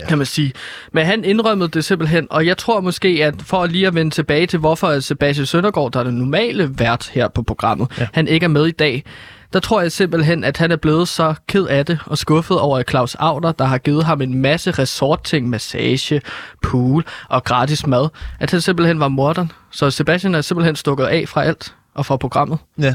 Ja. 0.00 0.06
kan 0.06 0.18
man 0.18 0.26
sige. 0.26 0.52
Men 0.92 1.06
han 1.06 1.24
indrømmede 1.24 1.68
det 1.68 1.84
simpelthen, 1.84 2.26
og 2.30 2.46
jeg 2.46 2.58
tror 2.58 2.80
måske, 2.80 3.08
at 3.08 3.34
for 3.42 3.66
lige 3.66 3.86
at 3.86 3.94
vende 3.94 4.10
tilbage 4.10 4.46
til, 4.46 4.58
hvorfor 4.58 5.00
Sebastian 5.00 5.46
Søndergaard, 5.46 5.92
der 5.92 6.00
er 6.00 6.04
den 6.04 6.14
normale 6.14 6.78
vært 6.78 7.10
her 7.12 7.28
på 7.28 7.42
programmet, 7.42 7.88
ja. 7.98 8.06
Han 8.12 8.28
ikke 8.28 8.44
er 8.44 8.48
med 8.48 8.66
i 8.66 8.70
dag, 8.70 9.04
der 9.52 9.60
tror 9.60 9.80
jeg 9.80 9.92
simpelthen, 9.92 10.44
at 10.44 10.56
han 10.56 10.72
er 10.72 10.76
blevet 10.76 11.08
så 11.08 11.34
ked 11.48 11.66
af 11.66 11.86
det 11.86 11.98
og 12.06 12.18
skuffet 12.18 12.60
over 12.60 12.78
at 12.78 12.90
Claus 12.90 13.14
Auder, 13.14 13.52
der 13.52 13.64
har 13.64 13.78
givet 13.78 14.04
ham 14.04 14.20
en 14.20 14.34
masse 14.34 14.70
resortting, 14.70 15.48
massage, 15.48 16.20
pool 16.62 17.04
og 17.28 17.44
gratis 17.44 17.86
mad, 17.86 18.08
at 18.40 18.50
han 18.50 18.60
simpelthen 18.60 19.00
var 19.00 19.08
morderen. 19.08 19.52
Så 19.70 19.90
Sebastian 19.90 20.34
er 20.34 20.40
simpelthen 20.40 20.76
stukket 20.76 21.04
af 21.04 21.28
fra 21.28 21.44
alt 21.44 21.74
og 21.94 22.06
fra 22.06 22.16
programmet. 22.16 22.58
Ja. 22.78 22.94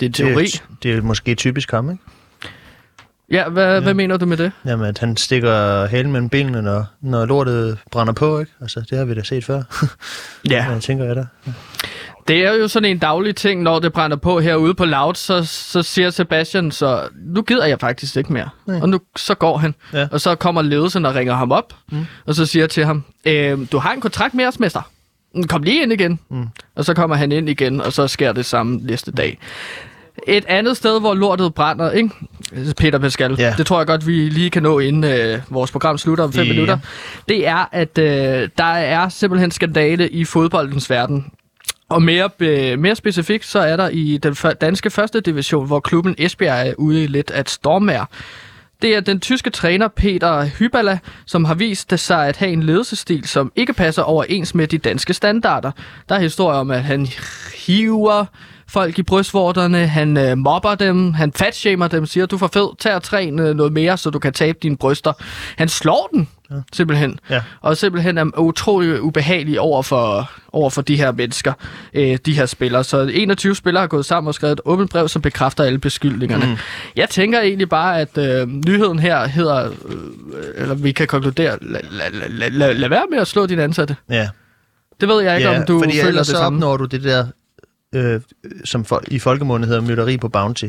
Det 0.00 0.06
er 0.06 0.08
en 0.08 0.12
teori. 0.12 0.44
Det, 0.44 0.62
det 0.82 0.94
er 0.94 1.02
måske 1.02 1.34
typisk 1.34 1.70
ham, 1.70 1.90
ikke? 1.90 2.02
Ja, 3.30 3.48
hvad, 3.48 3.74
ja. 3.74 3.80
hvad 3.80 3.94
mener 3.94 4.16
du 4.16 4.26
med 4.26 4.36
det? 4.36 4.52
Jamen, 4.64 4.86
at 4.86 4.98
han 4.98 5.16
stikker 5.16 5.86
halen 5.86 6.12
mellem 6.12 6.28
benene, 6.28 6.62
når, 6.62 6.86
når 7.00 7.26
lortet 7.26 7.78
brænder 7.90 8.12
på, 8.12 8.38
ikke? 8.40 8.52
Altså, 8.60 8.80
det 8.90 8.98
har 8.98 9.04
vi 9.04 9.14
da 9.14 9.22
set 9.22 9.44
før. 9.44 9.62
Ja. 10.50 10.66
Jeg 10.70 10.82
tænker 10.82 11.04
jeg 11.04 11.16
da. 11.16 11.26
Det 12.28 12.46
er 12.46 12.52
jo 12.52 12.68
sådan 12.68 12.90
en 12.90 12.98
daglig 12.98 13.36
ting, 13.36 13.62
når 13.62 13.78
det 13.78 13.92
brænder 13.92 14.16
på 14.16 14.40
herude 14.40 14.74
på 14.74 14.84
Loud, 14.84 15.14
så, 15.14 15.44
så 15.44 15.82
siger 15.82 16.10
Sebastian, 16.10 16.70
så 16.70 17.08
nu 17.16 17.42
gider 17.42 17.66
jeg 17.66 17.80
faktisk 17.80 18.16
ikke 18.16 18.32
mere. 18.32 18.48
Nej. 18.66 18.80
Og 18.80 18.88
nu 18.88 19.00
så 19.16 19.34
går 19.34 19.56
han. 19.56 19.74
Ja. 19.92 20.08
Og 20.12 20.20
så 20.20 20.34
kommer 20.34 20.62
ledelsen 20.62 21.06
og 21.06 21.14
ringer 21.14 21.34
ham 21.34 21.52
op, 21.52 21.74
mm. 21.92 22.06
og 22.26 22.34
så 22.34 22.46
siger 22.46 22.66
til 22.66 22.84
ham, 22.84 23.04
øh, 23.24 23.58
du 23.72 23.78
har 23.78 23.92
en 23.92 24.00
kontrakt 24.00 24.34
med 24.34 24.46
os, 24.46 24.60
mester. 24.60 24.90
Kom 25.48 25.62
lige 25.62 25.82
ind 25.82 25.92
igen. 25.92 26.20
Mm. 26.30 26.46
Og 26.74 26.84
så 26.84 26.94
kommer 26.94 27.16
han 27.16 27.32
ind 27.32 27.48
igen, 27.48 27.80
og 27.80 27.92
så 27.92 28.08
sker 28.08 28.32
det 28.32 28.46
samme 28.46 28.76
næste 28.76 29.10
dag. 29.10 29.38
Et 30.26 30.44
andet 30.48 30.76
sted, 30.76 31.00
hvor 31.00 31.14
lortet 31.14 31.54
brænder, 31.54 31.90
ikke? 31.90 32.10
Peter 32.76 32.98
Pascal, 32.98 33.36
Ja. 33.38 33.54
det 33.58 33.66
tror 33.66 33.78
jeg 33.78 33.86
godt, 33.86 34.06
vi 34.06 34.12
lige 34.12 34.50
kan 34.50 34.62
nå, 34.62 34.78
inden 34.78 35.04
øh, 35.04 35.38
vores 35.50 35.70
program 35.70 35.98
slutter 35.98 36.24
om 36.24 36.32
fem 36.32 36.44
Ja. 36.46 36.52
minutter. 36.52 36.78
Det 37.28 37.46
er, 37.46 37.68
at 37.72 37.98
øh, 37.98 38.48
der 38.58 38.64
er 38.64 39.08
simpelthen 39.08 39.50
skandale 39.50 40.08
i 40.08 40.24
fodboldens 40.24 40.90
verden. 40.90 41.26
Og 41.88 42.02
mere, 42.02 42.30
be, 42.38 42.76
mere 42.76 42.94
specifikt, 42.94 43.46
så 43.46 43.58
er 43.58 43.76
der 43.76 43.88
i 43.88 44.18
den 44.22 44.36
danske 44.60 44.90
første 44.90 45.20
division, 45.20 45.66
hvor 45.66 45.80
klubben 45.80 46.14
Esbjerg 46.18 46.68
er 46.68 46.74
ude 46.78 47.04
i 47.04 47.06
lidt 47.06 47.30
at 47.30 47.50
stormvær. 47.50 48.08
Det 48.82 48.96
er 48.96 49.00
den 49.00 49.20
tyske 49.20 49.50
træner 49.50 49.88
Peter 49.88 50.44
Hyballa, 50.58 50.98
som 51.26 51.44
har 51.44 51.54
vist 51.54 51.98
sig 51.98 52.28
at 52.28 52.36
have 52.36 52.50
en 52.52 52.62
ledelsesstil, 52.62 53.28
som 53.28 53.52
ikke 53.56 53.72
passer 53.72 54.02
overens 54.02 54.54
med 54.54 54.66
de 54.66 54.78
danske 54.78 55.14
standarder. 55.14 55.70
Der 56.08 56.14
er 56.14 56.20
historier 56.20 56.58
om, 56.58 56.70
at 56.70 56.82
han 56.84 57.08
hiver 57.66 58.24
folk 58.68 58.98
i 58.98 59.02
brystvorterne, 59.02 59.86
han 59.86 60.16
øh, 60.16 60.38
mobber 60.38 60.74
dem, 60.74 61.12
han 61.12 61.32
fatshamer 61.32 61.88
dem, 61.88 62.06
siger, 62.06 62.26
du 62.26 62.38
for 62.38 62.50
fed, 62.52 62.78
tag 62.78 62.94
og 62.94 63.02
træn 63.02 63.38
øh, 63.38 63.56
noget 63.56 63.72
mere, 63.72 63.96
så 63.96 64.10
du 64.10 64.18
kan 64.18 64.32
tabe 64.32 64.58
dine 64.62 64.76
bryster. 64.76 65.12
Han 65.56 65.68
slår 65.68 66.08
den, 66.14 66.28
ja. 66.50 66.54
simpelthen. 66.72 67.20
Ja. 67.30 67.42
Og 67.60 67.76
simpelthen 67.76 68.18
er 68.18 68.38
utrolig 68.38 69.02
ubehagelig 69.02 69.60
over 69.60 69.82
for, 69.82 70.30
over 70.52 70.70
for 70.70 70.82
de 70.82 70.96
her 70.96 71.12
mennesker, 71.12 71.52
øh, 71.94 72.18
de 72.26 72.32
her 72.32 72.46
spillere. 72.46 72.84
Så 72.84 73.10
21 73.12 73.56
spillere 73.56 73.80
har 73.80 73.88
gået 73.88 74.04
sammen 74.04 74.28
og 74.28 74.34
skrevet 74.34 74.52
et 74.52 74.60
åbent 74.64 74.90
brev, 74.90 75.08
som 75.08 75.22
bekræfter 75.22 75.64
alle 75.64 75.78
beskyldningerne. 75.78 76.46
Mm. 76.46 76.56
Jeg 76.96 77.08
tænker 77.08 77.40
egentlig 77.40 77.68
bare, 77.68 78.00
at 78.00 78.18
øh, 78.18 78.48
nyheden 78.48 78.98
her 78.98 79.26
hedder, 79.26 79.64
øh, 79.64 79.92
eller 80.56 80.74
vi 80.74 80.92
kan 80.92 81.06
konkludere, 81.06 81.58
lad, 81.62 81.80
lad, 81.90 82.10
lad, 82.30 82.50
lad, 82.50 82.74
lad 82.74 82.88
være 82.88 83.04
med 83.10 83.18
at 83.18 83.26
slå 83.26 83.46
dine 83.46 83.62
ansatte. 83.62 83.96
Ja. 84.10 84.28
Det 85.00 85.08
ved 85.08 85.22
jeg 85.22 85.36
ikke, 85.36 85.50
ja 85.50 85.58
om 85.60 85.66
du 85.66 85.84
føler 86.02 86.18
det 86.18 86.26
samme. 86.26 86.56
opnår 86.56 86.76
du 86.76 86.84
det 86.84 87.04
der, 87.04 87.26
øh, 87.94 88.20
som 88.64 88.84
for, 88.84 89.02
i 89.08 89.18
folkemunde 89.18 89.66
hedder 89.66 89.80
mytteri 89.80 90.16
på 90.16 90.28
bounty. 90.28 90.68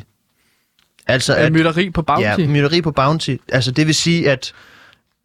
Altså, 1.08 1.34
At, 1.36 1.46
at, 1.46 1.52
mytteri 1.52 1.90
på 1.90 2.02
bounty. 2.02 2.24
Ja, 2.24 2.38
mytteri 2.48 2.82
på 2.82 2.92
bounty. 2.92 3.36
Altså, 3.52 3.72
det 3.72 3.88
vil 3.88 3.96
sige, 3.96 4.30
at, 4.32 4.54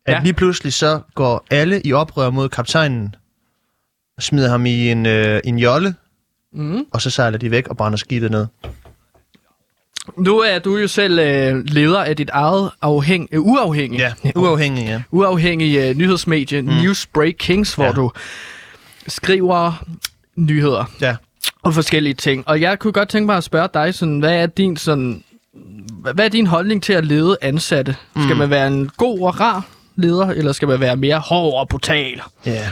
at 0.07 0.15
Ja. 0.15 0.21
lige 0.23 0.33
pludselig 0.33 0.73
så 0.73 1.01
går 1.15 1.47
alle 1.51 1.81
i 1.85 1.93
oprør 1.93 2.31
mod 2.31 2.49
kaptajnen, 2.49 3.15
og 4.17 4.23
smider 4.23 4.51
ham 4.51 4.67
i 4.67 4.91
en, 4.91 5.07
øh, 5.07 5.41
en 5.45 5.59
jolle, 5.59 5.95
Mm. 6.57 6.85
og 6.93 7.03
så 7.03 7.11
sejler 7.11 7.39
de 7.39 7.51
væk 7.51 7.69
og 7.69 7.77
brænder 7.77 7.97
skibet 7.97 8.31
ned. 8.31 8.47
Nu 10.19 10.39
er 10.39 10.59
du 10.59 10.77
jo 10.77 10.89
selv 10.89 11.19
øh, 11.19 11.65
leder 11.67 12.05
af 12.05 12.17
dit 12.17 12.31
eget 12.31 12.71
afhæng, 12.83 13.29
øh, 13.33 13.41
uafhængige, 13.41 14.03
Ja, 14.25 14.31
uafhængig, 14.37 14.85
ja. 14.87 15.03
uafhængige 15.11 15.89
øh, 15.89 15.97
nyhedsmedie, 15.97 16.63
mm. 16.63 16.69
Newsbreak 16.69 17.35
Kings, 17.39 17.75
hvor 17.75 17.85
Ja. 17.85 17.93
du 17.93 18.11
skriver 19.09 19.85
nyheder. 20.37 20.85
Ja. 21.01 21.17
Og 21.63 21.75
forskellige 21.75 22.15
ting. 22.15 22.49
Og 22.49 22.61
jeg 22.61 22.79
kunne 22.79 22.93
godt 22.93 23.09
tænke 23.09 23.27
mig 23.27 23.37
at 23.37 23.45
spørge 23.45 23.69
dig, 23.75 23.95
sådan, 23.95 24.19
hvad 24.19 24.35
er 24.35 24.47
din 24.47 24.77
sådan, 24.77 25.25
hvad 26.15 26.25
er 26.25 26.29
din 26.29 26.47
holdning 26.47 26.83
til 26.83 26.93
at 26.93 27.07
lede 27.07 27.37
ansatte? 27.43 27.97
Mm. 28.17 28.23
Skal 28.23 28.37
man 28.37 28.51
være 28.51 28.67
en 28.67 28.91
god 28.97 29.21
og 29.21 29.41
rar 29.41 29.67
leder, 29.97 30.27
eller 30.27 30.53
skal 30.53 30.69
man 30.69 30.81
være 30.81 30.97
mere 30.97 31.19
hård 31.19 31.61
og 31.61 31.69
brutal? 31.69 32.21
Ja. 32.47 32.71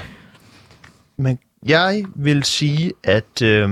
Men 1.19 1.39
jeg 1.67 2.05
vil 2.15 2.45
sige, 2.45 2.93
at 3.05 3.43
øh, 3.43 3.71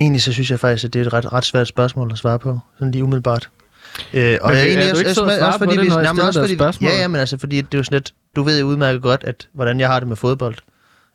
egentlig 0.00 0.22
så 0.22 0.32
synes 0.32 0.50
jeg 0.50 0.60
faktisk, 0.60 0.84
at 0.84 0.92
det 0.92 1.02
er 1.02 1.06
et 1.06 1.12
ret, 1.12 1.32
ret 1.32 1.44
svært 1.44 1.68
spørgsmål 1.68 2.12
at 2.12 2.18
svare 2.18 2.38
på, 2.38 2.58
sådan 2.78 2.92
lige 2.92 3.04
umiddelbart. 3.04 3.50
Øh, 4.14 4.38
og 4.42 4.48
Men 4.50 4.56
jeg, 4.58 4.62
er 4.62 4.66
egentlig 4.68 4.92
du 4.94 4.98
ikke 4.98 5.14
sød 5.14 5.28
at 5.28 5.38
svare 5.38 5.58
på 5.58 5.64
det, 5.66 5.80
vi- 5.80 5.88
når 5.88 5.94
jeg 6.00 6.02
nej, 6.02 6.12
men 6.12 6.16
stiller 6.16 6.26
også 6.26 6.40
fordi, 6.40 6.54
spørgsmål? 6.54 6.90
Ja, 6.90 7.00
ja, 7.00 7.08
men 7.08 7.20
altså, 7.20 7.38
fordi 7.38 7.56
det 7.56 7.74
er 7.74 7.78
jo 7.78 7.84
sådan 7.84 7.96
lidt, 7.96 8.12
du 8.36 8.42
ved 8.42 8.60
jo 8.60 8.66
udmærket 8.66 9.02
godt, 9.02 9.24
at 9.24 9.48
hvordan 9.52 9.80
jeg 9.80 9.88
har 9.88 9.98
det 9.98 10.08
med 10.08 10.16
fodbold. 10.16 10.54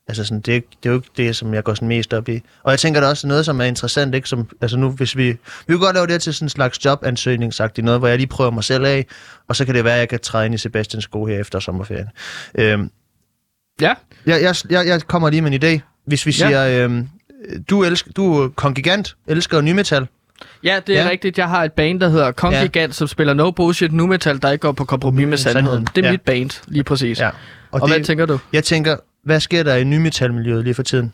Altså 0.07 0.23
sådan, 0.23 0.41
det, 0.41 0.55
er 0.55 0.59
det 0.83 0.89
er 0.89 0.93
jo 0.93 0.95
ikke 0.95 1.09
det, 1.17 1.35
som 1.35 1.53
jeg 1.53 1.63
går 1.63 1.73
sådan 1.73 1.87
mest 1.87 2.13
op 2.13 2.29
i. 2.29 2.41
Og 2.63 2.71
jeg 2.71 2.79
tænker, 2.79 2.99
der 2.99 3.07
er 3.07 3.11
også 3.11 3.27
noget, 3.27 3.45
som 3.45 3.59
er 3.61 3.65
interessant, 3.65 4.15
ikke? 4.15 4.29
Som, 4.29 4.49
altså 4.61 4.77
nu, 4.77 4.89
hvis 4.89 5.17
vi, 5.17 5.23
vi 5.27 5.37
kan 5.69 5.79
godt 5.79 5.93
lave 5.95 6.05
det 6.05 6.13
her 6.13 6.19
til 6.19 6.33
sådan 6.33 6.45
en 6.45 6.49
slags 6.49 6.85
jobansøgning, 6.85 7.53
sagt 7.53 7.77
i 7.77 7.81
noget, 7.81 7.99
hvor 7.99 8.07
jeg 8.07 8.17
lige 8.17 8.27
prøver 8.27 8.51
mig 8.51 8.63
selv 8.63 8.85
af, 8.85 9.05
og 9.47 9.55
så 9.55 9.65
kan 9.65 9.75
det 9.75 9.83
være, 9.83 9.93
at 9.93 9.99
jeg 9.99 10.09
kan 10.09 10.19
træde 10.19 10.45
ind 10.45 10.55
i 10.55 10.57
Sebastians 10.57 11.03
sko 11.03 11.25
her 11.25 11.39
efter 11.39 11.59
sommerferien. 11.59 12.07
Øhm, 12.55 12.89
Ja. 13.81 13.93
jeg, 14.25 14.41
jeg, 14.41 14.55
jeg, 14.69 14.87
jeg 14.87 15.01
kommer 15.01 15.29
lige 15.29 15.41
med 15.41 15.63
en 15.63 15.63
idé. 15.63 15.79
Hvis 16.05 16.25
vi 16.25 16.31
Ja. 16.31 16.47
siger, 16.47 16.83
øhm, 16.85 17.07
du, 17.69 17.83
elsker, 17.83 18.11
du 18.11 18.41
er 18.43 18.49
kongigant, 18.49 19.15
elsker 19.27 19.61
nymetal. 19.61 20.07
Ja, 20.63 20.79
det 20.87 20.95
er 20.95 20.99
Ja. 20.99 21.05
ja. 21.05 21.09
rigtigt. 21.09 21.37
Jeg 21.37 21.49
har 21.49 21.63
et 21.63 21.73
band, 21.73 21.99
der 21.99 22.09
hedder 22.09 22.31
Kongigant, 22.31 22.75
ja. 22.75 22.91
som 22.91 23.07
spiller 23.07 23.33
no 23.33 23.51
bullshit 23.51 23.93
nu 23.93 24.07
metal, 24.07 24.41
der 24.41 24.51
ikke 24.51 24.61
går 24.61 24.71
på 24.71 24.85
kompromis 24.85 25.27
med 25.27 25.37
sandheden. 25.37 25.83
Det 25.83 25.97
er 25.97 26.01
ja. 26.01 26.07
ja. 26.07 26.11
mit 26.11 26.21
band, 26.21 26.61
lige 26.67 26.83
præcis. 26.83 27.19
Ja. 27.19 27.27
Og, 27.27 27.33
og 27.71 27.81
det, 27.81 27.97
hvad 27.97 28.05
tænker 28.05 28.25
du? 28.25 28.39
Jeg 28.53 28.63
tænker, 28.63 28.97
hvad 29.27 29.39
sker 29.39 29.63
der 29.63 29.75
i 29.75 29.83
nymetalmiljøet 29.83 30.63
lige 30.63 30.73
for 30.73 30.83
tiden? 30.83 31.13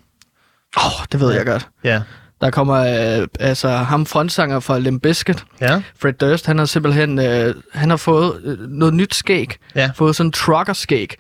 Åh, 0.77 0.85
oh, 0.85 1.05
det 1.11 1.19
ved 1.19 1.33
jeg 1.33 1.45
godt. 1.45 1.67
Ja. 1.83 2.01
Der 2.41 2.49
kommer 2.51 2.75
øh, 3.21 3.27
altså 3.39 3.69
ham 3.69 4.05
frontsanger 4.05 4.59
fra 4.59 4.79
Limp 4.79 5.01
Bizkit, 5.01 5.43
Ja. 5.61 5.81
Fred 6.01 6.13
Durst, 6.13 6.45
han 6.45 6.57
har 6.57 6.65
simpelthen 6.65 7.19
øh, 7.19 7.55
han 7.73 7.89
har 7.89 7.97
fået 7.97 8.41
øh, 8.43 8.59
noget 8.69 8.93
nyt 8.93 9.15
skæg. 9.15 9.55
Ja. 9.75 9.91
Fået 9.95 10.15
sådan 10.15 10.27
en 10.27 10.31
trucker-skæg. 10.31 11.15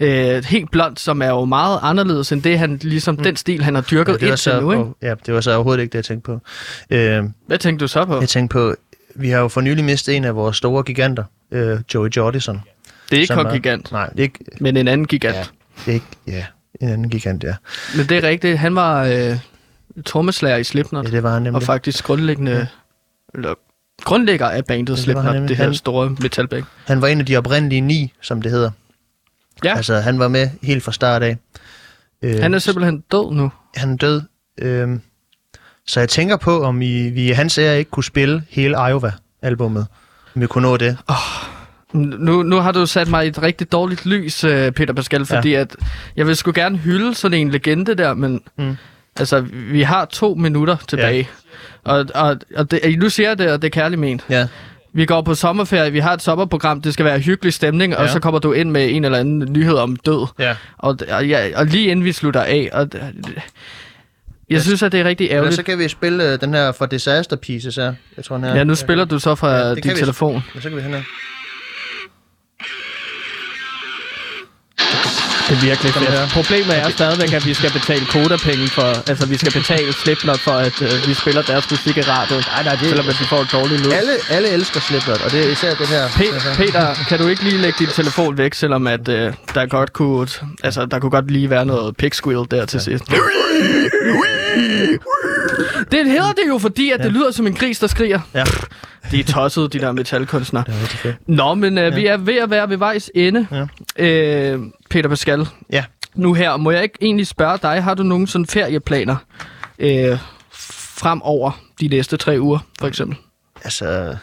Ja. 0.00 0.36
Øh, 0.36 0.44
helt 0.44 0.70
blondt, 0.70 1.00
som 1.00 1.22
er 1.22 1.26
jo 1.26 1.44
meget 1.44 1.78
anderledes 1.82 2.32
end 2.32 2.42
det, 2.42 2.58
han 2.58 2.78
ligesom 2.82 3.16
den 3.16 3.36
stil, 3.36 3.62
han 3.64 3.74
har 3.74 3.82
dyrket 3.82 4.12
Ja, 4.22 4.26
indtil 4.26 4.38
så, 4.38 4.60
nu. 4.60 4.72
Ikke? 4.72 4.84
ja, 5.02 5.14
det 5.26 5.34
var 5.34 5.40
så 5.40 5.54
overhovedet 5.54 5.82
ikke 5.82 5.92
det, 5.92 5.98
jeg 5.98 6.04
tænkte 6.04 6.26
på. 6.26 6.40
Øh, 6.90 7.24
Hvad 7.46 7.58
tænkte 7.58 7.82
du 7.82 7.88
så 7.88 8.04
på? 8.04 8.20
jeg 8.20 8.28
tænkte 8.28 8.52
på, 8.52 8.74
vi 9.14 9.30
har 9.30 9.38
jo 9.38 9.48
for 9.48 9.60
nylig 9.60 9.84
mistet 9.84 10.16
en 10.16 10.24
af 10.24 10.36
vores 10.36 10.56
store 10.56 10.82
giganter, 10.82 11.24
øh, 11.52 11.78
Joey 11.94 12.08
Jordison. 12.16 12.60
Det 13.10 13.16
er 13.16 13.20
ikke 13.20 13.26
som 13.26 13.38
er- 13.38 13.42
Kongigant, 13.42 13.92
Nej, 13.92 14.08
det 14.08 14.18
er 14.18 14.22
ikke, 14.22 14.38
men 14.60 14.76
en 14.76 14.88
anden 14.88 15.06
gigant. 15.06 15.36
Ja. 15.36 15.44
Det 15.86 15.92
ikke 15.92 16.06
ja, 16.26 16.44
en 16.80 16.88
anden 16.88 17.10
gigant, 17.10 17.44
ja. 17.44 17.54
Men 17.96 18.06
det 18.08 18.24
er 18.24 18.28
rigtigt. 18.28 18.58
Han 18.58 18.74
var 18.74 19.04
øh, 19.04 19.36
trommeslager 20.06 20.56
i 20.56 20.64
Slipknot. 20.64 21.04
ja 21.06 21.10
det 21.10 21.22
var 21.22 21.28
han 21.28 21.36
og 21.36 21.42
nemlig. 21.42 21.62
faktisk 21.62 22.04
grundlæggende, 22.04 22.66
eller 23.34 23.54
grundlægger 24.04 24.48
af 24.48 24.64
bandet 24.64 24.86
det 24.86 24.92
var 24.92 24.96
Slipknot, 25.02 25.34
det, 25.34 25.48
det 25.48 25.56
her 25.56 25.64
Han- 25.64 25.74
store 25.74 26.10
metalband. 26.20 26.64
Han 26.86 27.02
var 27.02 27.08
en 27.08 27.20
af 27.20 27.26
de 27.26 27.36
oprindelige 27.36 27.80
ni, 27.80 28.12
som 28.20 28.42
det 28.42 28.52
hedder. 28.52 28.70
Ja. 29.64 29.76
Altså, 29.76 29.94
han 30.00 30.18
var 30.18 30.28
med 30.28 30.48
helt 30.62 30.82
fra 30.82 30.92
start 30.92 31.22
af. 31.22 31.36
Øh, 32.22 32.40
Han 32.42 32.54
er 32.54 32.58
simpelthen 32.58 33.00
død 33.12 33.32
nu. 33.32 33.52
han 33.76 33.92
er 33.92 33.96
død. 33.96 34.22
Øhm, 34.58 35.00
så 35.86 36.00
jeg 36.00 36.08
tænker 36.08 36.36
på, 36.36 36.62
om 36.64 36.82
I, 36.82 37.08
vi 37.10 37.28
i 37.28 37.32
hans 37.32 37.58
ære 37.58 37.78
ikke 37.78 37.90
kunne 37.90 38.04
spille 38.04 38.44
hele 38.50 38.76
Iowa-albummet. 38.88 39.86
Om 40.34 40.40
vi 40.42 40.46
kunne 40.46 40.62
nå 40.62 40.76
det. 40.76 40.98
Nu, 41.92 42.42
nu 42.42 42.56
har 42.56 42.72
du 42.72 42.86
sat 42.86 43.08
mig 43.08 43.24
i 43.24 43.28
et 43.28 43.42
rigtig 43.42 43.72
dårligt 43.72 44.06
lys, 44.06 44.44
øh, 44.44 44.72
Peter 44.72 44.94
Pascal, 44.94 45.26
fordi 45.26 45.50
ja. 45.50 45.60
at 45.60 45.76
jeg 46.16 46.26
vil 46.26 46.36
sgu 46.36 46.52
gerne 46.54 46.76
hylde 46.78 47.14
sådan 47.14 47.38
en 47.38 47.50
legende 47.50 47.94
der, 47.94 48.14
men 48.14 48.40
Mm. 48.58 48.76
altså, 49.18 49.40
vi 49.50 49.82
har 49.82 50.04
to 50.04 50.34
minutter 50.34 50.76
tilbage. 50.88 51.28
Ja. 51.86 51.92
Og, 51.92 52.06
og, 52.14 52.36
og 52.56 52.70
det, 52.70 52.98
nu 52.98 53.08
siger 53.08 53.28
jeg 53.28 53.38
det, 53.38 53.50
og 53.52 53.62
det 53.62 53.68
er 53.68 53.70
kærligt 53.80 54.00
ment. 54.00 54.24
Ja. 54.30 54.46
Vi 54.94 55.06
går 55.06 55.22
på 55.22 55.34
sommerferie, 55.34 55.92
vi 55.92 55.98
har 55.98 56.12
et 56.14 56.22
sommerprogram, 56.22 56.80
det 56.82 56.92
skal 56.92 57.04
være 57.04 57.18
hyggelig 57.18 57.52
stemning, 57.52 57.92
ja. 57.92 58.02
og 58.02 58.08
så 58.08 58.20
kommer 58.20 58.40
du 58.40 58.52
ind 58.52 58.70
med 58.70 58.90
en 58.90 59.04
eller 59.04 59.18
anden 59.18 59.52
nyhed 59.52 59.74
om 59.74 59.96
død. 59.96 60.26
Ja. 60.38 60.56
Og, 60.78 60.98
og, 61.10 61.26
ja, 61.28 61.48
og 61.56 61.66
lige 61.66 61.88
inden 61.90 62.04
vi 62.04 62.12
slutter 62.12 62.42
af, 62.42 62.68
og 62.72 62.88
jeg 64.50 64.62
synes, 64.62 64.82
at 64.82 64.92
det 64.92 65.00
er 65.00 65.04
rigtig 65.04 65.28
ærgerligt. 65.30 65.54
så 65.56 65.62
kan 65.62 65.78
vi 65.78 65.88
spille 65.88 66.32
øh, 66.32 66.40
den 66.40 66.54
her 66.54 66.72
for 66.72 66.86
Disaster 66.86 67.36
Pieces 67.36 67.76
her. 67.76 67.94
Jeg 68.16 68.24
tror, 68.24 68.36
den 68.36 68.44
her. 68.44 68.56
Ja, 68.56 68.64
nu 68.64 68.74
spiller 68.74 69.04
du 69.04 69.18
så 69.18 69.34
fra 69.34 69.56
Ja, 69.56 69.74
din 69.74 69.90
vi- 69.90 69.96
telefon. 69.96 70.42
Ja, 70.54 70.60
så 70.60 70.68
kan 70.68 70.76
vi 70.78 70.82
hen 70.82 70.92
her. 70.94 71.02
Det 75.52 75.58
er 75.58 75.66
virkelig 75.70 75.92
Kom 75.92 76.02
her. 76.02 76.10
fedt. 76.10 76.32
Problemet 76.32 76.78
er 76.78 76.88
stadigvæk, 76.88 77.32
at 77.32 77.46
vi 77.46 77.54
skal 77.54 77.70
betale 77.72 78.04
kodapenge 78.06 78.68
for... 78.68 78.88
Altså, 79.10 79.26
vi 79.26 79.36
skal 79.36 79.52
betale 79.52 79.92
Slipknot 79.92 80.38
for, 80.38 80.50
at 80.68 80.82
øh, 80.82 81.08
vi 81.08 81.14
spiller 81.14 81.42
deres 81.42 81.70
musik 81.70 81.96
i 81.96 82.00
radio. 82.00 82.34
Nej, 82.36 82.62
nej, 82.64 82.74
det 82.80 82.88
Selvom 82.88 83.08
at 83.08 83.16
de 83.20 83.24
får 83.24 83.40
et 83.40 83.52
dårligt 83.52 83.80
lyd. 83.86 83.92
Alle, 83.92 84.12
alle 84.30 84.48
elsker 84.48 84.80
Slipknot, 84.80 85.20
og 85.24 85.30
det 85.32 85.46
er 85.46 85.50
især 85.52 85.74
det 85.74 85.86
her. 85.88 86.06
Pe- 86.06 86.56
Peter, 86.56 86.94
kan 87.08 87.18
du 87.18 87.26
ikke 87.28 87.42
lige 87.44 87.58
lægge 87.58 87.76
din 87.78 87.88
telefon 87.88 88.38
væk, 88.38 88.54
selvom 88.54 88.86
at 88.86 89.08
øh, 89.08 89.32
der 89.54 89.66
godt 89.66 89.92
kunne... 89.92 90.28
Altså, 90.64 90.86
der 90.86 90.98
kunne 90.98 91.10
godt 91.10 91.30
lige 91.30 91.50
være 91.50 91.64
noget 91.66 91.96
pig 91.96 92.14
squeal 92.14 92.44
der 92.50 92.66
til 92.66 92.80
sidst. 92.80 93.04
Det 95.92 96.06
hedder 96.06 96.32
det 96.32 96.48
jo, 96.48 96.58
fordi 96.58 96.90
at 96.90 97.00
det 97.02 97.12
lyder 97.12 97.30
som 97.30 97.46
en 97.46 97.54
gris, 97.54 97.78
der 97.78 97.86
skriger. 97.86 98.20
Ja. 98.34 98.44
De 99.10 99.20
er 99.20 99.24
tossede, 99.24 99.68
de 99.68 99.78
der 99.78 99.92
metalkunstnere. 99.92 100.64
Det 100.66 100.72
er 100.74 100.76
fedt. 100.86 101.16
Nå, 101.26 101.54
men 101.54 101.78
øh, 101.78 101.96
vi 101.96 102.06
er 102.06 102.16
ved 102.16 102.36
at 102.36 102.50
være 102.50 102.68
ved 102.70 102.76
vejs 102.76 103.10
ende. 103.14 103.46
Ja. 103.98 104.04
Øh, 104.04 104.58
Peter 104.92 105.08
Pascal, 105.08 105.46
Ja. 105.72 105.84
nu 106.14 106.34
her, 106.34 106.56
må 106.56 106.70
jeg 106.70 106.82
ikke 106.82 106.98
egentlig 107.00 107.26
spørge 107.26 107.58
dig, 107.62 107.82
har 107.82 107.94
du 107.94 108.02
nogen 108.02 108.26
sådan 108.26 108.46
ferieplaner 108.46 109.16
øh, 109.78 110.18
fremover 110.96 111.60
de 111.80 111.88
næste 111.88 112.16
tre 112.16 112.40
uger, 112.40 112.58
for 112.80 112.86
eksempel? 112.88 113.16
Altså, 113.64 114.16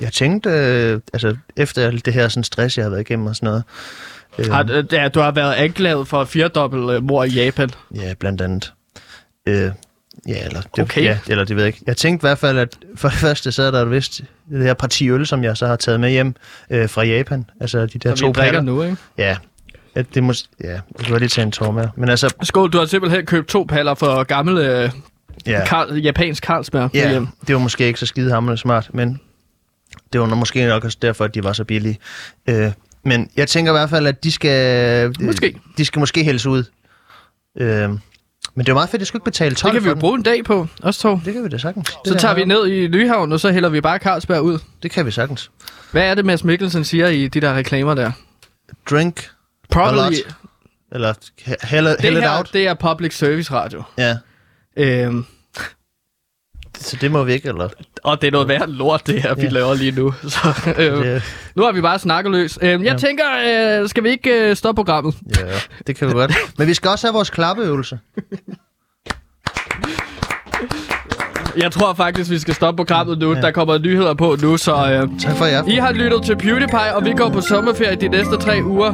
jeg 0.00 0.12
tænkte, 0.12 0.50
øh, 0.50 1.00
altså, 1.12 1.36
efter 1.56 1.86
alt 1.86 2.04
det 2.06 2.12
her 2.14 2.28
sådan 2.28 2.44
stress, 2.44 2.76
jeg 2.78 2.84
har 2.84 2.90
været 2.90 3.00
igennem 3.00 3.26
og 3.26 3.36
sådan 3.36 3.46
noget. 3.46 3.62
Øh, 4.38 4.52
Har, 4.52 4.66
øh, 4.70 4.84
ja, 4.92 5.08
du 5.08 5.20
har 5.20 5.30
været 5.30 5.54
anklaget 5.54 6.08
for 6.08 6.24
firedobbelt 6.24 6.90
øh, 6.90 7.02
mor 7.02 7.24
i 7.24 7.28
Japan. 7.28 7.70
Ja, 7.94 8.14
blandt 8.14 8.40
andet. 8.40 8.72
Øh, 9.46 9.70
ja, 10.28 10.44
eller 10.46 10.60
det, 10.60 10.82
Okay. 10.82 11.02
ja, 11.04 11.18
eller 11.28 11.44
det 11.44 11.56
ved 11.56 11.62
jeg 11.62 11.66
ikke. 11.74 11.82
Jeg 11.86 11.96
tænkte 11.96 12.24
i 12.24 12.26
hvert 12.28 12.38
fald, 12.38 12.58
at 12.58 12.78
for 12.96 13.08
det 13.08 13.18
første, 13.18 13.52
så 13.52 13.62
er 13.62 13.70
der 13.70 13.84
vist 13.84 14.20
det 14.50 14.62
her 14.62 14.74
parti 14.74 15.10
øl, 15.10 15.26
som 15.26 15.44
jeg 15.44 15.56
så 15.56 15.66
har 15.66 15.76
taget 15.76 16.00
med 16.00 16.10
hjem 16.10 16.34
øh, 16.70 16.88
fra 16.88 17.02
Japan. 17.04 17.44
Altså 17.60 17.86
de 17.86 17.98
der 17.98 18.14
Så 18.14 18.20
to 18.20 18.32
paller. 18.32 18.60
nu, 18.60 18.82
ikke? 18.82 18.96
Ja, 19.18 19.36
ja, 19.98 20.02
det 20.14 20.22
må, 20.22 20.32
ja, 20.64 20.68
jeg 20.72 20.80
kan 21.04 21.18
lige 21.18 21.28
tage 21.28 21.44
en 21.44 21.52
tår 21.52 21.70
med. 21.70 21.88
Men 21.96 22.08
altså, 22.08 22.34
Skål, 22.42 22.70
du 22.70 22.78
har 22.78 22.86
simpelthen 22.86 23.26
købt 23.26 23.48
to 23.48 23.64
paller 23.68 23.94
for 23.94 24.22
gammel 24.24 24.58
øh, 24.58 24.90
ja, 25.46 25.64
Karl, 25.66 25.96
japansk 25.96 26.44
Carlsberg 26.46 26.90
ja 26.94 27.10
hjem. 27.10 27.26
det 27.46 27.54
var 27.54 27.60
måske 27.60 27.86
ikke 27.86 28.00
så 28.00 28.06
skide 28.06 28.32
hammerende 28.32 28.60
smart, 28.60 28.90
men 28.94 29.20
det 30.12 30.20
var 30.20 30.26
nok- 30.26 30.38
måske 30.38 30.66
nok 30.66 30.84
også 30.84 30.98
derfor, 31.02 31.24
at 31.24 31.34
de 31.34 31.44
var 31.44 31.52
så 31.52 31.64
billige. 31.64 31.98
Øh, 32.48 32.72
men 33.04 33.30
jeg 33.36 33.48
tænker 33.48 33.72
i 33.72 33.74
hvert 33.74 33.90
fald, 33.90 34.06
at 34.06 34.24
de 34.24 34.32
skal... 34.32 35.14
Måske. 35.24 35.60
De 35.78 35.84
skal 35.84 36.00
måske 36.00 36.24
hældes 36.24 36.46
ud. 36.46 36.64
Øh, 37.60 37.88
men 38.54 38.66
det 38.66 38.68
er 38.68 38.74
meget 38.74 38.88
fedt, 38.88 38.94
at 38.94 39.00
jeg 39.00 39.06
skulle 39.06 39.20
ikke 39.20 39.24
betale 39.24 39.54
12 39.54 39.74
Det 39.74 39.82
kan 39.82 39.84
vi 39.84 39.88
jo 39.88 40.00
bruge 40.00 40.14
en 40.16 40.22
dag 40.22 40.44
på, 40.44 40.66
os 40.82 40.98
to. 40.98 41.20
Det 41.24 41.32
kan 41.34 41.44
vi 41.44 41.48
da 41.48 41.58
sagtens. 41.58 41.88
Så 41.88 41.98
Det 42.04 42.18
tager 42.20 42.34
har 42.34 42.34
vi 42.40 42.44
ned 42.44 42.66
i 42.66 42.88
Nyhavn, 42.88 43.32
og 43.32 43.40
så 43.40 43.52
hælder 43.52 43.68
vi 43.68 43.80
bare 43.80 43.98
Carlsberg 43.98 44.42
ud. 44.42 44.58
Det 44.82 44.90
kan 44.90 45.06
vi 45.06 45.10
sagtens. 45.10 45.50
Hvad 45.92 46.02
er 46.02 46.14
det, 46.14 46.24
Mads 46.24 46.44
Mikkelsen 46.44 46.84
siger 46.84 47.08
i 47.08 47.28
de 47.28 47.40
der 47.40 47.54
reklamer 47.54 47.94
der? 47.94 48.10
Drink 48.90 49.30
Probably. 49.70 50.16
Eller 50.92 51.14
he- 51.40 51.66
hell, 51.66 51.86
det 51.86 52.00
hell 52.00 52.16
it 52.16 52.22
her, 52.22 52.38
out. 52.38 52.50
det 52.52 52.66
er 52.66 52.74
public 52.74 53.16
service 53.18 53.52
radio. 53.52 53.82
Ja, 53.98 54.16
Øhm, 54.76 55.24
så 56.78 56.96
det 57.00 57.10
må 57.10 57.24
vi 57.24 57.32
ikke, 57.32 57.48
eller? 57.48 57.68
og 58.04 58.20
det 58.20 58.26
er 58.26 58.30
noget 58.30 58.48
værd 58.48 58.68
lort, 58.68 59.06
det 59.06 59.22
her, 59.22 59.34
vi 59.34 59.42
Ja. 59.42 59.48
laver 59.48 59.74
lige 59.74 59.90
nu. 59.92 60.14
Så, 60.28 60.72
øh, 60.78 61.04
Det, 61.04 61.22
nu 61.56 61.62
har 61.62 61.72
vi 61.72 61.80
bare 61.80 61.98
snakket 61.98 62.32
løs. 62.32 62.58
Øhm, 62.62 62.84
jeg 62.84 62.92
Ja. 62.92 62.98
tænker, 62.98 63.24
øh, 63.82 63.88
skal 63.88 64.04
vi 64.04 64.08
ikke 64.10 64.50
øh, 64.50 64.56
stoppe 64.56 64.78
programmet? 64.78 65.14
ja, 65.38 65.60
det 65.86 65.96
kan 65.96 66.08
vi 66.08 66.12
godt. 66.12 66.32
Men 66.58 66.66
vi 66.68 66.74
skal 66.74 66.90
også 66.90 67.06
have 67.06 67.14
vores 67.14 67.30
klappeøvelse. 67.30 67.98
Jeg 71.58 71.72
tror 71.72 71.94
faktisk, 71.94 72.30
vi 72.30 72.38
skal 72.38 72.54
stoppe 72.54 72.76
programmet 72.76 73.18
nu. 73.18 73.34
Ja. 73.34 73.40
Der 73.40 73.50
kommer 73.50 73.78
nyheder 73.78 74.14
på 74.14 74.36
nu, 74.42 74.56
så 74.56 74.72
øh, 74.72 75.08
Tak 75.20 75.36
for 75.36 75.44
jer. 75.44 75.62
I 75.66 75.74
har 75.74 75.92
lyttet 75.92 76.22
til 76.22 76.36
PewDiePie, 76.36 76.94
og 76.94 77.04
vi 77.04 77.12
går 77.12 77.28
på 77.28 77.40
sommerferie 77.40 77.96
de 77.96 78.08
næste 78.08 78.36
tre 78.36 78.60
uger. 78.64 78.92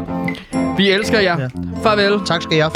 Vi 0.76 0.90
elsker 0.90 1.20
jer. 1.20 1.40
Ja. 1.40 1.48
Farvel. 1.82 2.20
Tak 2.26 2.42
skal 2.42 2.56
I 2.56 2.60
have. 2.60 2.72